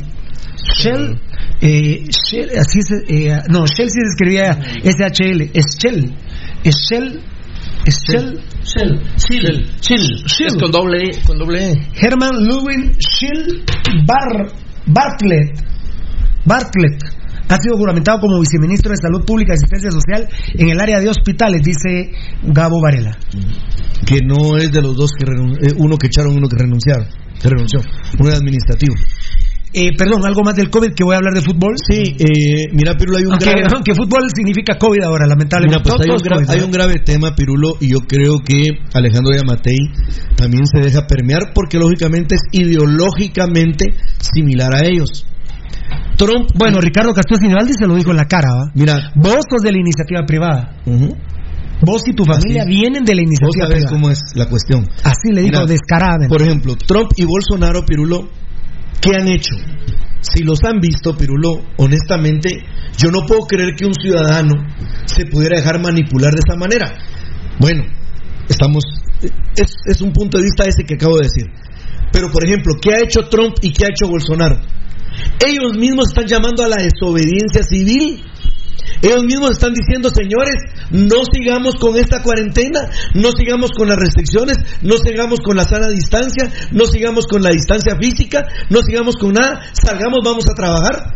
[0.57, 1.21] Schell,
[1.61, 6.15] eh, Schell, así se, eh, no, Schell sí se escribía SHL, Schell,
[6.65, 7.21] Schell,
[7.89, 11.75] Schell, Shell, Shell, Shell, es con doble E, con doble E.
[11.95, 13.63] Herman Ludwig Schell
[14.07, 14.51] Bar,
[14.87, 15.61] Bartlett,
[16.47, 17.03] Bartlett,
[17.49, 21.09] ha sido juramentado como viceministro de Salud Pública y Asistencia Social en el área de
[21.09, 22.11] hospitales, dice
[22.43, 23.17] Gabo Varela.
[24.07, 27.07] Que no es de los dos que renun- eh, uno que echaron, uno que renunciaron.
[27.41, 27.81] Que renunció.
[28.19, 28.95] Uno es administrativo.
[29.77, 31.75] Eh, perdón, algo más del COVID que voy a hablar de fútbol.
[31.85, 33.67] Sí, eh, mira, Pirulo, hay un Aunque, grave...
[33.75, 35.83] aunque fútbol significa COVID ahora, lamentablemente.
[35.83, 38.39] Mira, pues hay, un es gra- COVID, hay un grave tema, Pirulo, y yo creo
[38.39, 38.63] que
[38.93, 39.77] Alejandro Yamatei
[40.37, 43.87] también se deja permear porque lógicamente es ideológicamente
[44.21, 45.27] similar a ellos.
[46.17, 48.71] Trump, Bueno, Ricardo Castillo Sinibaldi se lo dijo en la cara, ¿va?
[48.75, 50.77] mira, Vos sos de la iniciativa privada.
[51.81, 52.71] Vos y tu familia Así.
[52.71, 53.93] vienen de la vos iniciativa sabés privada.
[53.93, 54.87] cómo es la cuestión.
[55.03, 56.29] Así le digo Mira, descaradamente.
[56.33, 58.29] Por ejemplo, Trump y Bolsonaro, Pirulo,
[59.01, 59.55] ¿qué han hecho?
[60.21, 62.49] Si los han visto, Pirulo, honestamente,
[62.97, 64.55] yo no puedo creer que un ciudadano
[65.05, 66.95] se pudiera dejar manipular de esa manera.
[67.59, 67.83] Bueno,
[68.49, 68.85] estamos.
[69.21, 71.47] Es, es un punto de vista ese que acabo de decir.
[72.13, 74.57] Pero, por ejemplo, ¿qué ha hecho Trump y qué ha hecho Bolsonaro?
[75.47, 78.23] Ellos mismos están llamando a la desobediencia civil.
[79.03, 80.55] Ellos mismos están diciendo, señores,
[80.91, 82.81] no sigamos con esta cuarentena,
[83.15, 87.51] no sigamos con las restricciones, no sigamos con la sana distancia, no sigamos con la
[87.51, 91.15] distancia física, no sigamos con nada, salgamos, vamos a trabajar.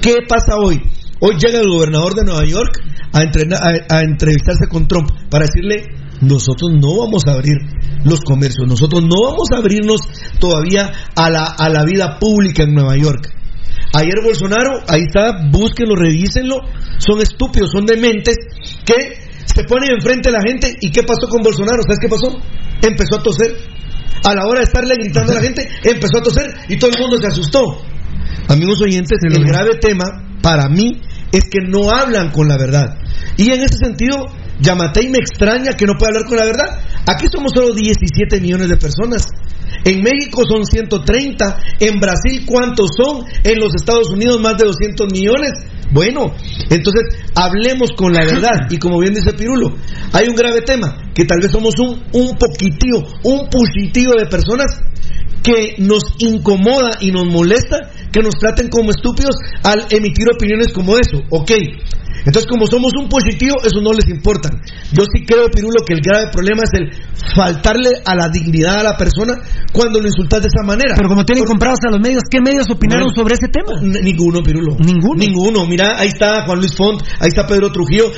[0.00, 0.80] ¿Qué pasa hoy?
[1.20, 2.78] Hoy llega el gobernador de Nueva York
[3.12, 5.84] a, entrena- a- a entrevistarse con Trump para decirle,
[6.20, 7.56] nosotros no vamos a abrir
[8.04, 10.00] los comercios, nosotros no vamos a abrirnos
[10.38, 13.32] todavía a la, a la vida pública en Nueva York.
[13.94, 16.60] Ayer Bolsonaro, ahí está, búsquenlo, revísenlo,
[16.98, 18.36] son estúpidos, son dementes,
[18.84, 20.76] que se ponen enfrente de la gente.
[20.80, 21.82] ¿Y qué pasó con Bolsonaro?
[21.82, 22.28] ¿Sabes qué pasó?
[22.82, 23.56] Empezó a toser.
[24.24, 27.00] A la hora de estarle gritando a la gente, empezó a toser y todo el
[27.00, 27.82] mundo se asustó.
[28.48, 30.04] Amigos oyentes, el grave tema
[30.42, 31.00] para mí
[31.32, 32.98] es que no hablan con la verdad.
[33.36, 34.26] Y en ese sentido,
[34.60, 36.80] Yamatei me extraña que no pueda hablar con la verdad.
[37.06, 39.26] Aquí somos solo 17 millones de personas.
[39.84, 41.58] En México son 130.
[41.80, 43.24] En Brasil, ¿cuántos son?
[43.44, 45.52] En los Estados Unidos, más de 200 millones.
[45.92, 46.34] Bueno,
[46.70, 47.02] entonces
[47.34, 48.66] hablemos con la verdad.
[48.70, 49.74] Y como bien dice Pirulo,
[50.12, 54.80] hay un grave tema, que tal vez somos un, un poquitío, un puchitío de personas
[55.42, 60.96] que nos incomoda y nos molesta que nos traten como estúpidos al emitir opiniones como
[60.96, 61.22] eso.
[61.30, 61.52] Ok.
[62.26, 64.50] Entonces, como somos un positivo, eso no les importa.
[64.92, 66.90] Yo sí creo, Pirulo, que el grave problema es el
[67.34, 69.34] faltarle a la dignidad a la persona
[69.72, 70.94] cuando lo insultas de esa manera.
[70.96, 73.78] Pero como tienen comprados a los medios, ¿qué medios opinaron Bueno, sobre ese tema?
[73.80, 74.76] Ninguno, Pirulo.
[74.78, 75.18] Ninguno.
[75.18, 75.66] Ninguno.
[75.66, 78.10] Mira, ahí está Juan Luis Font, ahí está Pedro Trujillo.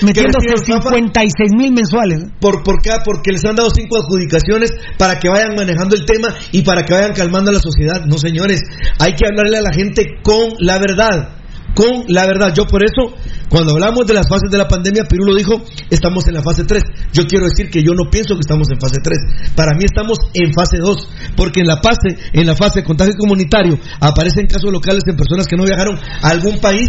[0.66, 2.24] fafa 56 mil mensuales.
[2.40, 2.90] por, por qué?
[3.05, 6.94] Porque les han dado cinco adjudicaciones para que vayan manejando el tema y para que
[6.94, 8.05] vayan calmando a la sociedad.
[8.06, 8.60] No, señores,
[8.98, 11.39] hay que hablarle a la gente con la verdad.
[11.74, 12.52] Con la verdad.
[12.54, 13.14] Yo por eso,
[13.48, 16.82] cuando hablamos de las fases de la pandemia, Pirulo dijo, estamos en la fase 3.
[17.12, 19.52] Yo quiero decir que yo no pienso que estamos en fase 3.
[19.54, 21.08] Para mí estamos en fase 2.
[21.36, 25.46] Porque en la fase, en la fase de contagio comunitario, aparecen casos locales en personas
[25.46, 26.88] que no viajaron a algún país.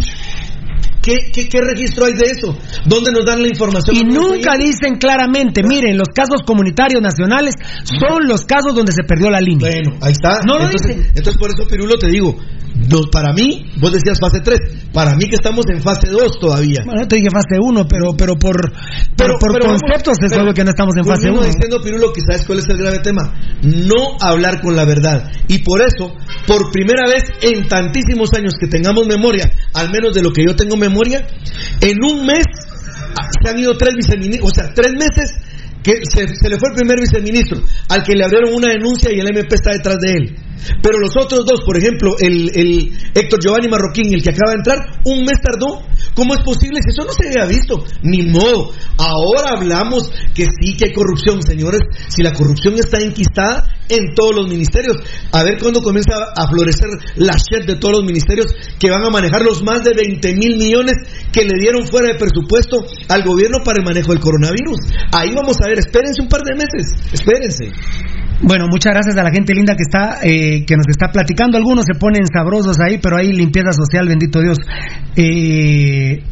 [1.02, 2.56] ¿Qué, qué, qué registro hay de eso?
[2.86, 3.96] ¿Dónde nos dan la información?
[3.96, 7.54] Y nunca dicen claramente, miren, los casos comunitarios nacionales
[7.84, 9.70] son los casos donde se perdió la línea.
[9.70, 10.40] Bueno, ahí está.
[10.46, 11.12] No lo entonces, dicen.
[11.14, 12.36] entonces por eso, Pirulo, te digo,
[12.88, 14.58] no, para mí, vos decías fase 3,
[14.92, 16.80] para mí que estamos en fase 2 todavía.
[16.84, 18.56] Bueno, te dije fase 1, pero, pero por,
[19.16, 21.52] pero, por pero vamos- conceptos es obvio que no estamos en fase volvemos 1.
[21.54, 23.34] diciendo, Pirulo, que sabes cuál es el grave tema.
[23.62, 25.30] No hablar con la verdad.
[25.48, 26.14] Y por eso,
[26.46, 30.54] por primera vez en tantísimos años que tengamos memoria, al menos de lo que yo
[30.56, 30.89] tengo memoria,
[31.80, 32.46] en un mes
[33.16, 35.40] ah, se han ido tres viceministros, o sea, tres meses
[35.82, 39.28] que se, le fue el primer viceministro, al que le abrieron una denuncia y el
[39.28, 40.36] MP está detrás de él.
[40.82, 44.58] Pero los otros dos, por ejemplo, el, el Héctor Giovanni Marroquín, el que acaba de
[44.58, 45.82] entrar, un mes tardó.
[46.14, 47.82] ¿Cómo es posible si eso no se había visto?
[48.02, 48.72] Ni modo.
[48.98, 51.80] Ahora hablamos que sí que hay corrupción, señores.
[52.08, 54.96] Si la corrupción está enquistada en todos los ministerios,
[55.32, 58.46] a ver cuándo comienza a florecer la shit de todos los ministerios
[58.78, 60.94] que van a manejar los más de 20 mil millones
[61.32, 64.78] que le dieron fuera de presupuesto al gobierno para el manejo del coronavirus.
[65.12, 67.70] Ahí vamos a ver, espérense un par de meses, espérense.
[68.42, 71.58] Bueno, muchas gracias a la gente linda que está eh, que nos está platicando.
[71.58, 74.58] Algunos se ponen sabrosos ahí, pero hay limpieza social, bendito Dios.
[75.16, 76.22] Eh,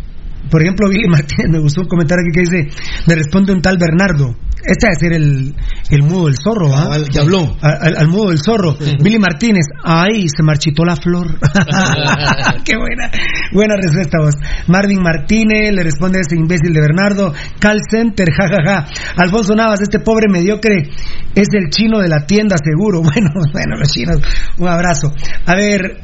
[0.50, 3.76] por ejemplo, Billy Martínez, me gustó un comentario aquí que dice, me responde un tal
[3.78, 4.34] Bernardo.
[4.64, 5.54] Este ser el,
[5.90, 6.88] el mudo del zorro, ¿ah?
[6.92, 7.56] Al que habló.
[7.60, 8.76] Al, al mudo del zorro.
[9.02, 11.38] Billy Martínez, ahí se marchitó la flor.
[12.64, 13.10] Qué buena,
[13.52, 14.34] buena respuesta vos.
[14.66, 17.32] Marvin Martínez le responde a ese imbécil de Bernardo.
[17.60, 18.86] Call Center, jajaja.
[19.16, 20.90] Alfonso Navas, este pobre mediocre
[21.34, 23.02] es el chino de la tienda, seguro.
[23.08, 24.20] Bueno, bueno, los chinos.
[24.58, 25.12] Un abrazo.
[25.46, 26.00] A ver,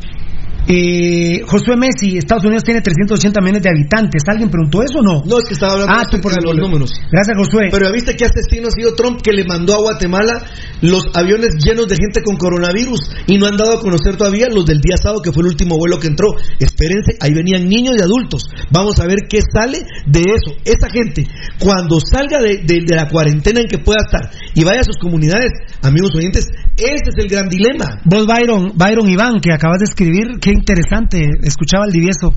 [0.67, 4.23] eh, Josué Messi, Estados Unidos tiene 380 millones de habitantes.
[4.27, 5.23] ¿Alguien preguntó eso o no?
[5.27, 6.91] No, es que estaba hablando Ah, tú por de los números.
[7.13, 7.69] Gracias, Josué.
[7.71, 10.43] Pero viste que asesino ha sido Trump que le mandó a Guatemala
[10.81, 14.65] los aviones llenos de gente con coronavirus y no han dado a conocer todavía los
[14.67, 16.29] del día sábado que fue el último vuelo que entró.
[16.59, 18.45] Espérense, ahí venían niños y adultos.
[18.71, 20.57] Vamos a ver qué sale de eso.
[20.65, 21.27] Esa gente,
[21.59, 24.97] cuando salga de, de- de la cuarentena en que pueda estar y vaya a sus
[24.99, 25.51] comunidades,
[25.83, 28.01] amigos oyentes, ese es el gran dilema.
[28.05, 31.21] Vos, Byron, Byron Iván, que acabas de escribir, qué interesante.
[31.43, 32.35] Escuchaba el divieso.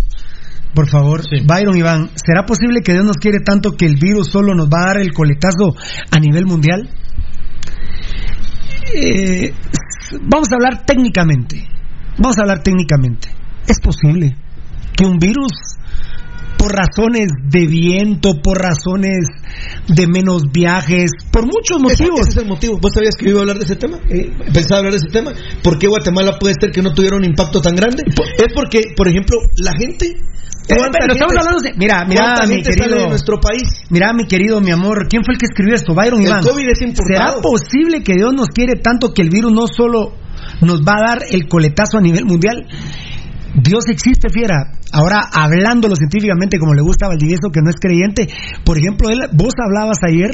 [0.74, 4.54] Por favor, Byron Iván, ¿será posible que Dios nos quiere tanto que el virus solo
[4.54, 5.76] nos va a dar el coletazo
[6.12, 6.90] a nivel mundial?
[8.94, 9.54] Eh,
[10.22, 11.68] vamos a hablar técnicamente.
[12.18, 13.30] Vamos a hablar técnicamente.
[13.68, 14.36] Es posible
[14.96, 15.52] que un virus,
[16.58, 19.28] por razones de viento, por razones
[19.88, 22.22] de menos viajes, por muchos motivos.
[22.22, 22.78] Ese es el motivo.
[22.82, 24.00] ¿Vos sabías que iba a hablar de ese tema?
[24.54, 25.32] Pensaba hablar de ese tema.
[25.64, 28.04] ¿Por qué Guatemala puede ser que no tuviera un impacto tan grande?
[28.38, 30.14] Es porque, por ejemplo, la gente.
[30.68, 33.64] ¿cuánta pero estamos hablando de- mira, mira, ¿cuánta mi gente querido- sale de nuestro país?
[33.90, 35.94] Mira, mi querido, mi amor, ¿quién fue el que escribió esto?
[35.96, 36.44] Byron El Iván.
[36.44, 36.80] COVID es.
[37.08, 40.12] ¿Será posible que Dios nos quiere tanto que el virus no solo
[40.62, 42.66] nos va a dar el coletazo a nivel mundial?
[43.62, 44.72] Dios existe, fiera.
[44.94, 48.28] Ahora, hablándolo científicamente, como le gusta a Valdivieso, que no es creyente,
[48.64, 50.30] por ejemplo, él, vos hablabas ayer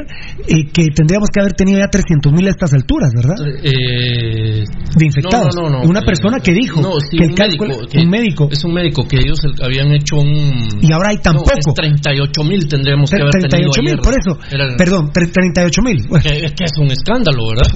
[0.48, 3.36] eh, que tendríamos que haber tenido ya 300 mil a estas alturas, ¿verdad?
[3.64, 4.64] Eh,
[4.96, 5.56] De infectados.
[5.56, 5.90] No, no, no.
[5.90, 8.50] Una Eh, persona que dijo sí, que el un cálculo- médico, que- un médico.
[8.52, 10.68] Es un médico que ellos el- habían hecho un.
[10.82, 11.54] Y ahora hay tan No, poco.
[11.58, 14.38] es 38 mil tendríamos que haber 38 tenido mil, por eso.
[14.52, 15.98] Era- Perdón, tre- 38 mil.
[16.22, 17.72] que, que es un escándalo, ¿verdad?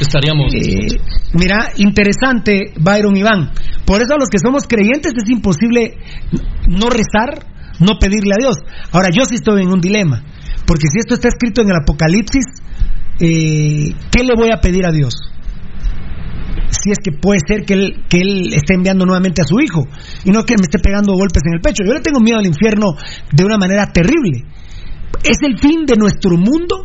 [0.00, 0.52] Estaríamos.
[0.54, 1.00] Eh,
[1.32, 3.50] mira, interesante, Byron Iván.
[3.86, 5.96] Por eso a los que somos creyentes es imposible
[6.68, 7.46] no rezar,
[7.80, 8.56] no pedirle a Dios.
[8.92, 10.22] Ahora, yo sí estoy en un dilema,
[10.66, 12.44] porque si esto está escrito en el Apocalipsis,
[13.20, 15.14] eh, ¿qué le voy a pedir a Dios?
[16.68, 19.86] Si es que puede ser que él, que él esté enviando nuevamente a su hijo
[20.24, 21.84] y no que me esté pegando golpes en el pecho.
[21.86, 22.96] Yo le tengo miedo al infierno
[23.32, 24.44] de una manera terrible.
[25.22, 26.84] Es el fin de nuestro mundo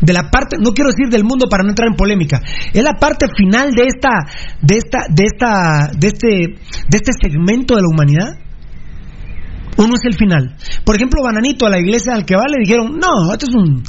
[0.00, 2.40] de la parte, no quiero decir del mundo para no entrar en polémica,
[2.72, 4.10] es la parte final de esta,
[4.60, 6.26] de esta, de esta, de este,
[6.88, 8.38] de este segmento de la humanidad.
[9.78, 10.56] Uno es el final.
[10.84, 13.82] Por ejemplo, Bananito a la iglesia al que va le dijeron, no, este es un,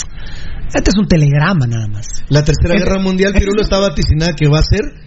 [0.74, 2.08] este es un telegrama nada más.
[2.30, 5.07] La tercera guerra mundial, Pirulo está vaticinada que va a ser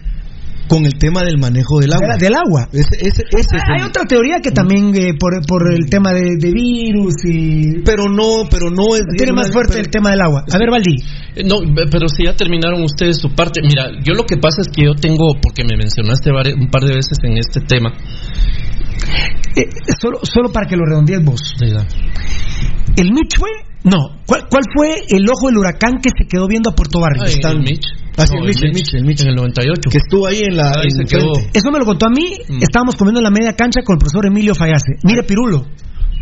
[0.67, 2.15] con el tema del manejo del agua.
[2.17, 2.69] Del agua.
[2.71, 6.13] Ese, ese- ese es Hay el- otra teoría que también eh, por, por el tema
[6.13, 9.01] de, de virus y Pero no, pero no es.
[9.17, 10.45] tiene más fuerte el tema del agua.
[10.51, 10.95] A ver, Valdi.
[11.35, 13.61] Eh, No, pe- pero si ya terminaron ustedes su parte.
[13.61, 16.95] Mira, yo lo que pasa es que yo tengo, porque me mencionaste un par de
[16.95, 17.93] veces en este tema.
[19.55, 19.67] Eh,
[20.01, 21.53] solo, solo para que lo redondees vos.
[21.59, 21.85] Diga.
[22.95, 23.49] ¿El Mitch fue?
[23.83, 23.97] No.
[24.27, 27.23] ¿Cuál, cuál fue el ojo del huracán que se quedó viendo a Puerto Barrio?
[27.23, 27.85] Ah, el Mitch.
[28.17, 29.21] Ah, sí, No, el Mitch, el Mitch, el Mitch.
[29.21, 29.89] En el 98.
[29.89, 30.69] Que estuvo ahí en la.
[30.69, 31.31] Ahí en se quedó.
[31.53, 32.27] Eso me lo contó a mí.
[32.47, 32.61] Mm.
[32.61, 34.93] Estábamos comiendo en la media cancha con el profesor Emilio Fallase.
[35.03, 35.65] Mire, Pirulo,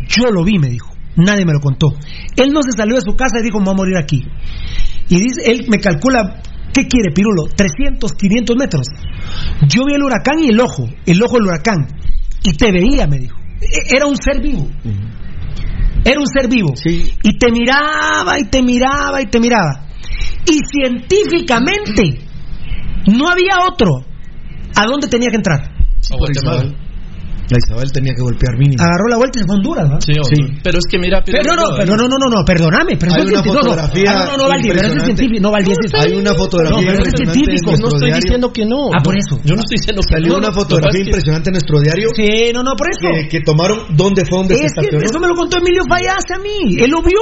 [0.08, 0.88] yo lo vi, me dijo.
[1.16, 1.92] Nadie me lo contó.
[2.36, 4.24] Él no se salió de su casa y dijo, me voy a morir aquí.
[5.08, 6.40] Y dice, él me calcula,
[6.72, 7.44] ¿qué quiere, Pirulo?
[7.54, 8.86] 300, 500 metros.
[9.68, 11.86] Yo vi el huracán y el ojo, el ojo del huracán.
[12.44, 13.36] Y te veía, me dijo.
[13.60, 14.66] E- Era un ser vivo.
[16.04, 16.72] Era un ser vivo.
[17.22, 19.86] Y te miraba y te miraba y te miraba.
[20.46, 22.20] Y científicamente
[23.06, 24.04] no había otro
[24.74, 25.60] a dónde tenía que entrar.
[26.10, 26.79] A Guatemala.
[27.50, 28.78] La Isabel tenía que golpear mínimo.
[28.82, 29.98] Agarró la vuelta y se fue a Honduras, ¿va?
[30.00, 30.60] Sí, hombre.
[30.62, 33.22] Pero es que mira, Pero no, no, pero no, no, no, no, perdóname, pero Hay
[33.26, 33.54] una científico.
[33.54, 35.40] No, no, fotografía ah, no, no, Valdi, pero eso es científico.
[35.42, 37.70] No, Valdi, eso es Hay una fotografía No, pero es científico.
[37.74, 38.22] en no estoy diario.
[38.22, 38.80] diciendo que no.
[38.94, 39.34] Ah, por eso.
[39.44, 40.38] Yo no estoy diciendo que Salió no.
[40.38, 43.08] una Lo que fotografía impresionante en nuestro diario Sí, no, no, por eso.
[43.10, 45.04] que, que tomaron dónde fue donde se Es que estacionó.
[45.10, 46.78] eso me lo contó Emilio Fallase a mí.
[46.78, 47.18] Él lo vio.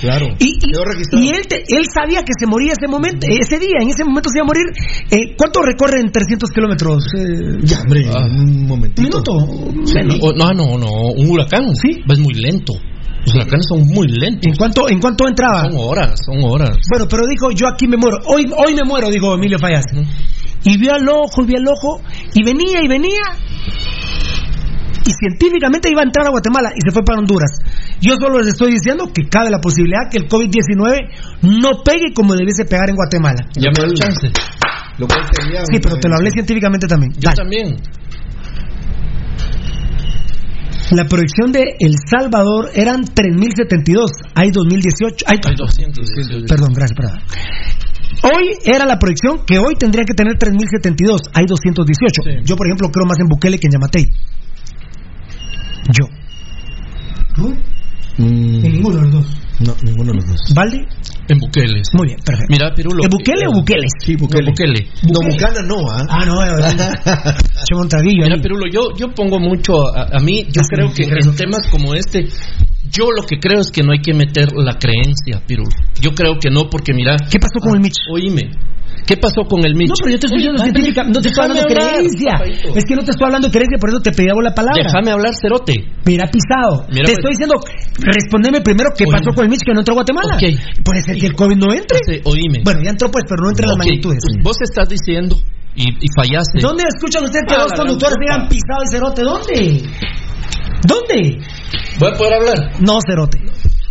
[0.00, 0.26] Claro.
[0.38, 3.82] Y, y, él, te- él sabía que se moría ese momento, ese día.
[3.82, 4.66] En ese momento se iba a morir.
[5.10, 7.04] Eh, ¿Cuánto recorre en 300 kilómetros?
[7.18, 9.02] Eh, Ya, hombre, un momentito.
[9.02, 9.71] ¿Un minuto?
[9.84, 11.74] Sí, o- no, no, no, un huracán.
[11.76, 12.00] Sí.
[12.08, 12.72] Es muy lento.
[13.24, 14.46] Los huracanes son muy lentos.
[14.50, 15.70] ¿En cuánto, ¿En cuánto entraba?
[15.70, 16.76] Son horas, son horas.
[16.90, 18.18] Bueno, pero dijo, yo aquí me muero.
[18.26, 19.84] Hoy, hoy me muero, dijo Emilio Fallas.
[20.64, 22.00] Y vio al ojo, y vio al ojo,
[22.34, 23.22] y venía y venía.
[25.04, 27.58] Y científicamente iba a entrar a Guatemala y se fue para Honduras.
[28.00, 31.08] Yo solo les estoy diciendo que cabe la posibilidad que el COVID-19
[31.42, 33.46] no pegue como debiese pegar en Guatemala.
[33.54, 34.30] Ya me da chance.
[34.98, 37.12] Lo cual sería Sí, pero te lo hablé científicamente también.
[37.14, 37.36] Yo Dale.
[37.36, 37.76] también.
[40.90, 44.10] La proyección de El Salvador eran 3.072.
[44.34, 45.24] Hay 2018.
[45.28, 46.10] Hay, Hay 200.
[46.48, 47.20] Perdón, gracias, perdón.
[48.24, 51.30] Hoy era la proyección que hoy tendría que tener 3.072.
[51.34, 52.22] Hay 218.
[52.22, 52.30] Sí.
[52.44, 54.08] Yo, por ejemplo, creo más en Bukele que en Yamatei.
[55.98, 56.06] Yo.
[57.38, 59.26] Mm, En ninguno de los dos.
[59.62, 60.40] No, ninguno de los dos.
[60.54, 60.78] ¿Valde?
[61.28, 61.80] En Bukele.
[61.84, 61.96] sí.
[61.96, 62.50] Muy bien, perfecto.
[62.50, 63.04] Mira, Pirulo.
[63.04, 63.86] ¿En Bukele o Bukele?
[64.04, 64.50] Sí, Bukele.
[64.50, 64.88] Bukele.
[65.02, 66.04] No, Bucana no, ¿ah?
[66.08, 68.42] Ah, no, Echemos un traguillo Mira, ahí.
[68.42, 72.28] Pirulo, yo, yo pongo mucho a, a mí, yo creo que en temas como este,
[72.90, 75.70] yo lo que creo es que no hay que meter la creencia, Pirulo.
[76.00, 77.96] Yo creo que no, porque mira, ¿Qué pasó con el Mitch?
[78.12, 78.50] oíme,
[79.06, 79.88] ¿qué pasó con el Mitch?
[79.90, 82.32] No, pero yo te estoy diciendo científica, no te estoy hablando de creencia.
[82.32, 82.68] papadito.
[82.76, 84.82] Es que no te estoy hablando de creencia, por eso te pedía vos la palabra.
[84.82, 85.74] Déjame hablar, Cerote.
[86.04, 86.86] Mira, pisado.
[86.90, 87.18] Mira, te pues.
[87.18, 87.54] estoy diciendo,
[88.02, 90.34] respondeme primero qué pasó con el Mitch que no entró a Guatemala.
[90.36, 90.44] Ok.
[90.84, 92.22] Puede ser que el COVID no entre.
[92.24, 92.60] Oíme.
[92.64, 94.22] Bueno, ya entró pues, pero no entra en las magnitudes.
[94.42, 95.36] Vos estás diciendo,
[95.74, 96.60] y, y fallaste.
[96.60, 99.22] ¿Dónde escuchan ustedes que Ah, dos conductores digan pisado el cerote?
[99.22, 99.82] ¿Dónde?
[100.86, 101.38] ¿Dónde?
[101.98, 102.58] ¿Voy a poder hablar?
[102.80, 103.38] No, cerote.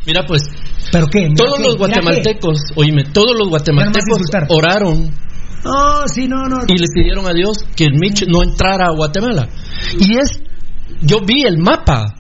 [0.06, 0.44] Mira, pues,
[0.92, 1.22] ¿Pero qué?
[1.22, 5.12] Mira todos qué, los guatemaltecos, oíme, todos los guatemaltecos oraron
[5.64, 6.64] No, sí, no, no.
[6.68, 9.48] y le pidieron a Dios que el Mitch no entrara a Guatemala.
[10.00, 10.40] Y es,
[11.02, 12.16] yo vi el mapa.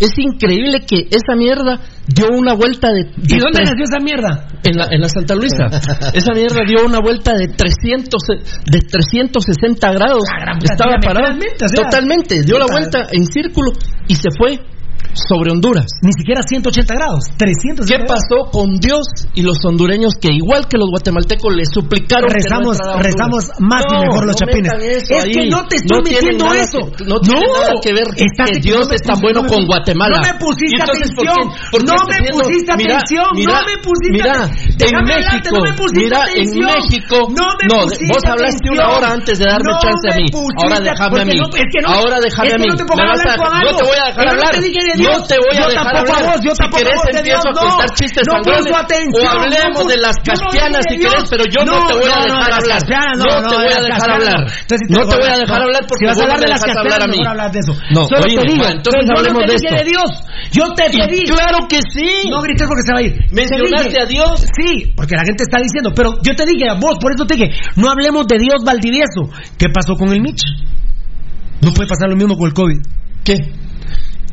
[0.00, 1.78] Es increíble que esa mierda
[2.08, 3.02] dio una vuelta de...
[3.16, 4.48] ¿Y de dónde tres- nació esa mierda?
[4.64, 5.66] En la, en la Santa Luisa.
[6.14, 8.10] Esa mierda dio una vuelta de 300,
[8.64, 10.24] de 360 grados.
[10.58, 12.42] Puta, Estaba o sea, Totalmente.
[12.44, 13.70] Dio la vuelta en círculo
[14.08, 14.58] y se fue
[15.14, 15.86] sobre Honduras.
[16.02, 20.76] Ni siquiera 180 grados, 300 ¿Qué pasó con Dios y los hondureños que igual que
[20.78, 23.02] los guatemaltecos le suplicaron que no rezamos, Honduras?
[23.06, 24.72] rezamos más y mejor los no chapines.
[24.82, 25.32] Es ahí.
[25.32, 26.78] que no te estoy metiendo eso.
[26.96, 30.18] que- no tiene nada que ver que Dios es tan bueno con Guatemala.
[30.18, 31.48] No me pusiste ¿Y entonces por atención.
[31.54, 33.26] qué- por qué no me pusiste mira, atención.
[33.34, 34.94] mira, no me pusiste mira, atención.
[34.94, 36.70] en México, no me pusiste mira, en atención.
[36.74, 38.96] México, No me no, pusiste vos hablaste una atención.
[38.98, 40.26] hora antes de darme No chance a mí.
[40.34, 41.32] Ahora déjame a mí.
[41.34, 42.66] que Ahora déjame a que mí.
[42.68, 44.52] no te voy a dejar Yo hablar.
[45.04, 45.28] No Dios.
[45.28, 46.32] te voy a dejar tampoco a hablar.
[46.34, 47.94] vos, yo Si tampoco querés a vos empiezo a Dios, contar no.
[47.94, 51.60] chistes No sangrones atención, o hablemos no de las no caspianas si querés, pero yo
[51.64, 52.80] no, te voy a no, dejar hablar.
[53.14, 54.40] No te voy a dejar hablar.
[54.40, 54.48] no.
[54.94, 55.42] No te voy a no.
[55.44, 57.58] dejar hablar Si porque vas a no hablar de las a caspianas, mejor hablar de
[57.60, 57.72] eso.
[57.90, 59.74] No, entonces hablemos no de esto.
[59.74, 60.10] de Dios.
[60.52, 61.22] Yo te pedí.
[61.24, 62.28] claro que sí.
[62.30, 63.12] No grites porque se va a ir.
[63.28, 64.40] Te Mencionaste a Dios.
[64.56, 67.34] Sí, porque la gente está diciendo, pero yo te dije a vos, por eso te
[67.34, 69.30] dije, no hablemos de Dios Valdivieso.
[69.58, 70.42] ¿Qué pasó con el Mitch?
[71.60, 72.78] No puede pasar lo mismo con el COVID.
[73.24, 73.36] ¿Qué?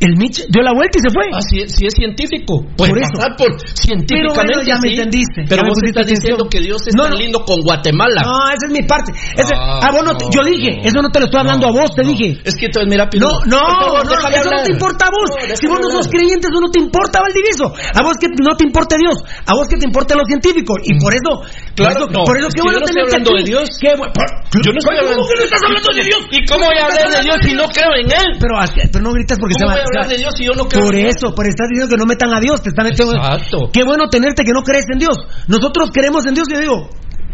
[0.02, 1.30] El Mitch dio la vuelta y se fue.
[1.30, 2.66] Ah, si, si es científico.
[2.74, 3.14] Puede Por eso.
[3.14, 4.10] pasar por científicamente.
[4.10, 4.94] Pero bueno, ya me sí.
[4.98, 8.26] entendiste, Pero vos estás diciendo que Dios es No, tan lindo con Guatemala.
[8.26, 9.14] No, esa es mi parte.
[9.54, 11.94] Ah, ah, vos no no, yo dije, eso no te lo estoy hablando a vos,
[11.94, 12.34] te dije.
[12.42, 15.28] Es que entonces, mira, Piru, No, no, no, eso no te importa a vos.
[15.54, 17.70] Si vos no sos creyente, eso no te importa, Valdivieso.
[17.70, 20.74] A vos que no te importa Dios, a vos que te importa lo científico.
[20.82, 22.86] Y por eso, Claro, por eso, no, por eso es qué que bueno yo no
[22.86, 23.64] estoy hablando de Dios.
[23.80, 26.20] Qué bu- por- Yo no estoy ¿Cómo hablando que no estás hablando de Dios?
[26.32, 28.28] ¿Y cómo voy a hablar de Dios si no creo en Él?
[28.36, 28.52] Pero,
[28.92, 30.64] pero no gritas porque se ¿Cómo va voy a hablar de Dios si yo no
[30.68, 31.12] creo Por en Él?
[31.16, 33.16] eso, pero estás diciendo que no metan a Dios, te están metiendo.
[33.16, 33.70] Exacto.
[33.72, 35.16] Qué bueno tenerte que no crees en Dios.
[35.48, 36.78] Nosotros creemos en Dios y yo digo,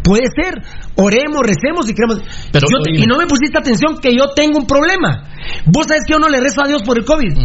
[0.07, 0.55] puede ser,
[0.95, 2.23] oremos, recemos y creemos.
[2.51, 3.03] Pero, Yo te- oíme.
[3.03, 5.27] y no me pusiste atención que yo tengo un problema.
[5.67, 7.35] Vos sabes que yo no le rezo a Dios por el COVID.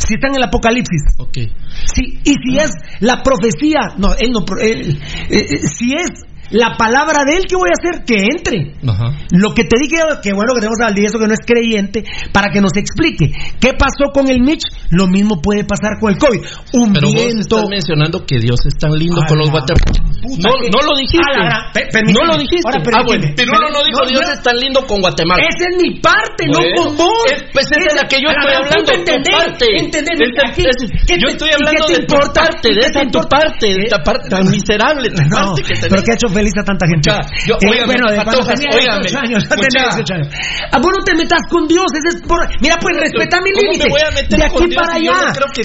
[0.00, 1.02] Si está en el Apocalipsis.
[1.18, 1.36] Ok.
[1.36, 4.98] Y si es la profecía, no, él no, él,
[5.28, 6.08] eh, eh, si es
[6.50, 8.04] la palabra de él, ¿qué voy a hacer?
[8.04, 8.74] Que entre.
[8.88, 9.16] Ajá.
[9.30, 12.50] Lo que te dije, que bueno que tenemos al eso que no es creyente, para
[12.52, 16.40] que nos explique qué pasó con el Mitch, lo mismo puede pasar con el COVID.
[16.74, 17.40] Un Pero vos viento.
[17.56, 19.74] estás mencionando que Dios es tan lindo Ay, con los puta.
[19.74, 21.40] No, que- no lo dijiste.
[21.40, 22.66] Ah, no lo dijiste.
[22.68, 23.26] Ahora, ah, bueno.
[23.36, 25.42] Pero no, no dijo No, Dios es tan lindo con Guatemala.
[25.42, 27.24] Esa es mi parte, no con vos.
[27.32, 29.66] es- pues esa es la que yo estoy hablando, entendé, parte.
[29.78, 30.62] entendé, Esa- aquí,
[31.06, 33.66] ¿qué yo te- estoy qué hablando de tu parte, ¿Y de qué esa tu parte,
[33.66, 35.54] de esta parte tan miserable, No,
[35.88, 37.04] pero que ha hecho feliz a tanta gente.
[37.12, 39.68] Mucha, yo- Eh, óigame, bueno, de cuando tenía óigame, 18 años, ya mucha.
[39.68, 40.28] tenía 18 años.
[40.72, 42.40] Ah, vos no te metas con Dios, es por...
[42.64, 44.36] Mira, pues respeta mi ¿Cómo me límite.
[44.36, 45.28] De aquí Dios para allá.
[45.28, 45.62] no creo que?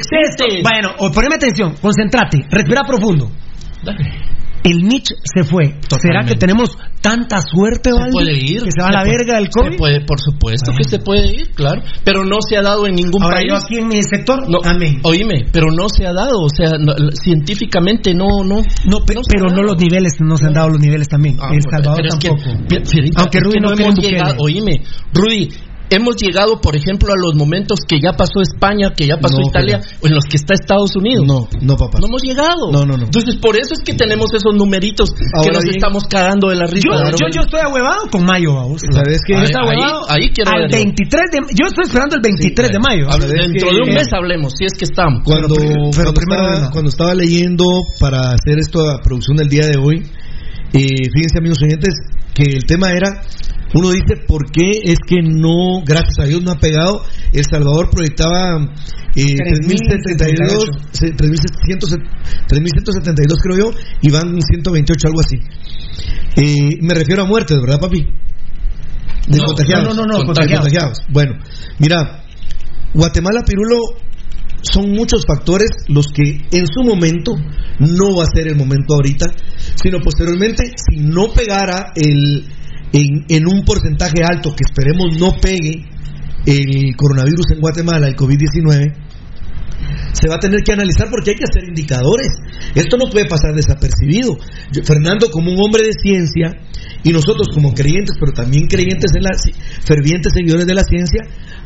[0.62, 3.32] Bueno, poneme atención, concéntrate, respira profundo.
[4.66, 5.76] El Mitch se fue.
[6.02, 8.64] ¿Será que tenemos tanta suerte, Se Valdi, puede ir.
[8.64, 9.78] Que se va a la puede- verga del se COVID.
[9.78, 11.82] puede, por supuesto que se puede ir, claro.
[12.04, 13.48] Pero no se ha dado en ningún Ahora país.
[13.50, 15.00] yo aquí en mi sector, No, amén.
[15.04, 18.62] Oíme, pero no se ha dado, o sea, no- científicamente no, no.
[18.90, 21.38] No, pe- pero no los niveles, no se han dado los niveles también.
[21.40, 23.20] Ah, El Salvador pero es que, tampoco.
[23.22, 24.82] Aunque Rudy no no hemos llegado, oíme,
[25.14, 25.50] Rudy,
[25.90, 29.48] hemos llegado, por ejemplo, a los momentos que ya pasó España, que ya pasó No,
[29.48, 31.26] Italia, o en los que está Estados Unidos.
[31.28, 32.00] No, no, papá.
[32.00, 32.72] No hemos llegado.
[32.72, 33.06] No, no, no.
[33.06, 36.66] Entonces, por eso es que tenemos esos numeritos que nos bien- estamos cagando de la
[36.66, 36.88] risa.
[36.90, 38.82] Yo, yo, yo estoy ahuevado con mayo, vamos.
[38.92, 39.34] ¿Sabes qué?
[39.34, 40.78] Yo Ahí- ahí- ahí quiero al ver yo.
[40.78, 43.10] 23 de Yo estoy esperando el 23 de mayo.
[43.12, 45.22] ¿sabes Dentro de un mes hablemos, si es que estamos.
[45.24, 46.72] Cuando, Pero primero- pero cuando primero estaba, no.
[46.72, 47.66] cuando estaba leyendo
[48.00, 49.98] para hacer esta producción del día de hoy,
[50.74, 51.94] eh, fíjense amigos oyentes
[52.36, 53.22] que el tema era,
[53.74, 57.02] uno dice, ¿por qué es que no, gracias a Dios no ha pegado?
[57.34, 58.60] El Salvador proyectaba
[59.16, 61.98] eh, 3.072, se- 3.700
[62.48, 65.38] 3.172 creo yo, y van 128, algo así.
[66.38, 68.02] Eh, me refiero a muertes, ¿verdad papi?
[69.28, 69.96] De No, contagiados.
[69.96, 71.00] no, no, no, De contagiados.
[71.10, 71.34] Bueno,
[71.80, 72.24] mira,
[72.94, 73.78] Guatemala, Pirulo,
[74.72, 77.34] son muchos factores los que en su momento,
[77.80, 79.26] no va a ser el momento ahorita,
[79.76, 82.46] sino posteriormente, si no pegara el,
[82.94, 85.86] en, en un porcentaje alto, que esperemos no pegue
[86.46, 89.05] el coronavirus en Guatemala, el COVID-19,
[90.16, 92.32] se va a tener que analizar porque hay que hacer indicadores.
[92.74, 94.38] Esto no puede pasar desapercibido.
[94.72, 96.52] Yo- Fernando, como un hombre de ciencia,
[97.04, 99.32] y nosotros como creyentes, pero también creyentes en la
[99.86, 101.22] fervientes seguidores de la ciencia,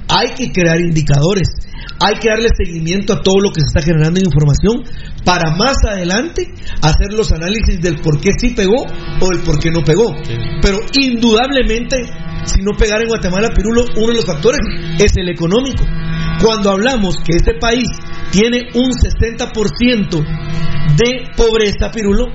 [0.09, 1.47] hay que crear indicadores.
[2.01, 4.83] Hay que darle seguimiento a todo lo que se está generando en información
[5.25, 6.47] para más adelante
[6.81, 10.13] hacer los análisis del por qué sí pegó o el por qué no pegó.
[10.61, 11.97] Pero indudablemente,
[12.45, 14.59] si no pegara en Guatemala, Pirulo, uno de los factores
[14.97, 15.83] es el económico.
[16.41, 17.89] Cuando hablamos que este país
[18.31, 20.25] tiene un 60%
[20.95, 22.27] de pobreza, Pirulo,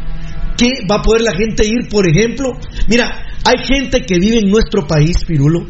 [0.56, 2.52] ¿qué va a poder la gente ir, por ejemplo?
[2.88, 5.66] Mira, hay gente que vive en nuestro país, Pirulo,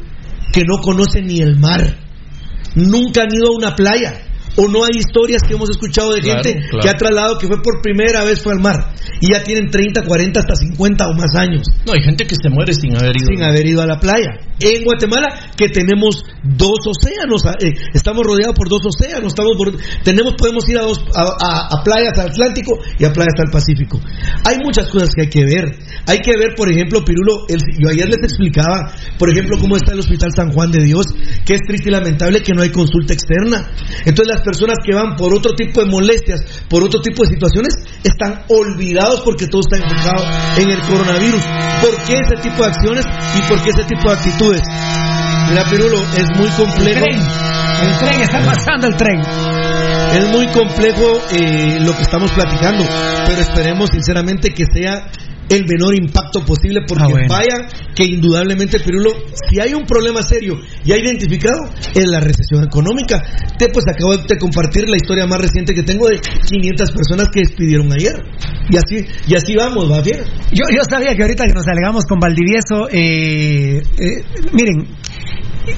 [0.52, 1.96] que no conoce ni el mar.
[2.74, 4.20] Nunca han ido a una playa.
[4.56, 6.82] O no hay historias que hemos escuchado de Claro, gente claro.
[6.82, 10.02] que ha trasladado que fue por primera vez fue al mar y ya tienen 30,
[10.04, 13.26] 40, hasta 50 o más años No, hay gente que se muere sin haber ido.
[13.26, 14.30] sin haber ido a la playa.
[14.60, 19.74] En Guatemala, que tenemos dos océanos, eh, estamos rodeados por dos océanos, estamos por-
[20.04, 23.50] tenemos, podemos ir a, dos, a, a- a playas al Atlántico y a playas al
[23.50, 24.00] Pacífico.
[24.46, 25.64] Hay muchas cosas que hay que ver.
[26.06, 29.92] Hay que ver, por ejemplo, Pirulo, el- yo ayer les explicaba, por ejemplo, cómo está
[29.92, 31.06] el Hospital San Juan de Dios,
[31.44, 33.68] que es triste y lamentable que no hay consulta externa.
[34.04, 37.74] Entonces las personas que van por otro tipo de molestias, por otro tipo de situaciones,
[38.04, 40.24] están olvidados porque todo está enfocado
[40.58, 41.42] en el coronavirus.
[41.80, 43.04] ¿Por qué ese tipo de acciones
[43.36, 44.62] y por qué ese tipo de actitudes?
[45.48, 47.04] Mira, Pirulo, es muy complejo.
[47.04, 47.20] El tren,
[47.82, 49.20] el tren, está pasando el tren.
[49.20, 52.84] Es muy complejo eh, lo que estamos platicando,
[53.26, 55.10] pero esperemos sinceramente que sea
[55.48, 57.28] el menor impacto posible porque Ah, bueno.
[57.28, 59.10] vaya que indudablemente Pirulo,
[59.48, 61.58] si hay un problema serio ya identificado
[61.94, 63.22] es la recesión económica.
[63.58, 67.40] Te pues acabo de compartir la historia más reciente que tengo de 500 personas que
[67.40, 68.14] despidieron ayer.
[68.70, 70.20] Y así y así vamos, va bien.
[70.52, 74.88] Yo, yo sabía que ahorita que nos alegamos con Valdivieso, eh, eh, miren,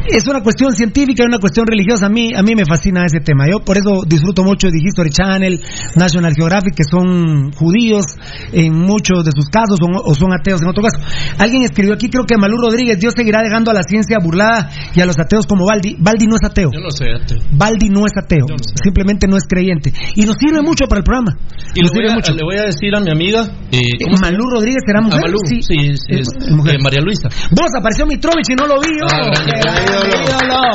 [0.09, 2.07] es una cuestión científica y una cuestión religiosa.
[2.07, 3.45] A mí, a mí me fascina ese tema.
[3.51, 5.61] Yo por eso disfruto mucho de History Channel,
[5.95, 8.05] National Geographic, que son judíos
[8.53, 10.99] en muchos de sus casos son- o son ateos en otro caso.
[11.39, 15.01] Alguien escribió aquí, creo que Malú Rodríguez, Dios seguirá dejando a la ciencia burlada y
[15.01, 15.97] a los ateos como Baldi.
[15.99, 16.71] Baldi no es ateo.
[16.73, 17.05] Yo no sé.
[17.15, 17.39] ateo.
[17.53, 18.47] Baldi no es ateo,
[18.83, 19.93] simplemente no es creyente.
[20.17, 21.37] Y nos sirve mucho para el programa.
[21.75, 22.33] Y Nos sirve a, mucho.
[22.33, 23.43] le voy a decir a mi amiga.
[23.71, 24.31] Eh, ¿cómo se llama?
[24.33, 25.21] Malú Rodríguez será A mujer.
[25.21, 26.75] Malú, sí, sí, es, Eh, mujer.
[26.77, 27.29] eh, María Luisa.
[27.51, 28.89] Vos apareció Mitrovich y no lo vi.
[28.99, 29.07] yo.
[29.13, 30.73] Ah, ídolo.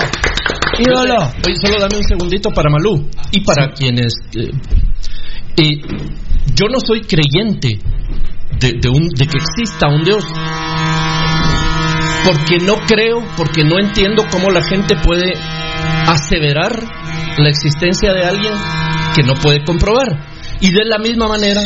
[0.79, 1.31] Ídolo.
[1.45, 4.13] Oye, solo dame un segundito para Malú y para quienes.
[4.35, 4.51] eh,
[5.57, 5.81] eh,
[6.55, 7.79] yo no soy creyente
[8.59, 10.23] de un, de que exista un Dios.
[12.23, 15.33] Porque no creo, porque no entiendo cómo la gente puede
[16.07, 16.71] aseverar
[17.37, 18.53] la existencia de alguien
[19.15, 20.30] que no puede comprobar.
[20.61, 21.61] Y de la misma manera,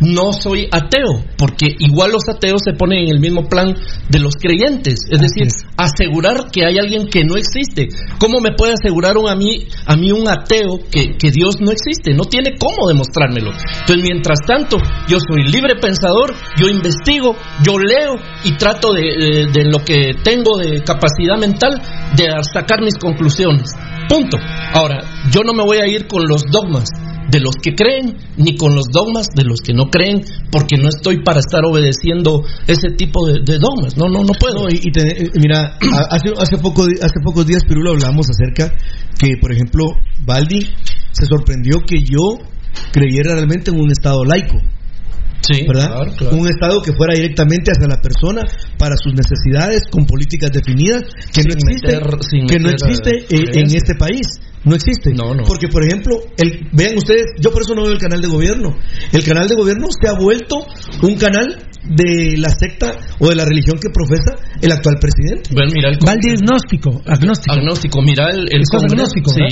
[0.00, 3.74] no soy ateo, porque igual los ateos se ponen en el mismo plan
[4.10, 5.00] de los creyentes.
[5.10, 5.48] Es decir,
[5.78, 7.88] asegurar que hay alguien que no existe.
[8.18, 11.70] ¿Cómo me puede asegurar un, a, mí, a mí un ateo que, que Dios no
[11.72, 12.12] existe?
[12.14, 13.50] No tiene cómo demostrármelo.
[13.80, 14.76] Entonces, mientras tanto,
[15.08, 20.12] yo soy libre pensador, yo investigo, yo leo y trato de, de- de lo que
[20.22, 21.80] tengo de capacidad mental
[22.16, 23.70] de sacar mis conclusiones.
[24.08, 24.36] Punto.
[24.74, 25.00] Ahora,
[25.30, 26.88] yo no me voy a ir con los dogmas
[27.34, 30.88] de los que creen ni con los dogmas de los que no creen porque no
[30.88, 34.78] estoy para estar obedeciendo ese tipo de, de dogmas no no no puedo No, y,
[34.88, 35.76] y te- eh, mira,
[36.10, 38.72] hace, hace, poco, hace pocos días, Pirulo, hablamos acerca
[39.18, 39.84] que, por ejemplo,
[40.24, 40.60] Baldi
[41.12, 42.38] se sorprendió que yo
[42.92, 44.58] creyera realmente en un Estado laico.
[45.40, 45.88] Sí, ¿verdad?
[45.88, 46.36] claro, claro.
[46.36, 48.42] Un Estado que fuera directamente hacia la persona
[48.78, 51.02] para sus necesidades con políticas definidas
[51.34, 54.26] que no Sin existe, meter- que no existe eh, en este país.
[54.64, 55.12] No existe.
[55.12, 55.44] No, no.
[55.44, 58.74] Porque, por ejemplo, el, vean ustedes, yo por eso no veo el canal de gobierno.
[59.12, 60.66] El canal de gobierno se ha vuelto
[61.02, 64.32] un canal de la secta o de la religión que profesa
[64.62, 65.50] el actual presidente.
[65.52, 67.52] Bueno, mira el Valdi es gnóstico, agnóstico.
[67.54, 69.42] agnóstico mira el, el agnóstico, sí,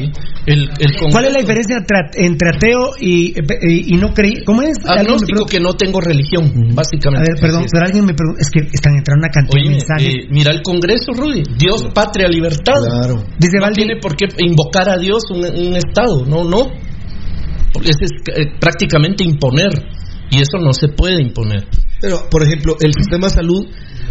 [0.47, 4.43] el, el Congreso- ¿Cuál es la diferencia entre, entre ateo y, y, y no creí?
[4.47, 4.79] ¿Cómo es?
[4.87, 8.61] Agnóstico que no tengo religión A básicamente ver, perdón, pero alguien me pregunta, es que
[8.73, 10.09] están entrando una cantidad Oye, de mensajes.
[10.09, 11.43] eh, mira el Congreso, Rudy.
[11.59, 12.81] Dios, patria, libertad.
[12.81, 13.25] Claro.
[13.39, 16.25] Dice no Valdi- tiene por qué invocar a Dios un, un Estado.
[16.27, 16.71] No, no.
[17.73, 17.97] Porque es
[18.35, 19.71] eh, prácticamente imponer.
[20.31, 21.67] Y eso no se puede imponer.
[22.03, 23.63] Pero, por ejemplo, el sistema de salud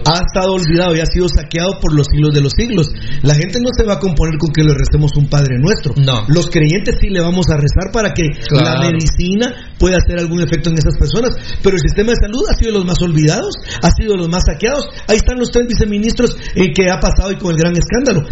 [0.08, 2.88] ha estado olvidado y ha sido saqueado por los siglos de los siglos.
[3.22, 5.94] La gente no se va a componer con que le recemos un Padre Nuestro.
[5.98, 6.24] No.
[6.28, 8.82] Los creyentes sí le vamos a rezar para que Claro.
[8.82, 11.36] la medicina pueda hacer algún efecto en esas personas.
[11.62, 13.54] Pero el sistema de salud ha sido de los más olvidados,
[13.84, 14.88] ha sido de los más saqueados.
[15.08, 18.26] Ahí están los tres viceministros eh, que ha pasado y con el gran escándalo.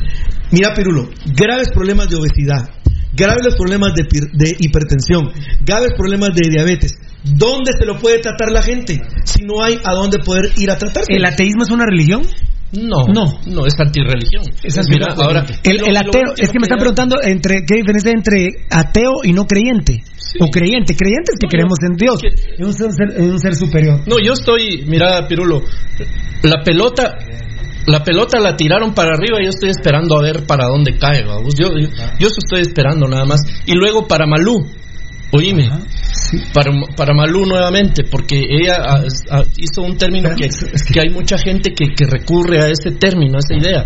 [0.52, 2.64] Mira, Pirulo, graves problemas de obesidad,
[3.14, 4.04] graves problemas de,
[4.34, 5.30] de hipertensión,
[5.66, 6.94] graves problemas de diabetes.
[7.24, 10.78] ¿Dónde se lo puede tratar la gente si no hay a dónde poder ir a
[10.78, 11.12] tratarse?
[11.14, 12.22] ¿El ateísmo es una religión?
[12.72, 13.40] No, No.
[13.48, 14.44] no, es antirreligión.
[14.64, 15.26] Es Mira, antirreligión.
[15.26, 15.46] ahora.
[15.64, 19.34] el, el ateo, es que me están preguntando entre qué diferencia hay entre ateo y
[19.34, 20.04] no creyente.
[20.40, 22.22] O creyente, creyentes que No, yo- creemos en Dios,
[22.60, 24.02] en un ser, en un ser superior.
[24.06, 25.64] No, yo estoy, mira, Pirulo,
[26.44, 27.16] la pelota,
[27.88, 31.24] la pelota la tiraron para arriba y yo estoy esperando a ver para dónde cae,
[31.26, 31.56] vamos.
[31.56, 31.88] Yo, yo,
[32.20, 33.42] yo estoy esperando nada más.
[33.66, 34.68] Y luego para Malú,
[35.32, 35.70] oíme,
[36.54, 41.38] para, para Malú nuevamente, porque ella ah, ah, hizo un término que, que hay mucha
[41.38, 43.86] gente que, que recurre a ese término, a esa idea.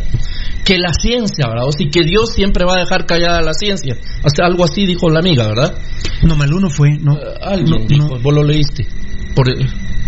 [0.64, 1.68] Que la ciencia, ¿verdad?
[1.68, 3.96] O sea, que Dios siempre va a dejar callada la ciencia.
[4.24, 5.78] O sea, algo así dijo la amiga, ¿verdad?
[6.22, 7.18] No, Malú no fue, no.
[7.42, 8.88] Alguien no, dijo, no, vos lo leíste.
[9.36, 9.48] Por,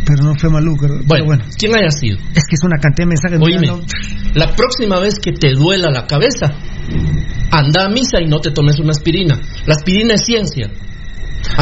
[0.06, 0.78] pero no fue Malú.
[0.80, 2.18] Pero pero bueno, bueno, ¿quién haya sido?
[2.18, 3.40] es que es una cantidad de mensajes.
[3.41, 3.82] Oíme, no-
[4.34, 6.53] la próxima vez que te duela la cabeza,
[7.52, 9.40] anda a misa y no te tomes una aspirina.
[9.66, 10.70] La aspirina es ciencia.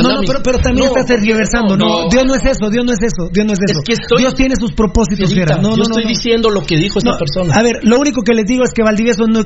[0.01, 1.77] No, no, pero, pero también No, estás tergiversando.
[1.77, 3.79] No, Dios no es eso, Dios no es eso, Dios no es eso.
[3.79, 5.57] Es que estoy- Dios tiene sus propósitos, Fierita.
[5.61, 7.53] No, yo estoy diciendo lo que dijo esta persona.
[7.55, 9.43] A ver, lo único que les digo es que Valdivieso no.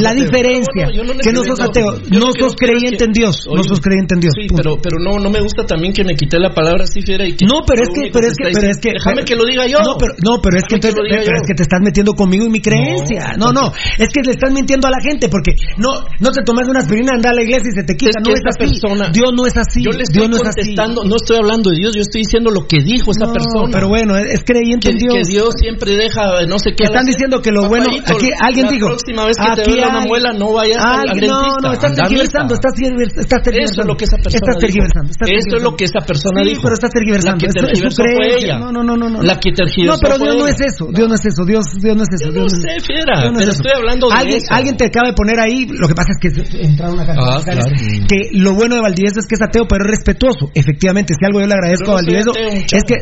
[0.00, 0.86] la diferencia,
[1.22, 4.34] que no sos ateo, no sos creyente en Dios, no sos creyente en Dios.
[4.38, 7.26] Sí, pero, pero no, no me gusta también que me quite la palabra así, fiera.
[7.26, 8.90] Y que No, pero es que, pero es que, pero es que.
[8.92, 9.78] Déjame que lo diga yo.
[9.80, 13.34] No, pero, no, pero es que, te estás metiendo conmigo y mi creencia.
[13.38, 16.68] No, no, es que le estás mintiendo a la gente porque no, no te tomas
[16.68, 18.20] una aspirina, anda a la iglesia y se te quita.
[18.24, 18.58] No es así.
[18.80, 19.82] persona- Dios no es así.
[19.82, 22.50] Yo le estoy Dios no es contestando, no estoy hablando de Dios, yo estoy diciendo
[22.50, 23.70] lo que dijo esa No, persona.
[23.72, 25.14] Pero bueno, es creyente que, en Dios.
[25.14, 26.84] que Dios siempre deja no sé qué.
[26.84, 27.86] la Están diciendo que lo bueno.
[27.90, 28.86] Aquí alguien la dijo.
[28.88, 31.20] próxima vez que te duela una muela, no vayas al, al.
[31.26, 32.54] No, no, estás tergiversando.
[32.54, 33.72] Estás, tergiversando, estás tergiversando.
[33.72, 34.60] Eso es lo que esa persona Estás dijo.
[34.66, 35.10] tergiversando.
[35.10, 35.70] estás Eso es tergiversando.
[35.70, 36.62] lo que esa persona Sí, dijo.
[36.62, 37.36] pero estás tergiversando.
[37.36, 38.58] La que tergiversó fue ella.
[38.58, 39.22] No, no, no, no.
[39.22, 40.84] La que tergiversó No, pero Dios no es eso.
[40.92, 41.42] Dios no es eso.
[41.44, 42.26] Dios, Dios no es eso.
[42.26, 44.50] Yo Dios no es- sé, fiera, pero estoy hablando de alguien, eso.
[44.54, 45.66] Alguien te acaba de poner ahí.
[45.66, 46.28] Lo que pasa es que
[46.66, 47.66] entraron una cantidad Ah, claro.
[48.08, 50.50] que lo bueno de Valdivieso es que es ateo, pero es respetuoso.
[50.54, 52.96] Efectivamente, si algo yo le agradezco no a Valdivieso ateo, es que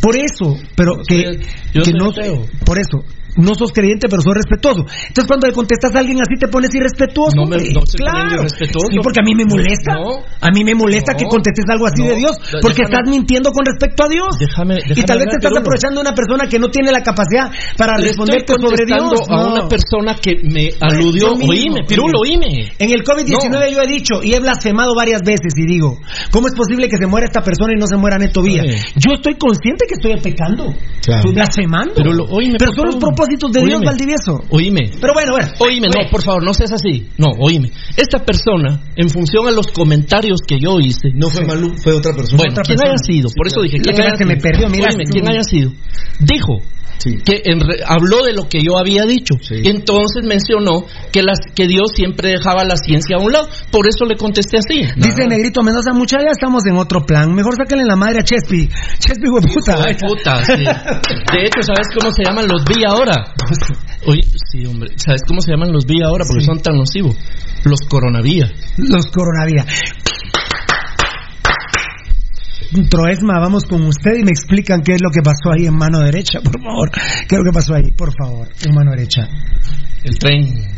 [0.00, 1.38] por eso, pero que, soy-
[1.74, 2.46] yo que soy no ateo.
[2.64, 3.04] por eso
[3.36, 4.80] no sos creyente, pero sos respetuoso.
[5.08, 7.36] Entonces cuando le contestas a alguien así te pones irrespetuoso.
[7.36, 8.40] No me- no claro.
[8.42, 8.88] irrespetuoso.
[8.90, 9.94] Sí, porque a mí me molesta.
[9.94, 10.22] No.
[10.40, 13.64] A mí me molesta que contestes algo así de Dios, Déjame- porque estás mintiendo con
[13.66, 14.28] respecto a Dios.
[14.38, 17.02] Déjame, y déjame tal vez te estás aprovechando de una persona que no tiene la
[17.02, 19.20] capacidad para Le responderte estoy sobre Dios.
[19.28, 21.28] a una persona que me aludió.
[21.28, 22.72] yo mismo, Oíme, Pirulo, oíme.
[22.78, 25.98] En el COVID-19 yo he dicho y he blasfemado varias veces y digo,
[26.30, 28.62] ¿cómo es posible que se muera esta persona y no se muera Neto Vía?
[28.96, 30.64] Yo estoy consciente que estoy pecando.
[31.02, 31.18] Claro.
[31.20, 31.94] Estoy blasfemando.
[31.96, 33.08] Pero lo- oíme, Pero por son los favor.
[33.28, 33.86] Propósitos de Dios, Oíme.
[33.86, 34.44] Valdivieso.
[34.50, 34.90] Oíme.
[35.00, 35.48] Pero bueno, bueno.
[35.58, 37.08] Oíme, no, por favor, no seas así.
[37.18, 37.70] No, oíme.
[37.96, 41.10] Esta persona, en función a los comentarios que yo hice.
[41.14, 42.38] No fue Malú, fue otra persona.
[42.38, 42.94] Bueno, otra quien persona.
[42.94, 45.72] haya sido, por eso dije, quien que haya me perdió, mira, Oíme, quien haya sido.
[46.20, 46.58] Dijo
[47.24, 49.34] que en re- habló de lo que yo había dicho.
[49.68, 53.48] Entonces mencionó que, las, que Dios siempre dejaba la ciencia a un lado.
[53.70, 54.82] Por eso le contesté así.
[54.96, 57.32] Dice Negrito Mendoza, mucha ya estamos en otro plan.
[57.34, 58.68] Mejor sáquenle la madre a Chespi.
[58.98, 60.44] Chespi, de puta.
[60.44, 60.64] Sí.
[60.64, 63.32] De hecho, ¿sabes cómo se llaman los vi ahora?
[64.06, 64.90] Oye, sí, hombre.
[64.96, 66.24] ¿Sabes cómo se llaman los vi ahora?
[66.26, 67.16] Porque son tan nocivos.
[67.64, 68.50] Los coronavías.
[68.76, 69.66] Los coronavías.
[72.90, 76.00] Troesma, vamos con usted y me explican qué es lo que pasó ahí en mano
[76.00, 76.90] derecha, por favor.
[76.90, 77.90] ¿Qué es lo que pasó ahí?
[77.92, 79.26] Por favor, en mano derecha.
[80.04, 80.77] El tren.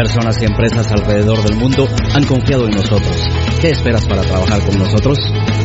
[0.00, 3.28] Personas y empresas alrededor del mundo han confiado en nosotros.
[3.60, 5.18] ¿Qué esperas para trabajar con nosotros?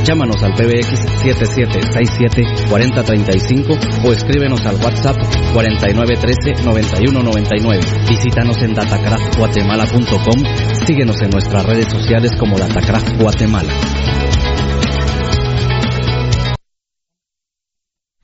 [0.03, 5.15] Llámanos al PBX 7767-4035 o escríbenos al WhatsApp
[5.53, 8.09] 4913-9199.
[8.09, 10.43] Visítanos en datacraftguatemala.com.
[10.85, 13.71] Síguenos en nuestras redes sociales como Datacraft Guatemala.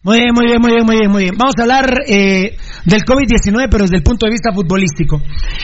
[0.03, 1.35] Muy bien, muy bien, muy bien, muy bien, muy bien.
[1.37, 5.21] Vamos a hablar eh, del COVID-19, pero desde el punto de vista futbolístico.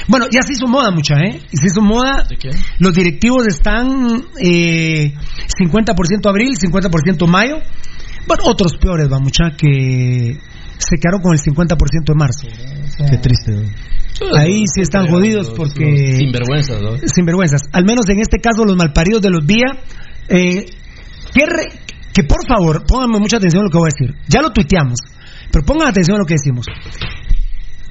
[0.08, 1.42] Bueno, ya se hizo moda mucha, ¿eh?
[1.52, 2.24] Se hizo moda.
[2.78, 5.12] Los directivos están eh,
[5.60, 7.58] 50% abril, 50% mayo.
[8.28, 10.38] Bueno, otros peores, va mucha, que
[10.78, 12.48] se quedaron con el 50% de marzo.
[13.10, 13.52] Qué triste.
[13.54, 13.62] ¿no?
[14.38, 16.16] Ahí sí están jodidos porque...
[16.18, 16.98] Sinvergüenzas, ¿no?
[17.08, 17.62] Sinvergüenzas.
[17.72, 19.66] Al menos en este caso, los malparidos de los Vía.
[20.30, 20.66] Eh,
[21.34, 21.72] que, re-
[22.18, 24.16] que por favor, pónganme mucha atención a lo que voy a decir.
[24.28, 24.98] Ya lo tuiteamos,
[25.52, 26.66] pero pongan atención a lo que decimos.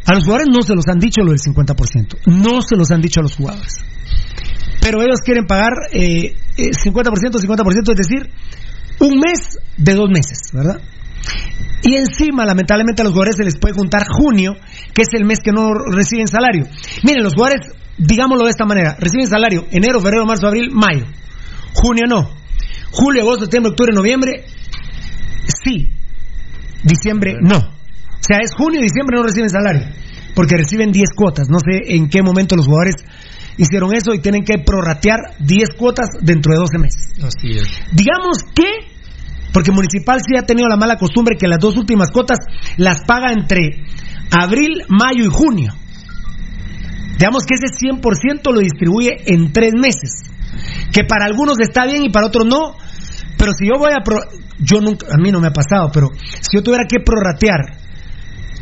[0.04, 2.26] A los jugadores no se los han dicho lo del 50%.
[2.26, 3.76] No se los han dicho a los jugadores.
[4.80, 8.28] Pero ellos quieren pagar eh, eh, 50%, 50%, es decir,
[8.98, 10.80] un mes de dos meses, ¿verdad?
[11.84, 14.56] Y encima, lamentablemente, a los jugadores se les puede juntar junio,
[14.92, 16.66] que es el mes que no reciben salario.
[17.04, 17.60] Miren, los jugadores,
[17.96, 21.04] digámoslo de esta manera, reciben salario enero, febrero, marzo, abril, mayo.
[21.74, 22.45] Junio no.
[22.90, 24.44] Julio, agosto, septiembre, octubre, noviembre,
[25.46, 25.92] sí.
[26.82, 27.58] Diciembre, no.
[27.58, 29.86] O sea, es junio y diciembre no reciben salario,
[30.34, 31.48] porque reciben 10 cuotas.
[31.48, 32.96] No sé en qué momento los jugadores
[33.56, 37.12] hicieron eso y tienen que prorratear 10 cuotas dentro de 12 meses.
[37.22, 37.68] Así es.
[37.92, 38.88] Digamos que,
[39.52, 42.38] porque Municipal sí ha tenido la mala costumbre que las dos últimas cuotas
[42.76, 43.84] las paga entre
[44.30, 45.74] abril, mayo y junio.
[47.18, 50.30] Digamos que ese 100% lo distribuye en tres meses.
[50.92, 52.76] Que para algunos está bien y para otros no.
[53.36, 54.02] Pero si yo voy a...
[54.02, 54.22] Pro-
[54.58, 57.76] yo nunca, a mí no me ha pasado, pero si yo tuviera que prorratear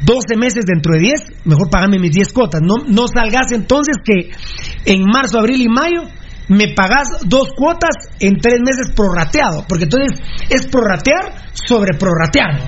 [0.05, 2.61] 12 meses dentro de 10, mejor pagame mis 10 cuotas.
[2.63, 4.31] No, no salgas entonces que
[4.93, 6.03] en marzo, abril y mayo
[6.49, 9.65] me pagás dos cuotas en tres meses prorrateado.
[9.69, 12.67] Porque entonces es prorratear sobre prorratear.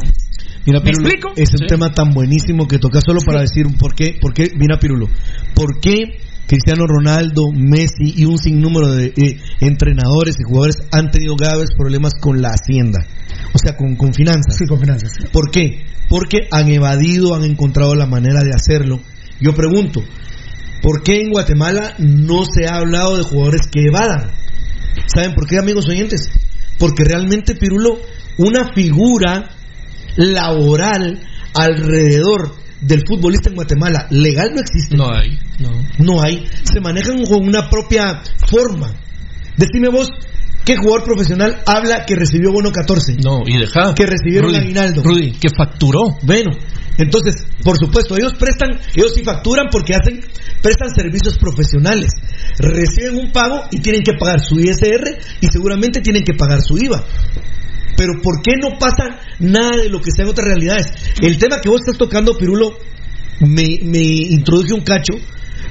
[0.65, 1.33] Mira, ¿Me Pirulo, explico?
[1.37, 4.51] Es un tema tan buenísimo que toca solo para decir un por qué, por qué,
[4.57, 5.09] mira Pirulo,
[5.55, 11.35] por qué Cristiano Ronaldo, Messi y un sinnúmero de eh, entrenadores y jugadores han tenido
[11.35, 13.05] graves problemas con la hacienda,
[13.53, 14.57] o sea, con, con finanzas.
[14.57, 15.13] Sí, con finanzas.
[15.19, 15.25] sí.
[15.33, 15.85] ¿Por qué?
[16.09, 19.01] Porque han evadido, han encontrado la manera de hacerlo.
[19.41, 20.03] Yo pregunto,
[20.83, 24.31] ¿por qué en Guatemala no se ha hablado de jugadores que evadan?
[25.13, 26.31] ¿Saben por qué, amigos oyentes?
[26.79, 27.99] Porque realmente, Pirulo,
[28.39, 29.51] una figura
[30.17, 31.21] laboral
[31.55, 32.55] alrededor
[32.87, 34.97] del futbolista en Guatemala legal no existe.
[34.97, 35.71] No hay, no.
[35.99, 36.47] No hay.
[36.63, 38.93] Se manejan con una propia forma.
[39.57, 40.09] Decime vos,
[40.65, 43.17] ¿qué jugador profesional habla que recibió bono 14?
[43.23, 43.95] No, y deja.
[43.95, 45.03] Que recibieron Rudy, aguinaldo.
[45.03, 46.19] Rudy, que facturó.
[46.23, 46.53] Bueno,
[46.99, 50.21] entonces, por supuesto, ellos prestan, ellos sí facturan porque hacen,
[50.63, 52.11] prestan servicios profesionales.
[52.59, 56.79] Reciben un pago y tienen que pagar su ISR y seguramente tienen que pagar su
[56.79, 57.05] IVA.
[57.97, 60.87] Pero ¿por qué no pasa nada de lo que sea en otras realidades?
[61.21, 62.79] El tema que vos estás tocando, Pirulo,
[63.41, 65.15] me, me introduje un cacho,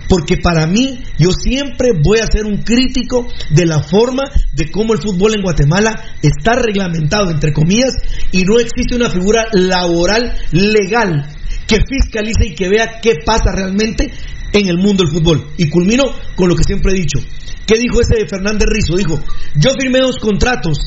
[0.07, 4.23] porque para mí yo siempre voy a ser un crítico de la forma
[4.53, 7.93] de cómo el fútbol en Guatemala está reglamentado, entre comillas,
[8.31, 11.27] y no existe una figura laboral legal
[11.67, 14.11] que fiscalice y que vea qué pasa realmente
[14.53, 15.51] en el mundo del fútbol.
[15.57, 16.03] Y culmino
[16.35, 17.19] con lo que siempre he dicho.
[17.65, 18.95] ¿Qué dijo ese de Fernández Rizo?
[18.95, 19.19] Dijo,
[19.55, 20.77] yo firmé dos contratos.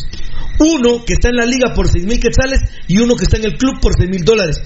[0.59, 3.45] Uno que está en la liga por seis mil quetzales y uno que está en
[3.45, 4.61] el club por seis mil dólares.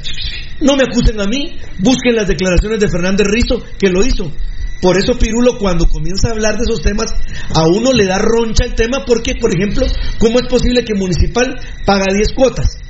[0.61, 4.33] No me acusen a mí, busquen las declaraciones de Fernández Rizo que lo hizo.
[4.81, 7.13] Por eso Pirulo cuando comienza a hablar de esos temas
[7.55, 9.87] a uno le da roncha el tema porque, por ejemplo,
[10.19, 11.55] ¿cómo es posible que Municipal
[11.87, 12.82] paga 10 cuotas?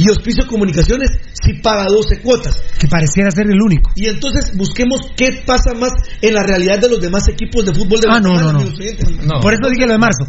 [0.00, 2.56] Y Hospicio Comunicaciones sí paga 12 cuotas.
[2.78, 3.90] Que pareciera ser el único.
[3.94, 5.90] Y entonces busquemos qué pasa más
[6.22, 8.58] en la realidad de los demás equipos de fútbol de Ah, no, no, no.
[8.60, 9.06] oyentes.
[9.42, 10.24] Por eso dije lo de marzo.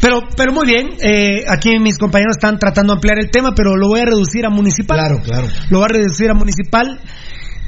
[0.00, 3.74] Pero, pero muy bien, eh, aquí mis compañeros están tratando de ampliar el tema, pero
[3.74, 4.96] lo voy a reducir a municipal.
[4.96, 5.48] Claro, claro.
[5.70, 7.00] Lo voy a reducir a municipal.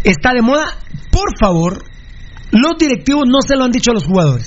[0.05, 0.65] Está de moda.
[1.11, 1.83] Por favor,
[2.53, 4.47] los directivos no se lo han dicho a los jugadores.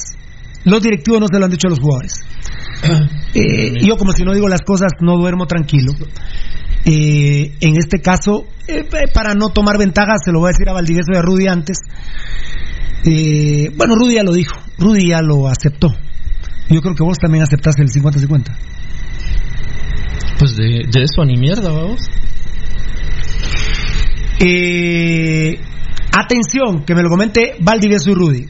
[0.63, 2.13] Los directivos no se lo han dicho a los jugadores.
[3.33, 5.93] Eh, yo como si no digo las cosas no duermo tranquilo.
[6.85, 10.73] Eh, en este caso, eh, para no tomar ventaja, se lo voy a decir a
[10.73, 11.77] Valdivieso y a Rudy antes.
[13.05, 15.93] Eh, bueno, Rudy ya lo dijo, Rudy ya lo aceptó.
[16.69, 18.55] Yo creo que vos también aceptaste el 50-50.
[20.39, 21.99] Pues de, de eso ni mierda, vamos.
[24.39, 25.59] Eh,
[26.17, 28.45] atención, que me lo comente Valdivieso y Rudy.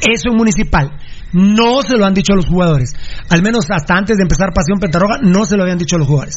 [0.00, 0.92] Eso en municipal.
[1.32, 2.92] No se lo han dicho a los jugadores.
[3.28, 6.08] Al menos hasta antes de empezar Pasión Pentarroga, no se lo habían dicho a los
[6.08, 6.36] jugadores.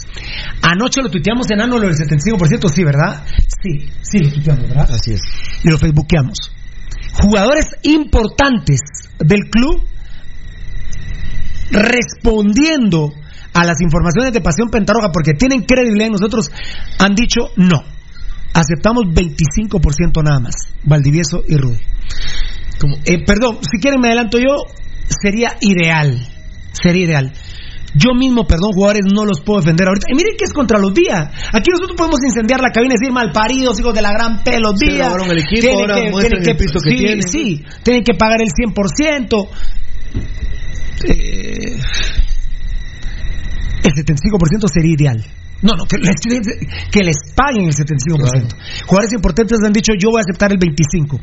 [0.61, 3.23] Anoche lo tuiteamos en Ano lo del 75%, sí, ¿verdad?
[3.61, 4.89] Sí, sí lo tuiteamos, ¿verdad?
[4.91, 5.21] Así es.
[5.63, 6.51] Y lo facebookeamos.
[7.13, 8.79] Jugadores importantes
[9.19, 9.83] del club
[11.71, 13.13] respondiendo
[13.53, 16.51] a las informaciones de Pasión Pentarroga porque tienen credibilidad en nosotros,
[16.99, 17.83] han dicho no.
[18.53, 20.55] Aceptamos 25% nada más.
[20.83, 21.79] Valdivieso y Rudy.
[23.05, 24.65] Eh, perdón, si quieren me adelanto yo,
[25.07, 26.19] sería ideal.
[26.71, 27.33] Sería ideal.
[27.95, 30.07] Yo mismo, perdón, jugadores, no los puedo defender ahorita.
[30.11, 31.27] Y miren que es contra los días.
[31.51, 34.77] Aquí nosotros podemos incendiar la cabina y decir malparidos, hijos de la gran P, los
[34.77, 35.11] días.
[35.29, 37.23] el equipo, Tienen ahora muestran el piso que sí, tienen.
[37.23, 39.49] Sí, tienen que pagar el 100%.
[41.05, 41.79] Eh,
[43.83, 45.25] el 75% sería ideal.
[45.61, 46.15] No, no, que les,
[46.89, 48.55] que les paguen el 75%.
[48.85, 51.19] Jugadores importantes han dicho, yo voy a aceptar el 25%.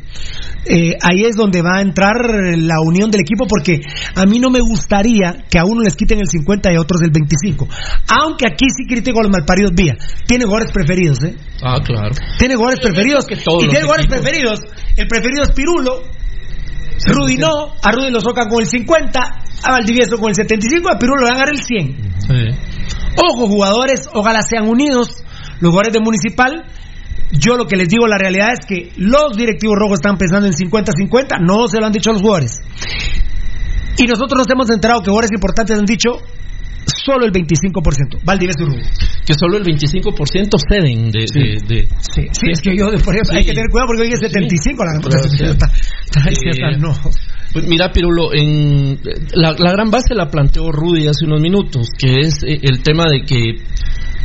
[0.69, 2.13] Eh, ahí es donde va a entrar
[2.57, 3.81] la unión del equipo, porque
[4.15, 7.01] a mí no me gustaría que a uno les quiten el 50% y a otros
[7.01, 7.67] el 25%.
[8.09, 9.95] Aunque aquí sí critico a los malparidos vía.
[10.27, 11.35] Tiene jugadores preferidos, ¿eh?
[11.63, 12.11] Ah, claro.
[12.37, 13.25] Tiene jugadores preferidos.
[13.25, 14.21] que todos y tiene jugadores equipos.
[14.21, 14.59] preferidos.
[14.95, 16.03] El preferido es Pirulo.
[17.05, 17.73] Rudy no.
[17.81, 19.19] A Rudy lo socan con el 50.
[19.63, 20.89] A Valdivieso con el 75.
[20.89, 22.17] A Pirulo le van a dar el 100.
[23.17, 25.23] Ojo, jugadores, ojalá sean unidos.
[25.59, 26.65] Los jugadores de Municipal.
[27.31, 30.53] Yo lo que les digo, la realidad es que los directivos rojos están pensando en
[30.53, 31.39] 50-50.
[31.41, 32.61] No se lo han dicho a los jugadores.
[33.97, 36.21] Y nosotros nos hemos enterado que jugadores importantes han dicho
[37.05, 38.19] solo el 25%.
[38.23, 38.83] Valdivieso Rudy.
[39.25, 41.25] Que solo el 25% ceden de...
[41.33, 44.13] de, de- Sí, sí, es que yo, por ejemplo, hay que tener cuidado porque hoy
[44.13, 45.43] es 75 la Claro, sí.
[45.43, 46.93] está, está- sí, está- Eh, no.
[47.53, 48.99] Pues mira, Pirulo, en
[49.33, 53.05] la, la gran base la planteó Rudy hace unos minutos, que es eh, el tema
[53.09, 53.39] de que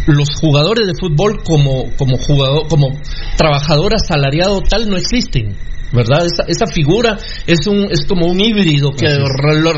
[0.07, 2.89] los jugadores de fútbol como, como jugador, como
[3.37, 5.57] trabajador asalariado tal no existen.
[5.95, 6.25] ¿Verdad?
[6.25, 9.07] Esa, esa figura es un es como un híbrido que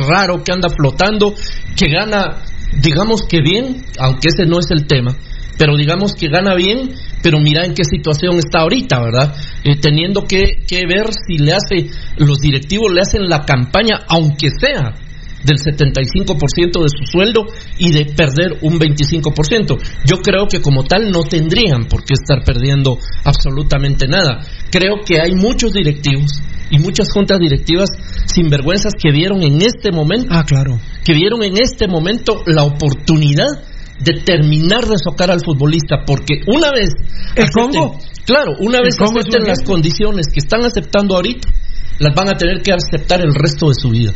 [0.08, 1.34] raro que anda flotando,
[1.76, 2.40] que gana,
[2.80, 5.16] digamos que bien, aunque ese no es el tema,
[5.58, 6.90] pero digamos que gana bien,
[7.22, 9.34] pero mira en qué situación está ahorita, ¿verdad?
[9.62, 14.48] Eh, teniendo que, que ver si le hace, los directivos le hacen la campaña, aunque
[14.50, 14.94] sea
[15.44, 17.46] del 75% de su sueldo
[17.78, 19.78] y de perder un 25%.
[20.06, 24.40] Yo creo que como tal no tendrían por qué estar perdiendo absolutamente nada.
[24.70, 26.40] Creo que hay muchos directivos
[26.70, 27.90] y muchas juntas directivas
[28.26, 30.78] sinvergüenzas que vieron en este momento, Ah, claro.
[31.04, 33.46] que vieron en este momento la oportunidad
[34.00, 36.90] de terminar de socar al futbolista, porque una vez
[37.36, 37.98] ¿El acepten- Congo?
[38.26, 41.48] claro, una ¿El vez un acepten las condiciones que están aceptando ahorita,
[42.00, 44.12] las van a tener que aceptar el resto de su vida,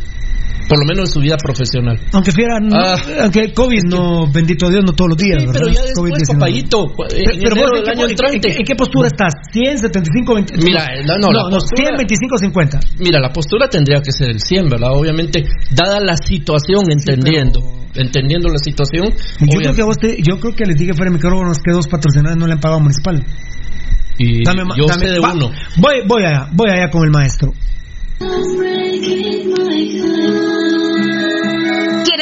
[0.69, 1.99] por lo menos de su vida profesional.
[2.13, 2.95] Aunque fuera, no- Ah.
[3.23, 5.59] aunque el COVID no, bendito Dios, no todos los días, Sí, ¿verdad?
[5.59, 6.39] pero ya después, COVID-19.
[6.39, 8.47] papayito, en Pero, pero vos, ¿en del qué, año en- entrante.
[8.51, 9.33] en- en qué postura estás?
[9.51, 10.57] ¿100, 75, 20?
[10.57, 12.79] Mira, no, no, la postura- 100, 25, 50.
[12.99, 14.91] Mira, la postura tendría que ser el 100, ¿verdad?
[14.93, 17.59] Obviamente, dada la situación, entendiendo,
[17.95, 19.09] entendiendo la situación.
[19.41, 21.87] Yo creo, que vos te- yo creo que les dije fuera de micrófonos que dos
[21.87, 23.25] patrocinadores no le han pagado a municipal.
[24.21, 25.49] y Dame yo dame- sé de va, uno.
[25.77, 27.53] Voy, voy allá, voy allá con el maestro.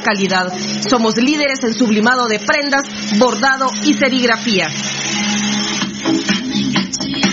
[0.00, 0.52] calidad.
[0.88, 2.82] Somos líderes en sublimado de prendas,
[3.18, 4.68] bordado y serigrafía.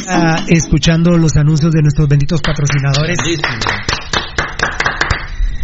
[0.07, 3.18] Ah, escuchando los anuncios de nuestros benditos patrocinadores.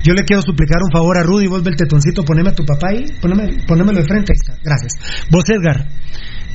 [0.04, 2.88] Yo le quiero suplicar un favor a Rudy, vuelve el tetoncito, poneme a tu papá
[2.92, 4.94] ahí, poneme, ponémelo de frente, ahí está, gracias.
[5.30, 5.88] Vos, Edgar,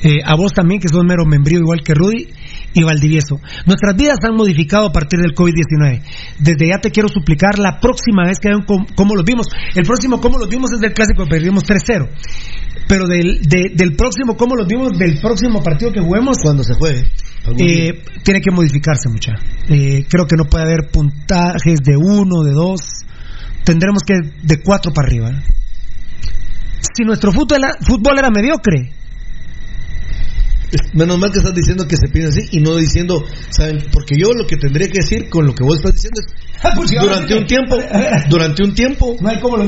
[0.01, 2.27] eh, a vos también, que sos mero membrío igual que Rudy
[2.75, 3.39] y Valdivieso.
[3.65, 6.01] Nuestras vidas han modificado a partir del COVID-19.
[6.39, 9.47] Desde ya te quiero suplicar la próxima vez que vean cómo, cómo los vimos.
[9.73, 12.09] El próximo cómo los vimos es del clásico, perdimos 3-0.
[12.87, 16.37] Pero del, de- del próximo cómo los vimos, del próximo partido que juguemos.
[16.43, 17.03] Cuando se juegue.
[17.57, 19.31] Eh, tiene que modificarse mucha.
[19.69, 22.81] Eh, creo que no puede haber puntajes de uno, de dos.
[23.63, 25.31] Tendremos que de cuatro para arriba.
[26.95, 28.91] Si nuestro fútbol era, fútbol era mediocre,
[30.93, 33.85] Menos mal que estás diciendo que se pide así y no diciendo, ¿saben?
[33.91, 36.91] Porque yo lo que tendría que decir con lo que vos estás diciendo es, Pues
[36.99, 37.77] durante un tiempo,
[38.29, 39.15] durante un tiempo,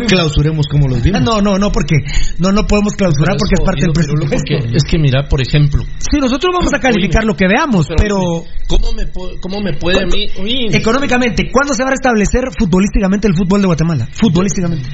[0.07, 1.22] clausuremos como los vimos.
[1.22, 1.95] Ah, no, no, no, porque
[2.40, 4.76] no, no podemos clausurar porque es parte del presupuesto.
[4.76, 5.84] es que mira, por ejemplo.
[5.99, 9.03] Sí, nosotros vamos a calificar lo que veamos, pero, ¿Cómo me,
[9.40, 10.68] cómo me puede a mí?
[10.72, 14.07] Económicamente, ¿cuándo se va a restablecer futbolísticamente el fútbol de Guatemala?
[14.14, 14.90] Futbolísticamente.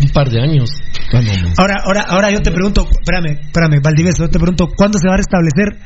[0.00, 0.70] Un par de años.
[1.56, 5.14] Ahora, ahora, ahora yo te pregunto, espérame, espérame, Valdivieso, yo te pregunto, ¿cuándo se va
[5.14, 5.78] a restablecer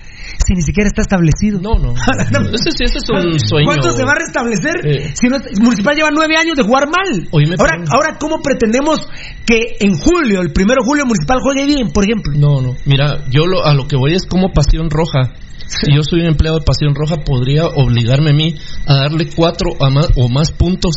[0.44, 1.60] si ni siquiera está establecido?
[1.60, 1.94] No, no.
[2.52, 3.66] Ese, sí, ese es un sueño.
[3.66, 5.12] ¿Cuándo se va a restablecer Eh.
[5.14, 7.28] si no, Municipal lleva nueve años de jugar mal?
[7.30, 9.08] Oíme, ahora, ahora, ¿cómo pretendemos
[9.46, 12.32] que en julio, el primero de julio, Municipal juegue bien, por ejemplo?
[12.36, 12.74] No, no.
[12.84, 15.32] Mira, yo lo, a lo que voy es como Pasión Roja.
[15.66, 18.56] Si yo soy un empleado de Pasión Roja, podría obligarme a mí
[18.86, 20.96] a darle cuatro a más, o más puntos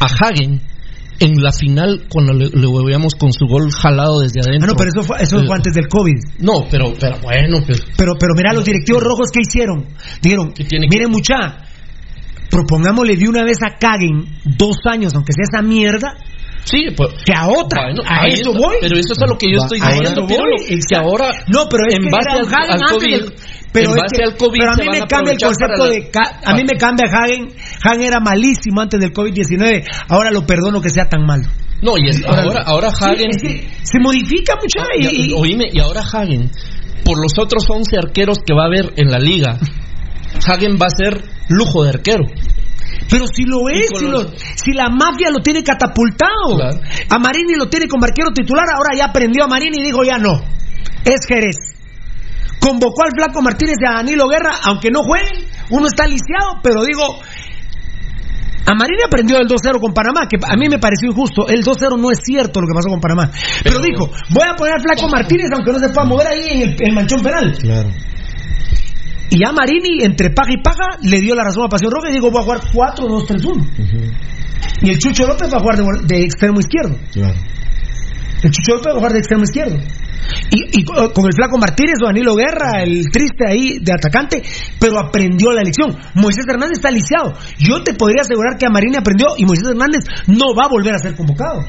[0.00, 0.60] a Hagen
[1.20, 4.70] en la final cuando le, le hueveamos con su gol jalado desde adentro.
[4.70, 6.16] Ah, no, pero eso fue, eso Eh, fue antes del COVID.
[6.40, 7.82] No, pero, pero bueno, pues.
[7.96, 9.86] Pero, pero mira, los directivos rojos, ¿qué hicieron?
[10.22, 10.52] Dijeron,
[10.90, 11.66] miren mucha,
[12.50, 16.16] propongámosle de una vez a Kagen dos años, aunque sea esa mierda,
[16.64, 17.08] Sí, pues.
[17.24, 17.84] que a otra.
[17.84, 18.76] Bueno, a eso voy.
[18.80, 21.94] Pero eso es a lo que yo estoy diciendo, voy, que ahora, No, pero es
[21.94, 23.34] en que base al, COVID, del-
[23.72, 25.84] pero en es base que- al COVID pero a mí me cambia el aprovechar concepto
[25.86, 26.10] de
[26.44, 27.48] a mí me cambia Hagen
[27.84, 31.48] Hagen era malísimo antes del COVID-19 ahora lo perdono que sea tan malo
[31.82, 33.30] No, y es- ahora, ahora Sí, Hagen.
[33.30, 36.50] es que se modifica mucho y, Ya, y- oíme, y ahora Hagen,
[37.04, 39.56] por los otros 11 arqueros que va a haber en la liga,
[40.46, 42.24] Hagen va a ser lujo de arquero.
[43.10, 46.80] Pero si lo es con si, los- lo- si la mafia lo tiene catapultado Claro.
[47.08, 50.18] a Marini lo tiene como arquero titular ahora ya aprendió a Marini y dijo ya
[50.18, 50.40] no
[51.04, 51.56] es Jerez
[52.60, 56.82] convocó al Flaco Martínez y a Danilo Guerra aunque no jueguen uno está lisiado pero
[56.84, 57.02] digo
[58.66, 61.48] A Marini aprendió el 2-0 con Panamá, que a mí me pareció injusto.
[61.48, 63.32] El 2-0 no es cierto lo que pasó con Panamá.
[63.64, 66.68] Pero, dijo, voy a poner al Flaco Martínez aunque no se pueda mover ahí en
[66.68, 67.56] el, el manchón penal.
[67.58, 67.88] Claro.
[69.30, 72.14] Y ya Marini, entre paja y paja, le dio la razón a Pasión Roja y
[72.14, 73.66] dijo, voy a jugar 4-2-3-1.
[74.82, 76.96] Y el Chucho López va a jugar de, extremo izquierdo.
[77.12, 77.34] Claro.
[78.42, 79.76] El Chucho López va a jugar de extremo izquierdo.
[80.50, 84.42] Y, y co- con el flaco Martínez o Danilo Guerra, el triste ahí de atacante,
[84.78, 85.96] pero aprendió la lección.
[86.14, 87.32] Moisés Hernández está lisiado.
[87.58, 90.94] Yo te podría asegurar que a Marini aprendió y Moisés Hernández no va a volver
[90.94, 91.60] a ser convocado.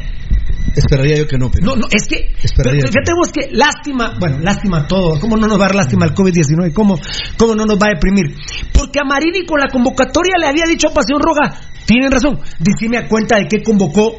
[0.76, 1.65] Esperaría yo que no, pero.
[1.65, 2.34] No, no, es que.
[2.41, 5.19] Esperaría pero fíjate vos que lástima, bueno, lástima todo.
[5.19, 6.73] ¿Cómo no nos va a dar lástima el COVID-19?
[6.73, 6.99] ¿Cómo,
[7.38, 8.35] ¿Cómo no nos va a deprimir?
[8.73, 12.98] Porque a Marini con la convocatoria le había dicho a Pasión Roja, tienen razón, decime
[12.98, 14.18] a cuenta de qué convocó,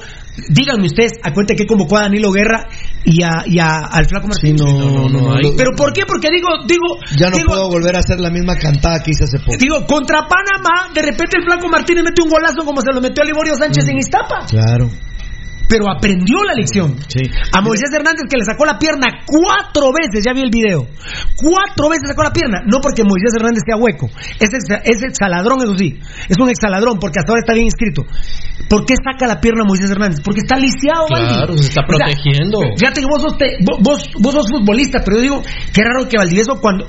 [0.48, 2.66] díganme ustedes a cuenta de qué convocó a Danilo Guerra
[3.04, 4.60] y, a, y a- al Flaco Martínez.
[4.60, 5.56] no, no, no, no.
[5.56, 6.02] ¿Pero por qué?
[6.06, 6.84] Porque digo, digo,
[7.18, 9.56] Ya no digo, puedo volver a hacer la misma cantada que hice hace poco.
[9.58, 13.22] digo, contra Panamá, de repente el Flaco Martínez mete un golazo como se lo metió
[13.22, 14.46] a Liborio Sánchez en Iztapa.
[14.48, 14.88] Claro.
[15.72, 16.96] Pero aprendió la lección.
[17.08, 17.24] Sí.
[17.52, 20.84] A Moisés Hernández que le sacó la pierna cuatro veces, ya vi el video.
[21.36, 22.60] Cuatro veces sacó la pierna.
[22.66, 24.10] No porque Moisés Hernández sea hueco.
[24.38, 25.98] Es, ex- es exaladrón, eso sí.
[26.28, 28.04] Es un exaladrón porque hasta ahora está bien inscrito.
[28.68, 30.20] ¿Por qué saca la pierna Moisés Hernández?
[30.22, 31.06] Porque está lisiado.
[31.08, 32.58] Claro, se está O sea, protegiendo.
[32.76, 35.42] fíjate que vos sos, te- vos, vos, sos futbolista, pero yo digo,
[35.72, 36.86] qué raro que Valdivieso cuando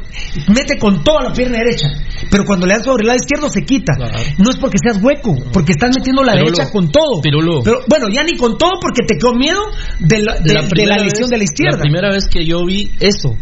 [0.54, 1.88] mete con toda la pierna derecha,
[2.30, 3.94] pero cuando le das sobre el lado izquierdo se quita.
[4.38, 7.22] No es porque seas hueco, porque estás metiendo la Pirulo, derecha con todo.
[7.22, 7.62] Pirulo.
[7.64, 9.60] Pero bueno, ya ni con todo porque te quedó miedo
[10.00, 11.78] de la, de, de la lesión vez- de la izquierda.
[11.78, 13.38] La primera vez que yo vi eso,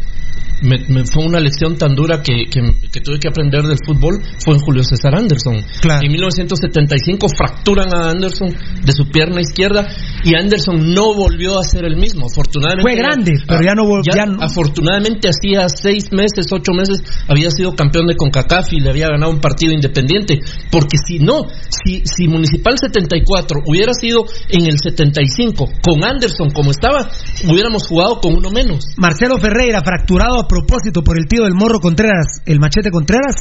[0.61, 2.61] me, me fue una lección tan dura que, que,
[2.91, 5.55] que tuve que aprender del fútbol, fue en Julio César Anderson.
[6.03, 8.49] En 1975 fracturan a Anderson
[8.83, 9.87] de su pierna izquierda
[10.23, 12.27] y Anderson no volvió a ser el mismo.
[12.31, 12.81] Afortunadamente.
[12.83, 17.49] Fue grande, pero ya no vol- ya no- Afortunadamente hacía seis meses, ocho meses, había
[17.51, 20.39] sido campeón de CONCACAF y le había ganado un partido independiente.
[20.71, 26.71] Porque si no, si, si Municipal 74 hubiera sido en el 75 con Anderson como
[26.71, 27.09] estaba,
[27.47, 28.85] hubiéramos jugado con uno menos.
[28.97, 33.35] Marcelo Ferreira, fracturado propósito por el tío del Morro Contreras, el Machete Contreras.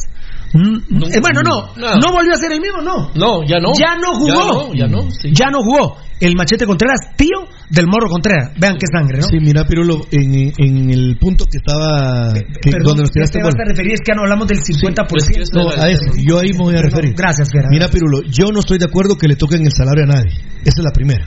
[0.53, 1.97] mm, eh, bueno, no, no.
[1.97, 3.11] no, volvió a ser el mismo, no.
[3.17, 3.73] No, ya no.
[3.75, 4.31] Ya no jugó.
[4.31, 5.11] Ya no, ya no.
[5.11, 5.31] sí.
[5.33, 5.97] Ya no jugó.
[6.21, 8.53] El Machete Contreras, tío del Morro Contreras.
[8.59, 9.27] Vean qué sangre, ¿no?
[9.27, 12.33] Sí, mira, Pirulo, en, en el punto que estaba.
[12.35, 13.63] Que, Perdón, donde nos ¿qué tiraste te vas gol.
[13.65, 13.93] a referir?
[13.95, 15.51] Es que ya no hablamos del 50%.
[15.55, 17.15] No, a eso, yo ahí me voy a referir.
[17.17, 17.71] Gracias, Gerardo.
[17.71, 20.33] Mira, Pirulo, yo no estoy de acuerdo que le toquen el salario a nadie.
[20.63, 21.27] Esa es la primera.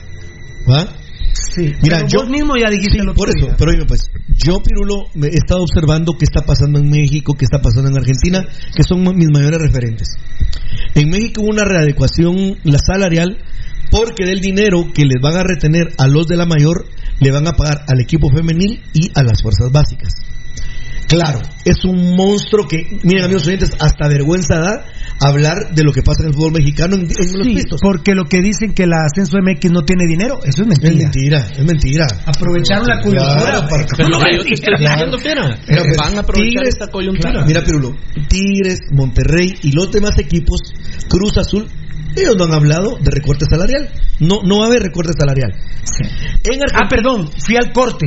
[0.70, 0.86] ¿Va?
[1.34, 3.56] Sí, Mira, pero yo vos mismo ya dijiste el otro Por eso, día.
[3.58, 7.44] pero oye, pues, yo, Pirulo, me he estado observando qué está pasando en México, qué
[7.44, 10.08] está pasando en Argentina, que son mis mayores referentes.
[10.94, 13.38] En México hubo una readecuación la salarial
[13.90, 16.86] porque del dinero que les van a retener a los de la mayor,
[17.20, 20.12] le van a pagar al equipo femenil y a las fuerzas básicas.
[21.06, 24.86] Claro, es un monstruo que, miren amigos oyentes, hasta vergüenza da
[25.20, 27.80] hablar de lo que pasa en el fútbol mexicano en, en los Sí, pistos.
[27.82, 30.92] porque lo que dicen que la Ascenso MX no tiene dinero, eso es mentira.
[30.92, 32.06] Es mentira, es mentira.
[32.26, 33.36] Aprovecharon la coyuntura.
[33.36, 35.18] Claro, para- Pero lo que Claro, yo te estoy diciendo,
[35.68, 37.44] Mira, pues, van a aprovechar Tigres- esta coyuntura.
[37.46, 37.96] Mira, Pirulo,
[38.28, 40.60] Tigres, Monterrey y los demás equipos,
[41.08, 41.66] Cruz Azul,
[42.16, 43.88] ellos no han hablado de recorte salarial.
[44.20, 45.52] No, no va a haber recorte salarial.
[46.44, 48.06] En Ah, perdón, fui al corte.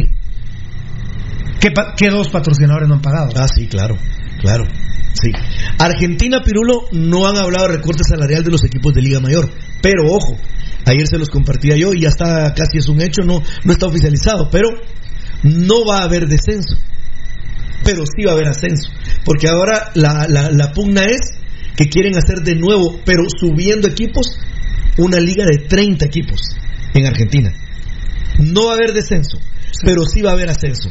[1.60, 3.30] ¿Qué, pa- qué dos patrocinadores no han pagado?
[3.36, 3.98] Ah, sí, claro,
[4.40, 4.66] claro.
[5.14, 5.32] Sí.
[5.80, 9.50] Argentina, Pirulo, no han hablado de recorte salarial de los equipos de Liga Mayor.
[9.82, 10.38] Pero ojo,
[10.86, 13.88] ayer se los compartía yo y ya está casi es un hecho, no, no está
[13.88, 14.50] oficializado.
[14.52, 14.70] Pero
[15.44, 16.78] no va a haber descenso.
[17.84, 18.92] Pero sí va a haber ascenso.
[19.26, 21.22] Porque ahora la, la, la pugna es
[21.76, 24.40] que quieren hacer de nuevo, pero subiendo equipos,
[24.98, 26.42] una liga de 30 equipos
[26.94, 27.54] en Argentina.
[28.40, 29.40] No va a haber descenso,
[29.84, 30.90] pero sí va a haber ascenso.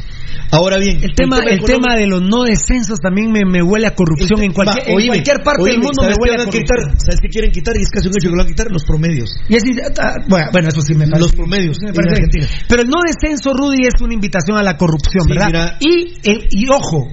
[0.51, 3.93] Ahora bien, El tema, el tema de los no descensos también me, me huele a
[3.95, 6.47] corrupción en cualquier, Va, en oíme, cualquier parte del mundo me ¿sabes qué huele van
[6.47, 6.79] a quitar?
[6.99, 7.75] ¿Sabes qué quieren quitar?
[7.77, 9.29] Y es casi un hecho que lo van a quitar, los promedios.
[9.49, 11.19] Y así, ah, bueno, bueno, eso sí me parece.
[11.21, 12.47] Los promedios me en Argentina.
[12.69, 15.47] Pero el no descenso, Rudy, es una invitación a la corrupción, Sí, ¿verdad?
[15.47, 15.77] mira.
[15.81, 17.11] Y, el- y ojo,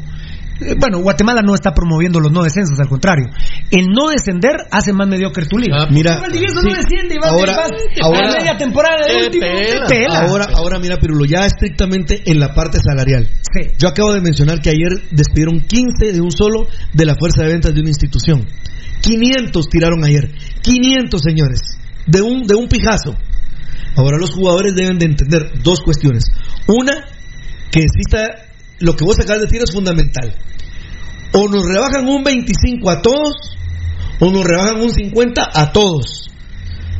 [0.78, 3.26] bueno, Guatemala no está promoviendo los no descensos, al contrario.
[3.70, 5.82] El no descender hace más mediocre tu liga.
[5.82, 6.40] Ah, mira, sí.
[6.54, 7.70] no desciende y vas, Ahora- vas
[8.02, 9.44] ahora- a media temporada de último.
[10.10, 13.28] Ahora, ahora mira, Pirulo, ya estrictamente en la parte salarial.
[13.52, 13.70] Sí.
[13.78, 17.48] Yo acabo de mencionar que ayer despidieron 15 de un solo de la fuerza de
[17.48, 18.46] ventas de una institución.
[19.00, 20.30] 500 tiraron ayer.
[20.62, 21.60] 500, señores.
[22.06, 23.14] De un, de un pijazo.
[23.96, 26.24] Ahora los jugadores deben de entender dos cuestiones.
[26.66, 27.04] Una,
[27.70, 28.43] que exista,
[28.80, 30.34] lo que vos acabas de decir es fundamental.
[31.32, 33.34] O nos rebajan un 25 a todos,
[34.20, 36.30] o nos rebajan un 50 a todos.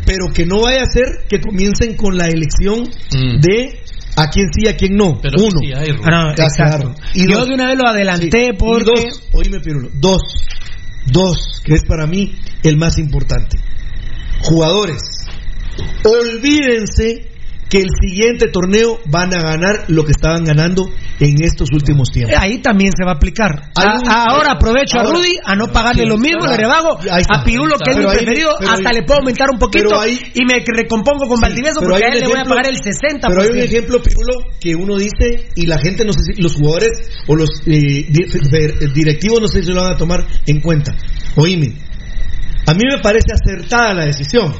[0.06, 3.40] Pero que no vaya a ser que comiencen con la elección Mm.
[3.40, 3.80] de
[4.16, 5.18] a quién sí, a quién no.
[5.20, 5.58] Pero Uno.
[5.60, 6.02] sí hay, Rudy.
[6.04, 6.54] Ah, no, exacto.
[6.92, 6.94] claro.
[7.14, 7.48] Y Yo dos.
[7.48, 8.56] de una vez lo adelanté Sí.
[8.58, 8.92] porque...
[9.00, 10.20] Y dos, oíme Pirulo, dos,
[11.06, 13.56] dos, que es para mí el más importante.
[14.42, 15.00] Jugadores,
[16.04, 17.30] olvídense
[17.74, 20.88] que el siguiente torneo van a ganar lo que estaban ganando
[21.18, 22.36] en estos últimos tiempos.
[22.38, 23.50] Ahí también se va a aplicar.
[23.74, 27.34] A- ahora aprovecho ahora- a Rudy a no pagarle lo mismo, le está.
[27.40, 30.20] a Pirulo, que es mi ahí- preferido, hasta ahí- le puedo aumentar un poquito ahí-
[30.34, 33.26] y me recompongo con Sí, Valdivieso porque a él le voy a pagar el 60%.
[33.28, 36.54] Pero hay un ejemplo, Pirulo, que uno dice y la gente, no sé si los
[36.54, 36.92] jugadores
[37.26, 38.06] o los eh,
[38.94, 40.94] directivos, no sé si lo van a tomar en cuenta.
[41.34, 41.72] Oíme,
[42.66, 44.54] a mí me parece acertada la decisión,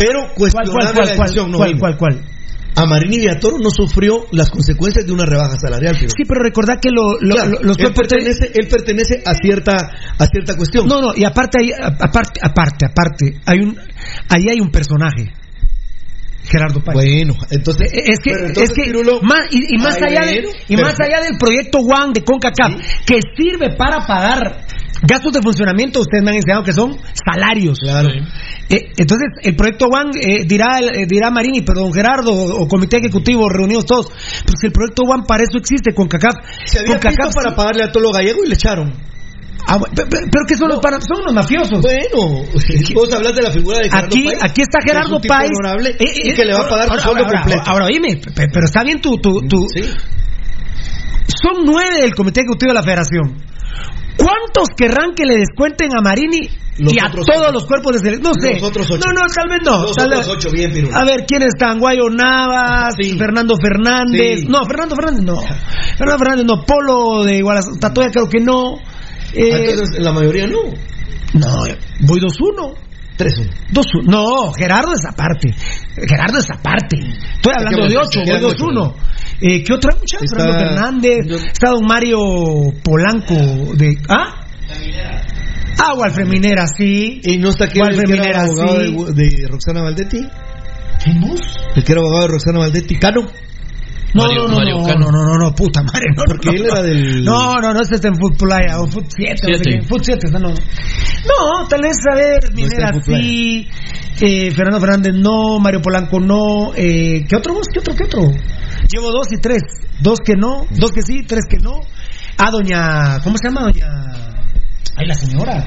[0.00, 1.50] pero ¿Cuál, cuestionable cuál, cuál, la cuál, decisión.
[1.50, 2.24] no, cuál, cuál, cuál?
[2.76, 5.92] Amarini Villatoro no sufrió las consecuencias de una rebaja salarial.
[5.94, 6.14] Pirulo.
[6.16, 9.74] Sí, pero recordad que lo- lo- Claro, lo- los él pertenece, él pertenece a cierta
[10.18, 10.86] a cierta cuestión.
[10.86, 13.76] No, no, y aparte, hay, aparte, aparte, aparte, hay un,
[14.28, 15.32] ahí hay un personaje.
[16.44, 16.94] Gerardo Páez.
[16.94, 20.48] Bueno, entonces es que, pero entonces, es que Pirulo- más, y, y más allá de-
[20.68, 22.72] y más allá del proyecto One de CONCACAF
[23.06, 24.64] que sirve para pagar
[25.02, 28.08] gastos de funcionamiento ustedes me han enseñado que son salarios Claro.
[28.68, 32.68] Eh, entonces el proyecto One eh, dirá eh, dirá Marini pero don Gerardo o, o
[32.68, 36.34] comité ejecutivo reunidos todos pues el proyecto One para eso existe CONCACAF
[36.66, 38.92] Se había CONCACAF visto para pagarle a todo lo gallego y le echaron.
[39.66, 42.42] Ah, bueno, pe- pe- pero, que son los para- son los mafiosos Bueno,
[42.94, 46.04] vos hablas de la figura de Gerardo Aquí, Páez, aquí está Gerardo Páez honorable eh,
[46.24, 47.62] y eh, que le va a pagar ahora, su sueldo ahora, completo.
[47.70, 49.82] Ahora, oíme, pe- pero está bien tu, tu, tu- Sí.
[51.42, 53.36] Son nueve del Comité Ejecutivo de la Federación.
[54.16, 56.48] ¿Cuántos querrán que le descuenten a Marini
[56.78, 57.52] Los y a otros todos ocho.
[57.52, 58.22] los cuerpos de selección?
[58.34, 58.58] No sé.
[58.62, 59.00] Otros ocho.
[59.06, 59.82] No, no, tal vez no.
[59.82, 60.96] Los Tal otros vez- ocho, bien, Pirulo.
[60.96, 61.72] A ver, ¿quién está?
[61.74, 63.16] Guayo Navas, Sí.
[63.16, 64.40] Fernando Fernández.
[64.40, 64.46] Sí.
[64.48, 65.36] No, Fernando Fernández no.
[65.96, 66.64] Fernando Fernández no.
[66.64, 68.74] Polo de Guadalajara, Tatoya creo que no.
[69.32, 70.58] Eh, Entonces, la mayoría no.
[71.34, 71.58] no,
[72.00, 72.74] voy 2-1.
[73.16, 73.50] 3-1.
[73.70, 75.54] Dos, no, Gerardo es aparte.
[76.08, 76.96] Gerardo es aparte.
[76.96, 78.94] Estoy hablando de quedan- 8, voy quedan 2-1.
[79.40, 80.24] Eh, ¿Qué otra muchacha?
[80.24, 81.26] Está- Fernando Fernández.
[81.26, 82.18] yo- Está don Mario
[82.82, 83.34] Polanco
[83.74, 83.96] de.
[84.08, 84.44] ¿Ah?
[85.82, 87.20] Ah, Walfred Minera, sí.
[87.24, 89.14] Y no está aquí el que era abogado sí.
[89.14, 90.20] de, de Roxana Valdetti.
[91.02, 91.40] ¿Quién vos?
[91.74, 92.98] El que era abogado de Roxana Valdetti.
[92.98, 93.22] Cano.
[94.12, 95.06] No, Mario- no, no, Mario no, Cano.
[95.06, 96.06] no, no, no, no, puta madre.
[96.16, 96.68] No, Porque no, él no.
[96.72, 99.34] era del- No, no, no, este está en Footplaya o Foot 7.
[99.42, 99.78] No, sé Siete.
[99.80, 99.86] qué.
[99.86, 100.48] Foot 7, no, no.
[100.50, 103.68] No, tal vez, a ver, Minera sí,
[104.20, 107.66] eh, Fernando Fernández no, Mario Polanco no, eh, ¿qué otro vos?
[107.72, 107.94] ¿Qué otro?
[107.94, 108.20] ¿Qué otro?
[108.92, 109.62] Llevo dos y tres.
[110.00, 111.80] Dos que no, dos que sí, tres que no.
[112.36, 113.62] Ah, doña, ¿cómo se llama?
[113.62, 113.86] Doña,
[114.96, 115.66] ay, la señora.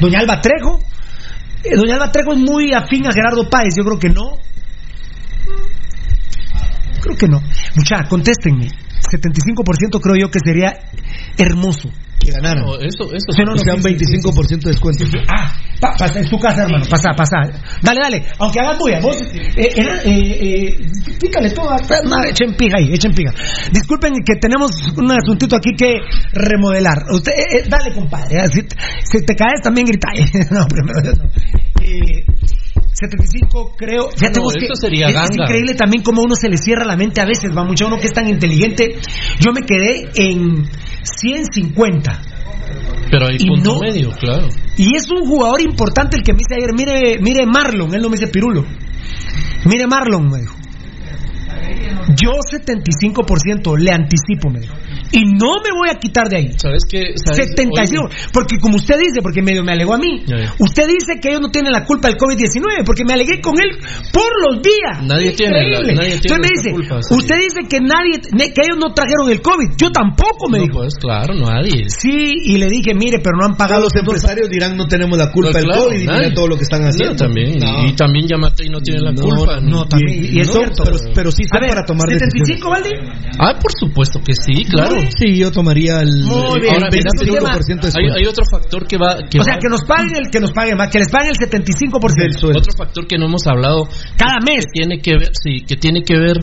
[0.00, 0.78] Doña Alba Trejo.
[1.64, 4.38] Eh, Doña Alba Trejo es muy afín a Gerardo Páez, yo creo que no.
[7.02, 7.40] Creo que no.
[7.76, 8.68] Mucha, contéstenme.
[8.68, 10.72] 75% creo yo que sería
[11.36, 11.90] hermoso.
[12.18, 12.64] Que ganaran.
[12.64, 15.04] No, eso, eso Sí, no, no, sea, un sí, sí, 25% de descuento.
[15.28, 16.84] Ah, pa- pasa, es tu casa, hermano.
[16.90, 17.36] Pasa, pasa.
[17.82, 18.24] Dale, dale.
[18.38, 19.16] Aunque hagas bulla, vos.
[19.22, 20.78] Eh, eh, eh, eh,
[21.20, 21.70] pícale todo.
[22.04, 23.32] No, echen pija ahí, echen pija.
[23.72, 25.94] Disculpen que tenemos un asuntito aquí que
[26.32, 27.04] remodelar.
[27.12, 27.32] Usted,
[27.68, 28.46] dale, compadre.
[28.48, 28.60] Si,
[29.04, 30.08] si te caes, también grita.
[30.50, 31.30] no, primero no.
[31.82, 32.24] Eh,
[32.92, 34.10] 75 creo.
[34.10, 37.24] Fíjate No, que sería es, increíble también cómo uno se le cierra la mente a
[37.24, 38.96] veces, va mucho uno que es tan inteligente.
[39.38, 40.64] Yo me quedé en
[41.02, 42.22] 150.
[43.10, 44.48] Pero hay Y punto no- medio, claro.
[44.76, 48.08] Y es un jugador importante el que me dice ayer, mire, mire Marlon, él no
[48.10, 48.64] me dice Pirulo.
[49.64, 50.54] Mire Marlon, me dijo.
[52.16, 54.74] Yo 75% le anticipo, me dijo.
[55.12, 56.50] Y no me voy a quitar de ahí.
[56.56, 57.14] ¿Sabes qué?
[57.24, 57.50] ¿Sabes?
[57.56, 58.04] 75.
[58.06, 60.54] Oye, Porque como usted dice, porque medio me alegó a mí, ya.
[60.58, 63.78] usted dice que ellos no tienen la culpa del COVID-19, porque me alegué con él
[64.12, 65.02] por los días.
[65.02, 68.78] Nadie tiene la- nadie tiene Entonces me dice, culpa, usted dice que nadie, que ellos
[68.78, 69.68] no trajeron el COVID.
[69.80, 70.78] Yo tampoco, me no, dijo.
[70.80, 71.84] pues claro, nadie.
[71.88, 75.16] Sí, y le dije, mire, pero no han pagado Todos los empresarios dirán no tenemos
[75.18, 77.14] la culpa No, del claro, COVID y mira todo lo que están haciendo.
[77.14, 77.58] No, también.
[77.58, 77.86] No.
[77.86, 79.60] Y también Yamatei no tiene la No, culpa.
[79.60, 80.24] No, también.
[80.24, 80.82] Y, y es No, cierto.
[80.84, 82.90] pero, pero sí ver, para tomar 75, Valdi.
[83.38, 84.97] Ah, por supuesto que sí, claro.
[85.18, 86.74] Sí, yo tomaría el, Muy el bien.
[86.74, 89.16] Mira, 25% de Hay, otro factor que va.
[89.30, 91.30] Que O sea, va- que nos paguen el que nos paguen más, que les paguen
[91.30, 92.22] el 75%.
[92.22, 92.58] Del sueldo.
[92.60, 93.88] Otro factor que no hemos hablado.
[94.16, 94.64] Cada mes.
[94.66, 96.36] Que tiene que ver, sí, que tiene que ver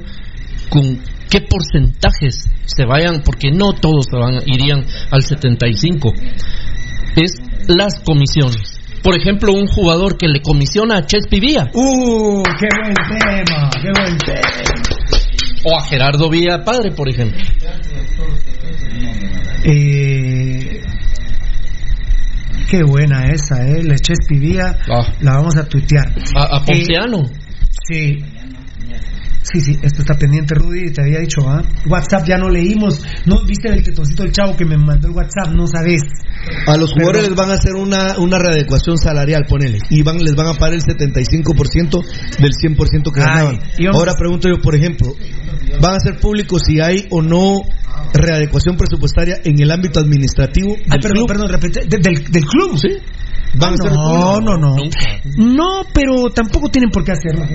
[0.70, 1.00] con
[1.30, 6.12] qué porcentajes se vayan, porque no todos se van, irían al 75.
[7.16, 7.34] Es
[7.68, 8.80] las comisiones.
[9.04, 13.92] Por ejemplo, un jugador que le comisiona a Chespi Vía Uh, qué buen tema, qué
[13.92, 14.95] buen tema.
[15.66, 17.40] O a Gerardo Vía Padre, por ejemplo.
[19.64, 20.82] Eh,
[22.70, 23.84] qué buena esa, ¿eh?
[23.84, 25.12] La Chespi Vía, Ah.
[25.22, 26.08] la vamos a tuitear.
[26.36, 27.24] A, a Eh, Ponciano.
[27.88, 28.24] Sí.
[29.54, 31.62] Sí, sí, esto está pendiente, Rudy, te había dicho, ¿ah?
[31.88, 33.04] WhatsApp ya no leímos.
[33.28, 35.54] ¿No viste el tetoncito del chavo que me mandó el WhatsApp?
[35.54, 36.02] No sabes.
[36.66, 37.30] A los jugadores Perdón.
[37.30, 39.78] les van a hacer una, una readecuación salarial, ponele.
[39.92, 42.04] Y van, les van a pagar el 75%
[42.40, 43.60] del 100% que Ay, ganaban.
[43.80, 45.14] vamos- Ahora pregunto yo, por ejemplo,
[45.80, 47.62] ¿van a ser públicos si hay o no
[48.14, 51.28] readecuación presupuestaria en el ámbito administrativo del Ah, perdón, club?
[51.28, 51.82] perdón, repite.
[51.88, 52.78] ¿De- del, del club?
[52.80, 52.90] ¿Sí?
[53.60, 54.44] ¿Van a ser No, públicos?
[54.44, 54.76] no, no.
[55.38, 57.46] No, pero tampoco tienen por qué hacerlo.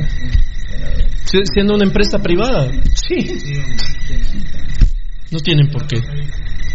[1.31, 3.17] Si- Siendo una empresa privada, Sí.
[5.31, 5.99] no tienen por qué.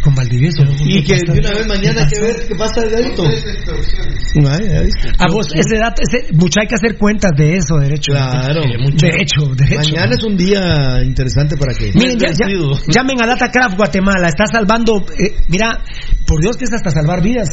[0.08, 0.64] Con Valdivieso.
[0.86, 3.24] Y que de una vez mañana hay que ver qué pasa Delgadito.
[4.36, 5.10] No, ya viste.
[5.20, 8.14] A vos, ese dato, ese, mucha hay que hacer cuentas de eso, derecho.
[8.14, 8.62] Claro.
[8.96, 9.92] Derecho, derecho.
[9.92, 11.92] Mañana es un día interesante para que.
[11.94, 12.48] Miren, ya- ya-
[12.88, 15.78] llamen a Datacraft Guatemala, está salvando, eh, mira,
[16.26, 17.50] por Dios que es hasta salvar vidas,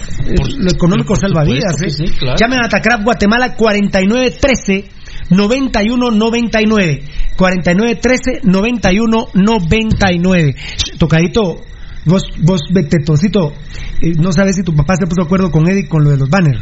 [0.56, 1.74] lo económico salva vidas.
[1.82, 1.90] eh.
[1.90, 2.36] sí, claro.
[2.38, 4.84] Llamen a Datacraft Guatemala 4913
[5.30, 7.02] 9199
[7.36, 11.62] 4913 9199 Sh, Tocadito,
[12.04, 13.52] vos, vos Betetocito,
[14.00, 16.18] eh, no sabes si tu papá se puso de acuerdo con Eddie con lo de
[16.18, 16.60] los banners.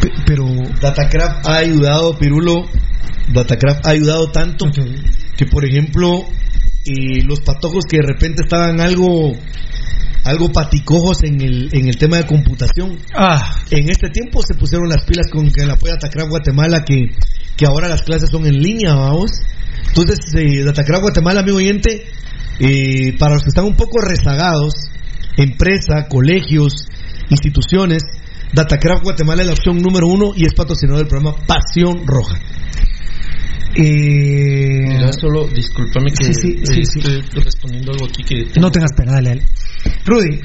[0.00, 0.46] Pe- pero
[0.80, 2.66] Datacraft ha ayudado, Pirulo.
[3.32, 4.66] Datacraft ha ayudado tanto
[5.36, 6.24] que, por ejemplo,
[6.84, 9.34] eh, los patojos que de repente estaban algo
[10.24, 12.98] algo paticojos en el, en el tema de computación.
[13.16, 13.60] Ah.
[13.70, 17.06] En este tiempo se pusieron las pilas con que el apoyo a Datacraft Guatemala, que,
[17.56, 19.30] que ahora las clases son en línea, vamos.
[19.88, 22.04] Entonces, eh, Datacraft Guatemala, amigo oyente,
[22.60, 24.74] eh, para los que están un poco rezagados,
[25.36, 26.86] empresa, colegios,
[27.30, 28.02] instituciones,
[28.52, 32.38] Datacraft Guatemala es la opción número uno y es patrocinador del programa Pasión Roja.
[33.76, 36.98] Eh, Mira, solo, discúlpame que Sí, sí, sí, eh, sí.
[36.98, 38.60] estoy respondiendo algo aquí que...
[38.60, 39.42] No tengas pena, dale, dale.
[40.06, 40.40] Rudy,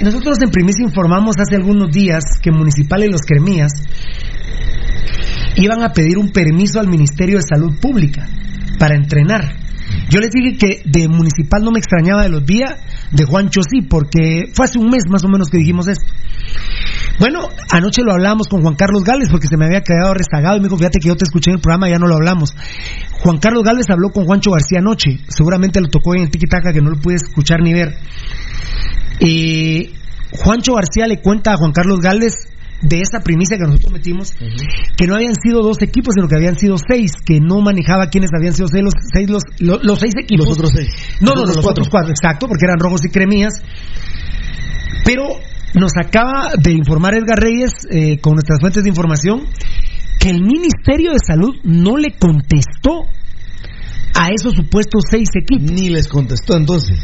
[0.00, 3.72] nosotros en Primicia informamos hace algunos días que Municipal y los Cremías
[5.56, 8.28] iban a pedir un permiso al Ministerio de Salud Pública
[8.78, 9.61] para entrenar.
[10.12, 12.76] Yo les dije que de Municipal no me extrañaba de los días,
[13.12, 16.04] de Juancho sí, porque fue hace un mes más o menos que dijimos esto.
[17.18, 20.60] Bueno, anoche lo hablamos con Juan Carlos Gálvez porque se me había quedado rezagado y
[20.60, 22.54] me dijo, fíjate que yo te escuché en el programa, ya no lo hablamos.
[23.22, 26.82] Juan Carlos Gálvez habló con Juancho García anoche, seguramente lo tocó en el tiki-taka que
[26.82, 27.96] no lo pude escuchar ni ver.
[29.18, 29.94] Y
[30.32, 32.34] Juancho García le cuenta a Juan Carlos Gálvez
[32.82, 34.32] de esa primicia que nosotros metimos,
[34.96, 38.30] que no habían sido dos equipos, sino que habían sido seis, que no manejaba quiénes
[38.36, 40.46] habían sido seis, los seis, los, los- los seis equipos.
[40.48, 40.88] Los otros seis.
[41.20, 41.70] No, Los no, los cuatro.
[41.70, 43.52] otros cuatro, exacto, porque eran rojos y cremías.
[45.04, 45.28] Pero
[45.74, 49.44] nos acaba de informar Edgar Reyes eh, con nuestras fuentes de información
[50.18, 53.04] que el Ministerio de Salud no le contestó
[54.14, 55.70] a esos supuestos seis equipos.
[55.72, 56.98] Ni les contestó entonces.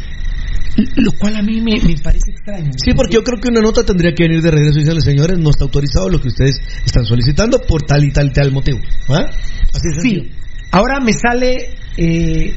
[0.95, 2.71] Lo cual a mí me, me parece extraño.
[2.77, 5.37] Sí, porque yo creo que una nota tendría que venir de regreso y decirle, señores,
[5.37, 8.79] no está autorizado lo que ustedes están solicitando por tal y tal y tal motivo.
[9.09, 9.25] ¿Ah?
[9.73, 10.01] Así es.
[10.01, 10.31] Sí.
[10.71, 11.75] Ahora me sale.
[11.97, 12.55] eh,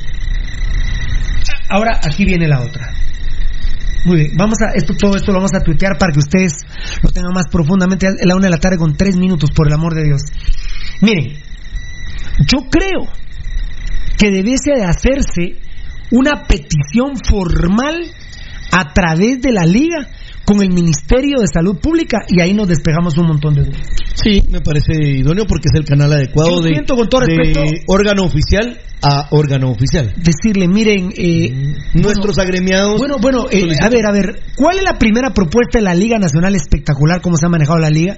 [1.69, 2.93] ahora aquí viene la otra.
[4.05, 6.53] Muy bien, vamos a esto todo esto lo vamos a tuitear para que ustedes
[7.03, 9.75] lo tengan más profundamente a la una de la tarde con tres minutos, por el
[9.75, 10.23] amor de Dios.
[11.01, 11.39] Miren,
[12.41, 13.07] yo creo
[14.19, 15.57] que debiese de hacerse
[16.13, 18.05] una petición formal
[18.71, 20.09] a través de la liga
[20.45, 23.81] con el Ministerio de Salud Pública y ahí nos despegamos un montón de dudas.
[24.15, 27.65] Sí, me parece idóneo porque es el canal adecuado de, siento con todo de respeto-
[27.87, 30.13] órgano oficial a órgano oficial.
[30.17, 32.99] Decirle, miren, eh, Nuestros agremiados.
[32.99, 36.19] Bueno, bueno, eh, a ver, a ver, ¿cuál es la primera propuesta de la Liga
[36.19, 38.17] Nacional espectacular, cómo se ha manejado la liga?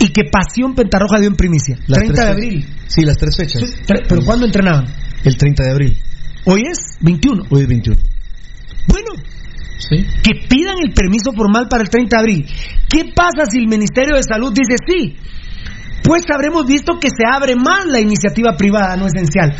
[0.00, 1.76] Y que Pasión Pentarroja dio en primicia.
[1.86, 2.66] Las 30 tres de abril.
[2.88, 3.62] Sí, las tres fechas.
[4.08, 4.86] ¿Pero cuándo entrenaban?
[5.22, 5.98] El 30 de abril.
[6.44, 7.44] Hoy es 21.
[7.50, 8.02] Hoy es 21.
[8.88, 9.12] Bueno,
[10.22, 12.46] que pidan el permiso formal para el 30 de abril.
[12.88, 15.16] ¿Qué pasa si el Ministerio de Salud dice sí?
[16.02, 19.54] Pues habremos visto que se abre más la iniciativa privada no esencial.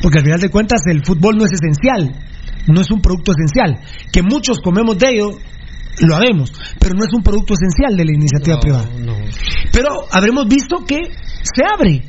[0.00, 2.14] Porque al final de cuentas el fútbol no es esencial,
[2.68, 3.80] no es un producto esencial.
[4.12, 5.38] Que muchos comemos de ello,
[6.06, 8.88] lo habemos, pero no es un producto esencial de la iniciativa privada.
[9.72, 10.98] Pero habremos visto que
[11.42, 12.04] se abre.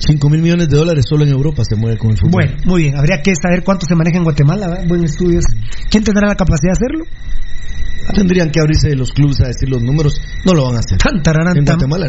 [0.00, 2.32] 5 mil millones de dólares solo en Europa se mueve con el fútbol.
[2.32, 4.84] Bueno, muy bien, habría que saber cuánto se maneja en Guatemala, ¿verdad?
[4.88, 5.40] Buen estudio.
[5.90, 7.04] ¿Quién tendrá la capacidad de hacerlo?
[8.14, 10.20] Tendrían que abrirse los clubes a decir los números.
[10.44, 10.98] No lo van a hacer.
[10.98, 11.64] Tan, tararán, En.
[11.64, 12.06] Guatemala.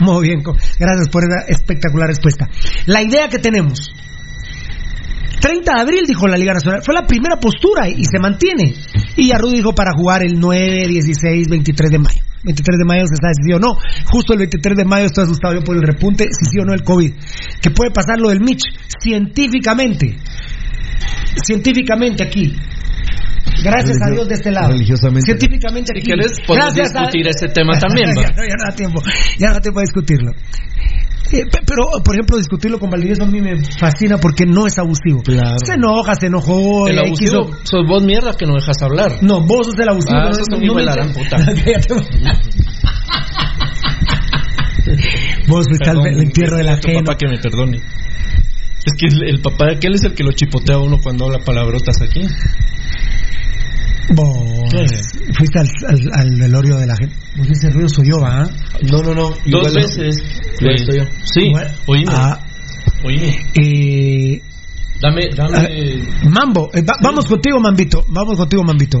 [0.00, 0.42] Muy bien,
[0.78, 2.48] gracias por esa espectacular respuesta.
[2.86, 3.90] La idea que tenemos.
[5.42, 6.82] 30 de abril, dijo la Liga Nacional.
[6.84, 8.74] Fue la primera postura y se mantiene.
[9.16, 12.20] Y ya Rudy dijo para jugar el 9, 16, 23 de mayo.
[12.44, 13.74] 23 de mayo se sabe si sí o no.
[14.10, 16.72] Justo el 23 de mayo estoy asustado yo por el repunte, si sí o no
[16.74, 17.12] el COVID.
[17.60, 18.62] Que puede pasar lo del Mitch.
[19.00, 20.16] Científicamente.
[21.44, 22.54] Científicamente aquí.
[23.64, 24.70] Gracias a Dios de este lado.
[24.72, 25.22] Religiosamente.
[25.26, 26.00] Científicamente aquí.
[26.00, 29.02] Si quieres, podemos Gracias a- discutir ese tema también, ya, no, ya no da tiempo.
[29.38, 30.32] Ya no da tiempo de discutirlo.
[31.32, 34.78] Eh, pe- pero, por ejemplo, discutirlo con Valdivieso a mí me fascina porque no es
[34.78, 35.22] abusivo.
[35.64, 36.86] Se enoja, se enojó.
[36.88, 39.22] El abusivo, quiso- sos vos mierda que no dejas hablar.
[39.22, 40.16] No, vos sos el abusivo.
[40.18, 41.36] Ah, pero sos no- no me de la puta.
[45.48, 47.04] Vos fuiste al entierro del dile a tu ajeno.
[47.04, 47.78] papá que me perdone.
[47.78, 51.26] Es que el, el papá de aquel es el que lo chipotea a uno cuando
[51.26, 52.22] habla palabrotas aquí.
[55.36, 57.14] Fuiste al, al, al velorio de la gente.
[57.36, 58.44] Vos ese ruido soy yo, ¿va?
[58.90, 59.30] No, no, no.
[59.30, 59.72] Dos no.
[59.72, 60.16] veces.
[60.60, 61.04] Eh, estoy yo.
[61.24, 61.52] Sí,
[61.86, 62.12] oíme.
[62.14, 62.38] Ah,
[63.04, 63.46] oíme.
[63.54, 64.42] eh,
[65.00, 65.98] Dame, dame.
[66.30, 68.04] Mambo, eh, va- vamos contigo, Mambito.
[68.08, 69.00] Vamos contigo, Mambito.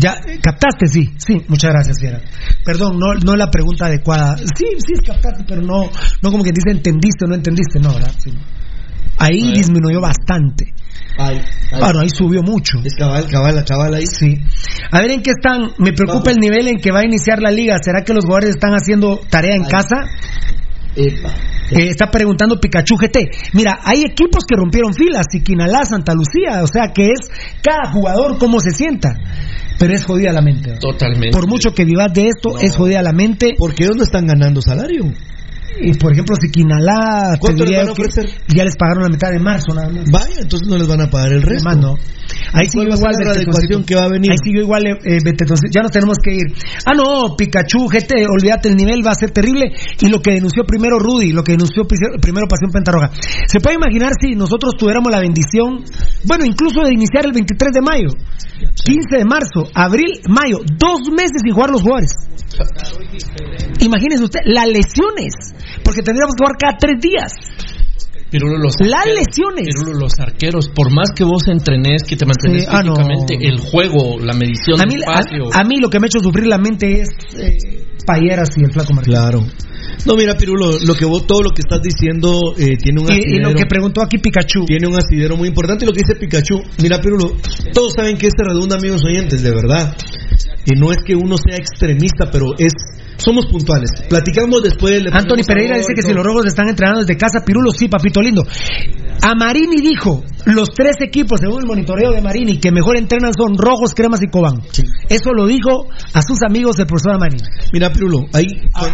[0.00, 2.20] Ya, eh, captaste, sí, sí, muchas gracias, Fiera.
[2.64, 4.36] Perdón, no, no la pregunta adecuada.
[4.36, 5.90] Sí, sí, captaste, pero no,
[6.22, 8.12] no como que dice entendiste o no entendiste, no, ¿verdad?
[8.18, 8.30] Sí.
[9.18, 10.72] Ahí disminuyó bastante.
[11.18, 11.80] Ay, ay.
[11.80, 12.78] Bueno, ahí subió mucho.
[12.82, 14.06] Es cabal, cabal, cabal ahí.
[14.06, 14.38] Sí.
[14.90, 15.72] A ver en qué están.
[15.78, 17.76] Me preocupa el nivel en que va a iniciar la liga.
[17.82, 20.06] ¿Será que los jugadores están haciendo tarea en casa?
[20.96, 21.34] Epa.
[21.70, 23.30] Eh, está preguntando Pikachu GT.
[23.52, 27.28] Mira, hay equipos que rompieron filas, Siquinalá, Santa Lucía, o sea que es
[27.62, 29.10] cada jugador cómo se sienta.
[29.78, 30.72] Pero es jodida la mente.
[30.78, 31.30] Totalmente.
[31.30, 33.54] Por mucho que vivas de esto, es jodida la mente.
[33.56, 35.10] ¿Por qué no están ganando salario?
[35.80, 38.28] Y por ejemplo, Siquinalá, ¿Cuánto les diría van a que ofrecer?
[38.48, 40.04] ya les pagaron la mitad de marzo nada más.
[40.10, 41.64] Vaya, entonces no les van a pagar el resto.
[41.64, 41.94] Más no.
[42.52, 44.30] Ahí ¿Cuál siguió igual adecuación que va a venir?
[44.32, 45.18] Ahí siguió igual eh, eh.
[45.70, 46.46] Ya nos tenemos que ir.
[46.84, 49.72] Ah, no, Pikachu, GT, olvídate, el nivel va a ser terrible.
[50.00, 53.10] Y lo que denunció primero Rudy, lo que denunció primero Pasión Pentarroja.
[53.46, 55.84] ¿Se puede imaginar si nosotros tuviéramos la bendición,
[56.24, 58.10] bueno, incluso de iniciar el 23 de mayo,
[58.84, 62.12] 15 de marzo, abril, mayo, dos meses sin jugar los jugadores?
[63.80, 65.54] Imagínese usted, las lesiones,
[65.84, 67.32] porque tendríamos que jugar cada tres días.
[68.30, 69.74] Pirulo, los Las arqueros, lesiones.
[69.74, 72.94] Pirulo, los arqueros, por más que vos entrenes, que te mantenés Sí, ah, no.
[73.28, 75.52] el juego, la medición A del mí, espacio.
[75.52, 77.08] a, a mí lo que me ha hecho sufrir la mente es
[77.38, 79.12] eh, Payeras y el Flaco Martín.
[79.14, 79.44] Claro.
[80.06, 83.36] No, mira, Pirulo, lo que vos, todo lo que estás diciendo eh, tiene un Y,
[83.36, 84.64] y lo que preguntó aquí Pikachu.
[84.64, 85.84] Tiene un asidero muy importante.
[85.84, 87.34] Y lo que dice Pikachu, mira, Pirulo,
[87.74, 89.94] todos saben que este redunda, amigos oyentes, de verdad.
[90.66, 92.72] Y no es que uno sea extremista, pero es.
[93.16, 93.90] Somos puntuales.
[94.08, 95.02] Platicamos después.
[95.02, 98.20] le Anthony Pereira dice que si los rojos están entrenando desde casa, Pirulo sí, papito
[98.22, 98.42] lindo.
[99.22, 103.58] A Marini dijo, los tres equipos, según el monitoreo de Marini, que mejor entrenan son
[103.58, 104.62] rojos, cremas y cobán.
[105.10, 107.42] Eso lo dijo a sus amigos el profesor Marini.
[107.74, 108.46] Mira, Pirulo, ahí.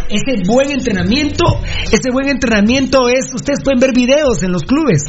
[0.09, 1.45] Ese buen entrenamiento,
[1.89, 5.03] ese buen entrenamiento es, ustedes pueden ver videos en los clubes,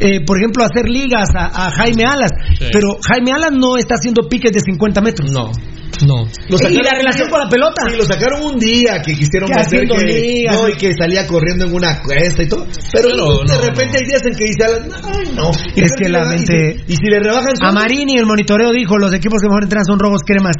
[0.00, 2.64] Eh, por ejemplo, hacer ligas a, a Jaime Alas, Sí.
[2.72, 5.30] pero Jaime Alas no está haciendo piques de 50 metros.
[5.30, 5.52] No,
[6.06, 6.24] no.
[6.48, 7.82] Lo y sacaron la relación con la pelota.
[7.90, 11.74] Sí, lo sacaron un día que quisieron hacer que, no, y que salía corriendo en
[11.74, 12.66] una cuesta y todo.
[12.92, 13.14] Pero, de
[13.54, 15.50] no, repente hay días en que dice, ay, no.
[15.76, 18.98] Es que la mente- Y si, y si le rebajan A Marini el monitoreo dijo,
[18.98, 20.56] los equipos que mejor entrenan son rojos, cremas.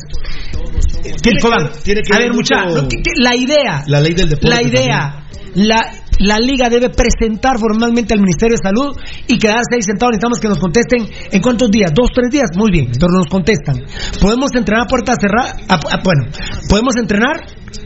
[1.23, 2.86] Tiene que- tiene que a ver mucho- mucha,
[3.16, 4.48] la idea, La ley del deporte.
[4.55, 5.23] la idea,
[5.55, 5.81] la,
[6.18, 8.97] la liga debe presentar formalmente al Ministerio de Salud
[9.28, 10.10] y quedarse ahí sentado.
[10.10, 13.82] Necesitamos que nos contesten en cuántos días, dos, tres días, muy bien, pero nos contestan.
[14.20, 16.26] Podemos entrenar a puerta cerrada, a- a- bueno,
[16.68, 17.36] podemos entrenar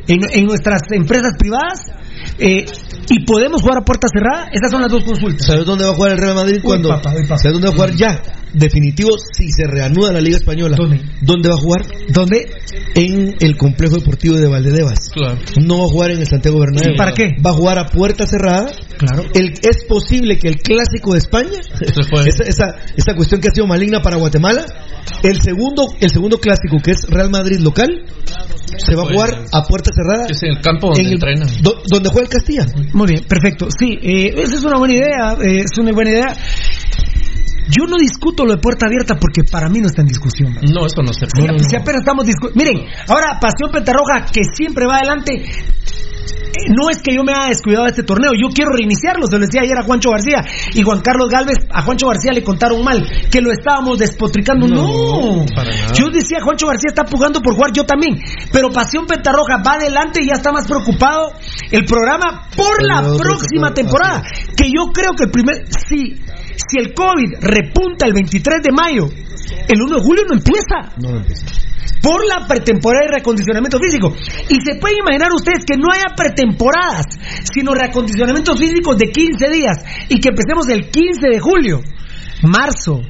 [0.07, 1.81] en, en nuestras empresas privadas
[2.39, 2.65] eh,
[3.11, 4.49] y podemos jugar a puerta cerrada.
[4.53, 5.47] Esas son las dos consultas.
[5.47, 6.89] ¿Sabes dónde va a jugar el Real Madrid cuando?
[7.43, 8.23] ¿Sabes dónde va a jugar ya?
[8.55, 10.77] Definitivo, si se reanuda la Liga Española.
[11.21, 11.49] ¿Dónde?
[11.49, 11.85] va a jugar?
[12.09, 12.47] ¿Dónde?
[12.95, 15.11] En el complejo deportivo de Valdedevas.
[15.13, 15.39] Claro.
[15.63, 16.97] No va a jugar en el Santiago Bernabéu.
[16.97, 17.37] ¿Para qué?
[17.45, 18.67] Va a jugar a puerta cerrada.
[18.99, 19.25] Claro.
[19.35, 21.51] El, es posible que el clásico de España,
[22.27, 24.65] esa, esa, esa cuestión que ha sido maligna para Guatemala,
[25.23, 27.89] el segundo, el segundo clásico que es Real Madrid local,
[28.77, 29.15] se va a puede.
[29.17, 30.27] jugar a puerta cerrada.
[30.29, 32.67] Es en el campo donde en el- do- donde juega el Castilla.
[32.93, 33.69] Muy bien, perfecto.
[33.79, 36.37] Sí, eh, esa es una buena idea, eh, es una buena idea.
[37.71, 40.55] Yo no discuto lo de puerta abierta porque para mí no está en discusión.
[40.55, 40.71] ¿verdad?
[40.73, 41.59] No, eso no se puede.
[41.69, 42.57] si apenas estamos discutiendo.
[42.65, 45.35] Miren, ahora Pasión Pentarroja, que siempre va adelante.
[45.35, 49.39] eh, No es que yo me haya descuidado de este torneo, yo quiero reiniciarlo, se
[49.39, 50.41] lo decía ayer a Juancho García
[50.75, 54.67] y Juan Carlos Galvez, a Juancho García le contaron mal, que lo estábamos despotricando.
[54.67, 55.93] No, para nada.
[55.95, 58.17] yo decía, Juancho García está pugando por jugar, yo también,
[58.53, 61.33] pero Pasión Pentarroja va adelante y ya está más preocupado
[61.71, 64.23] el programa por la próxima temporada,
[64.57, 66.17] que yo creo que el primer, si,
[66.69, 69.09] si el COVID repunta el 23 de mayo,
[69.69, 71.47] el 1 de julio no empieza No, no empieza.
[72.03, 74.15] por la pretemporada y reacondicionamiento físico.
[74.49, 77.07] Y se pueden imaginar ustedes que no haya pretemporadas,
[77.55, 79.77] sino reacondicionamientos físicos de 15 días
[80.09, 81.81] y que empecemos el 15 de julio,
[82.43, 83.01] marzo,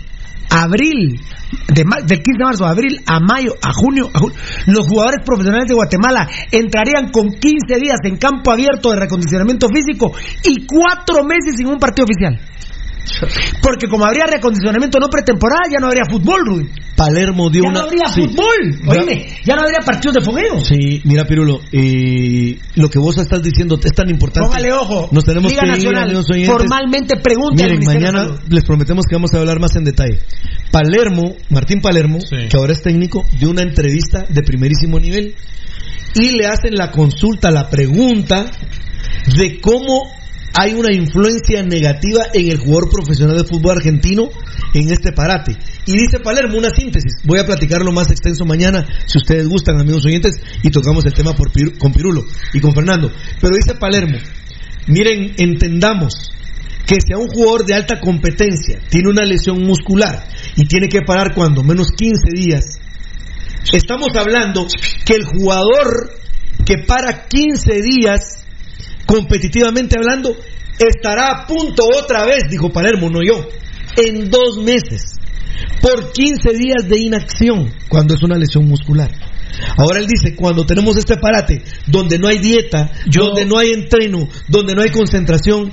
[0.50, 1.20] abril,
[1.68, 4.32] de del 15 de marzo a abril a mayo, a junio, a ju-
[4.66, 10.12] los jugadores profesionales de Guatemala entrarían con 15 días en campo abierto de reacondicionamiento físico
[10.44, 12.40] y cuatro meses sin un partido oficial.
[13.62, 16.68] Porque como habría recondicionamiento no pretemporada, ya no habría fútbol, Rudy.
[16.96, 17.78] Palermo dio Ya una.
[17.80, 18.22] no habría sí.
[18.22, 18.80] fútbol.
[18.88, 20.60] Oíme, ya no habría partidos de fogueo.
[20.64, 24.48] Sí, mira, Pirulo, eh, lo que vos estás diciendo es tan importante.
[24.48, 25.08] Póngale ojo.
[25.12, 26.50] Nos tenemos Liga que ir, Nacional, amigos oyentes.
[26.52, 30.18] formalmente pregunta Miren, mañana les prometemos que vamos a hablar más en detalle.
[30.70, 35.34] Palermo, Martín Palermo, que ahora es técnico, dio una entrevista de primerísimo nivel
[36.14, 38.46] y le hacen la consulta, la pregunta
[39.36, 40.10] de cómo
[40.54, 44.28] hay una influencia negativa en el jugador profesional de fútbol argentino
[44.74, 45.56] en este parate.
[45.86, 47.14] Y dice Palermo una síntesis.
[47.24, 51.34] Voy a platicarlo más extenso mañana, si ustedes gustan, amigos oyentes, y tocamos el tema
[51.34, 53.10] por con Pirulo y con Fernando.
[53.40, 54.18] Pero dice Palermo,
[54.86, 56.32] miren, entendamos
[56.86, 60.26] que si a un jugador de alta competencia tiene una lesión muscular
[60.56, 62.78] y tiene que parar cuando menos 15 días,
[63.72, 64.66] estamos hablando
[65.04, 66.18] que el jugador
[66.64, 68.44] que para 15 días,
[69.08, 70.36] competitivamente hablando,
[70.78, 73.48] estará a punto otra vez, dijo Palermo, no yo,
[73.96, 75.14] en dos meses,
[75.80, 79.10] por 15 días de inacción, cuando es una lesión muscular.
[79.78, 84.28] Ahora él dice, cuando tenemos este parate, donde no hay dieta, donde no hay entreno,
[84.46, 85.72] donde no hay concentración,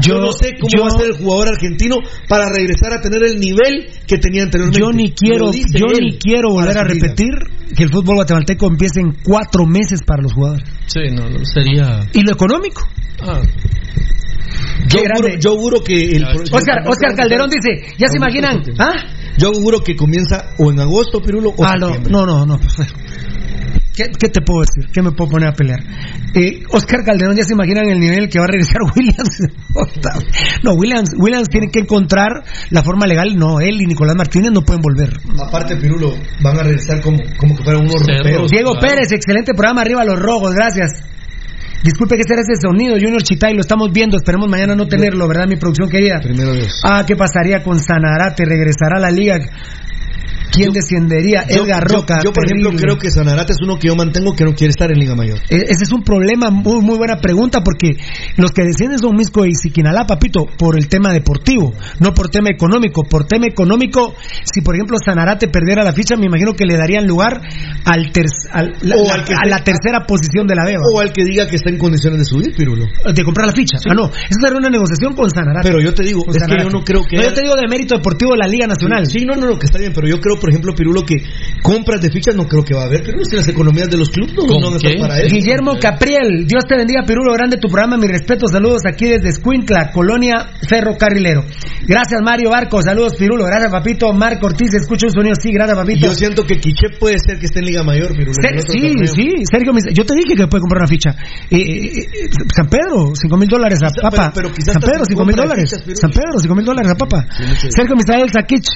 [0.00, 1.96] yo, Yo- no sé cómo yo- va a ser el jugador argentino
[2.28, 4.80] para regresar a tener el nivel que tenía anteriormente.
[4.80, 7.30] Yo ni quiero, yo ni quiero volver a repetir
[7.76, 10.64] que el fútbol guatemalteco empiece en cuatro meses para los jugadores.
[10.86, 12.00] Sí, no, no, sería.
[12.12, 12.86] Y lo económico.
[13.22, 13.40] Ah.
[14.88, 15.38] Yo grande.
[15.40, 18.62] yo auguro que el Oscar, Oscar Calderón dice, ¿ya se imaginan?
[18.78, 18.92] ¿Ah?
[19.36, 22.58] Yo auguro que comienza o en agosto, Pirulo, o Ah, no, no, no, no.
[23.96, 24.92] ¿Qué, qué te puedo decir?
[24.92, 25.80] ¿Qué me puedo poner a pelear?
[26.34, 29.40] Eh, Oscar Calderón, ¿ya se imaginan el nivel que va a regresar Williams?
[30.62, 33.34] no, Williams, Williams tiene que encontrar la forma legal.
[33.36, 35.16] No, él y Nicolás Martínez no pueden volver.
[35.40, 36.12] Aparte, Pirulo,
[36.42, 38.50] van a regresar como, como que fueran unos europeos.
[38.50, 41.02] Diego Pérez, excelente programa, arriba los rojos, gracias.
[41.82, 45.46] Disculpe que será ese sonido, Junior Chitay, lo estamos viendo, esperemos mañana no tenerlo, ¿verdad,
[45.46, 46.20] mi producción querida?
[46.20, 46.80] Primero Dios.
[46.84, 48.44] Ah, ¿qué pasaría con Sanarate?
[48.44, 49.38] ¿Regresará a la liga?
[50.56, 51.44] ¿Quién descendería?
[51.48, 52.20] Yo- Edgar yo- Roca.
[52.24, 54.90] Yo, por ejemplo, creo que Sanarate es uno que yo mantengo que no quiere estar
[54.90, 55.38] en Liga Mayor.
[55.48, 57.96] E- Ese es un problema, muy, muy buena pregunta, porque
[58.36, 62.48] los que descienden son Misco y Siquinalá, papito, por el tema deportivo, no por tema
[62.50, 63.02] económico.
[63.04, 64.14] Por tema económico,
[64.44, 67.40] si por ejemplo Sanarate perdiera la ficha, me imagino que le darían lugar
[67.84, 70.82] al ter- al- la, O la- al que a la tercera posición de la Beba.
[70.92, 72.86] O al que diga que está en condiciones de subir, Pirulo.
[73.12, 73.78] De comprar la ficha.
[73.88, 74.06] Ah, no.
[74.08, 75.68] Esa sería una negociación con Sanarate.
[75.68, 77.68] Pero yo te digo, es que yo no creo que No, yo te digo de
[77.68, 79.06] mérito deportivo de la Liga Nacional.
[79.06, 81.16] Sí, no, no, no, que está bien, pero yo creo, por ejemplo, Pirulo, que
[81.60, 83.96] compras de fichas no creo que va a haber, pero es que las economías de
[83.96, 85.34] los clubes no, no van a estar para eso.
[85.34, 89.90] Guillermo Capriel, Dios te bendiga, Pirulo, grande tu programa, mi respeto, saludos aquí desde Escuintla,
[89.92, 91.42] Colonia Ferrocarrilero.
[91.88, 96.06] Gracias Mario Barco, saludos Pirulo, gracias papito, Marco Ortiz, escucho un sonido, sí, gracias papito.
[96.06, 98.34] Yo siento que Quiche puede ser que esté en Liga Mayor, Pirulo.
[98.40, 99.06] Ser- sí, torneo.
[99.12, 101.10] sí, Sergio, yo te dije que puede comprar una ficha.
[101.50, 104.30] Eh, eh, eh, San Pedro, cinco mil dólares a papa.
[104.34, 105.70] pero quizás San Pedro, se cinco mil compra dólares.
[105.70, 106.00] fichas, Pirulo.
[106.00, 107.26] San Pedro, cinco mil dólares a papa.
[107.70, 108.66] Sergio Misael Sakich,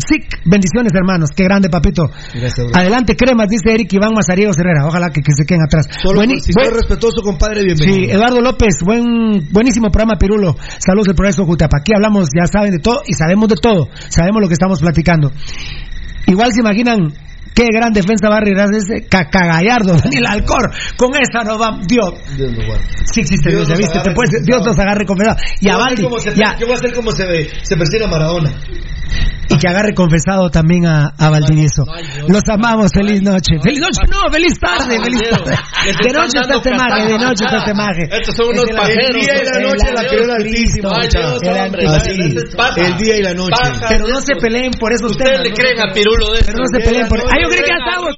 [0.00, 2.10] Sic, bendiciones hermanos, qué grande papito.
[2.34, 2.66] Gracias.
[2.74, 5.86] Adelante cremas, dice Eric Iván Mazariegos Herrera, ojalá que, que se queden atrás.
[6.02, 7.96] Solo Bueni- por- si buen- soy respetuoso, compadre, bienvenido.
[8.06, 10.56] Sí, Eduardo López, buen, buenísimo programa Pirulo.
[10.78, 11.78] Saludos del Progreso Jutapa.
[11.80, 13.88] Aquí hablamos, ya saben de todo y sabemos de todo.
[14.08, 15.30] Sabemos lo que estamos platicando.
[16.26, 17.12] Igual se imaginan
[17.54, 18.40] qué gran defensa va a
[18.72, 20.70] ese cacagallardo, Daniel Alcor.
[20.96, 22.14] Con esa nos va, Dios.
[22.36, 22.84] Dios guarde.
[23.12, 24.44] Sí existe Dios Dios, ya nos viste, te puedes-.
[24.44, 25.36] Dios nos agarre confesado.
[25.60, 28.50] Y a Baldi, Yo voy a hacer como se, ve, se persigue a Maradona.
[29.50, 31.82] Y que agarre confesado también a, a Valdivieso.
[32.28, 33.58] Los amamos, feliz noche.
[33.62, 35.58] Feliz noche, no, feliz tarde, feliz tarde.
[36.06, 38.08] De noche está este maje, de noche está este maje.
[38.10, 39.16] Estos son unos pajeros.
[39.16, 40.30] El día y la noche la creó el.
[40.30, 40.90] Altísimo,
[42.76, 43.62] el día y la noche.
[43.88, 45.48] Pero no se peleen por esos Ustedes temas.
[45.48, 47.18] le creen a Pirulo de Pero no se peleen por...
[47.18, 48.16] Ah, yo creí que ya estábamos...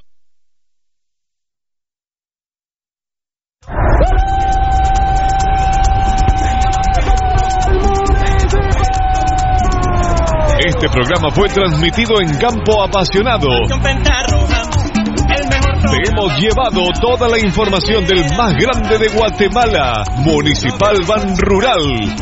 [10.65, 13.49] Este programa fue transmitido en campo apasionado.
[15.91, 22.15] Te hemos llevado toda la información del más grande de Guatemala, Municipal Ban Rural.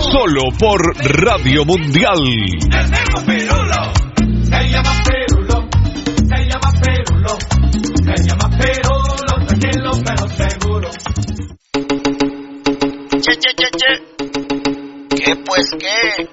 [0.00, 2.18] Solo por Radio Mundial.
[13.22, 14.10] Che, che, che, che.
[15.16, 16.29] ¿Qué pues qué?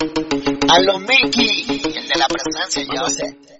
[0.69, 3.56] A lo Mickey, el de la presencia, yo sé.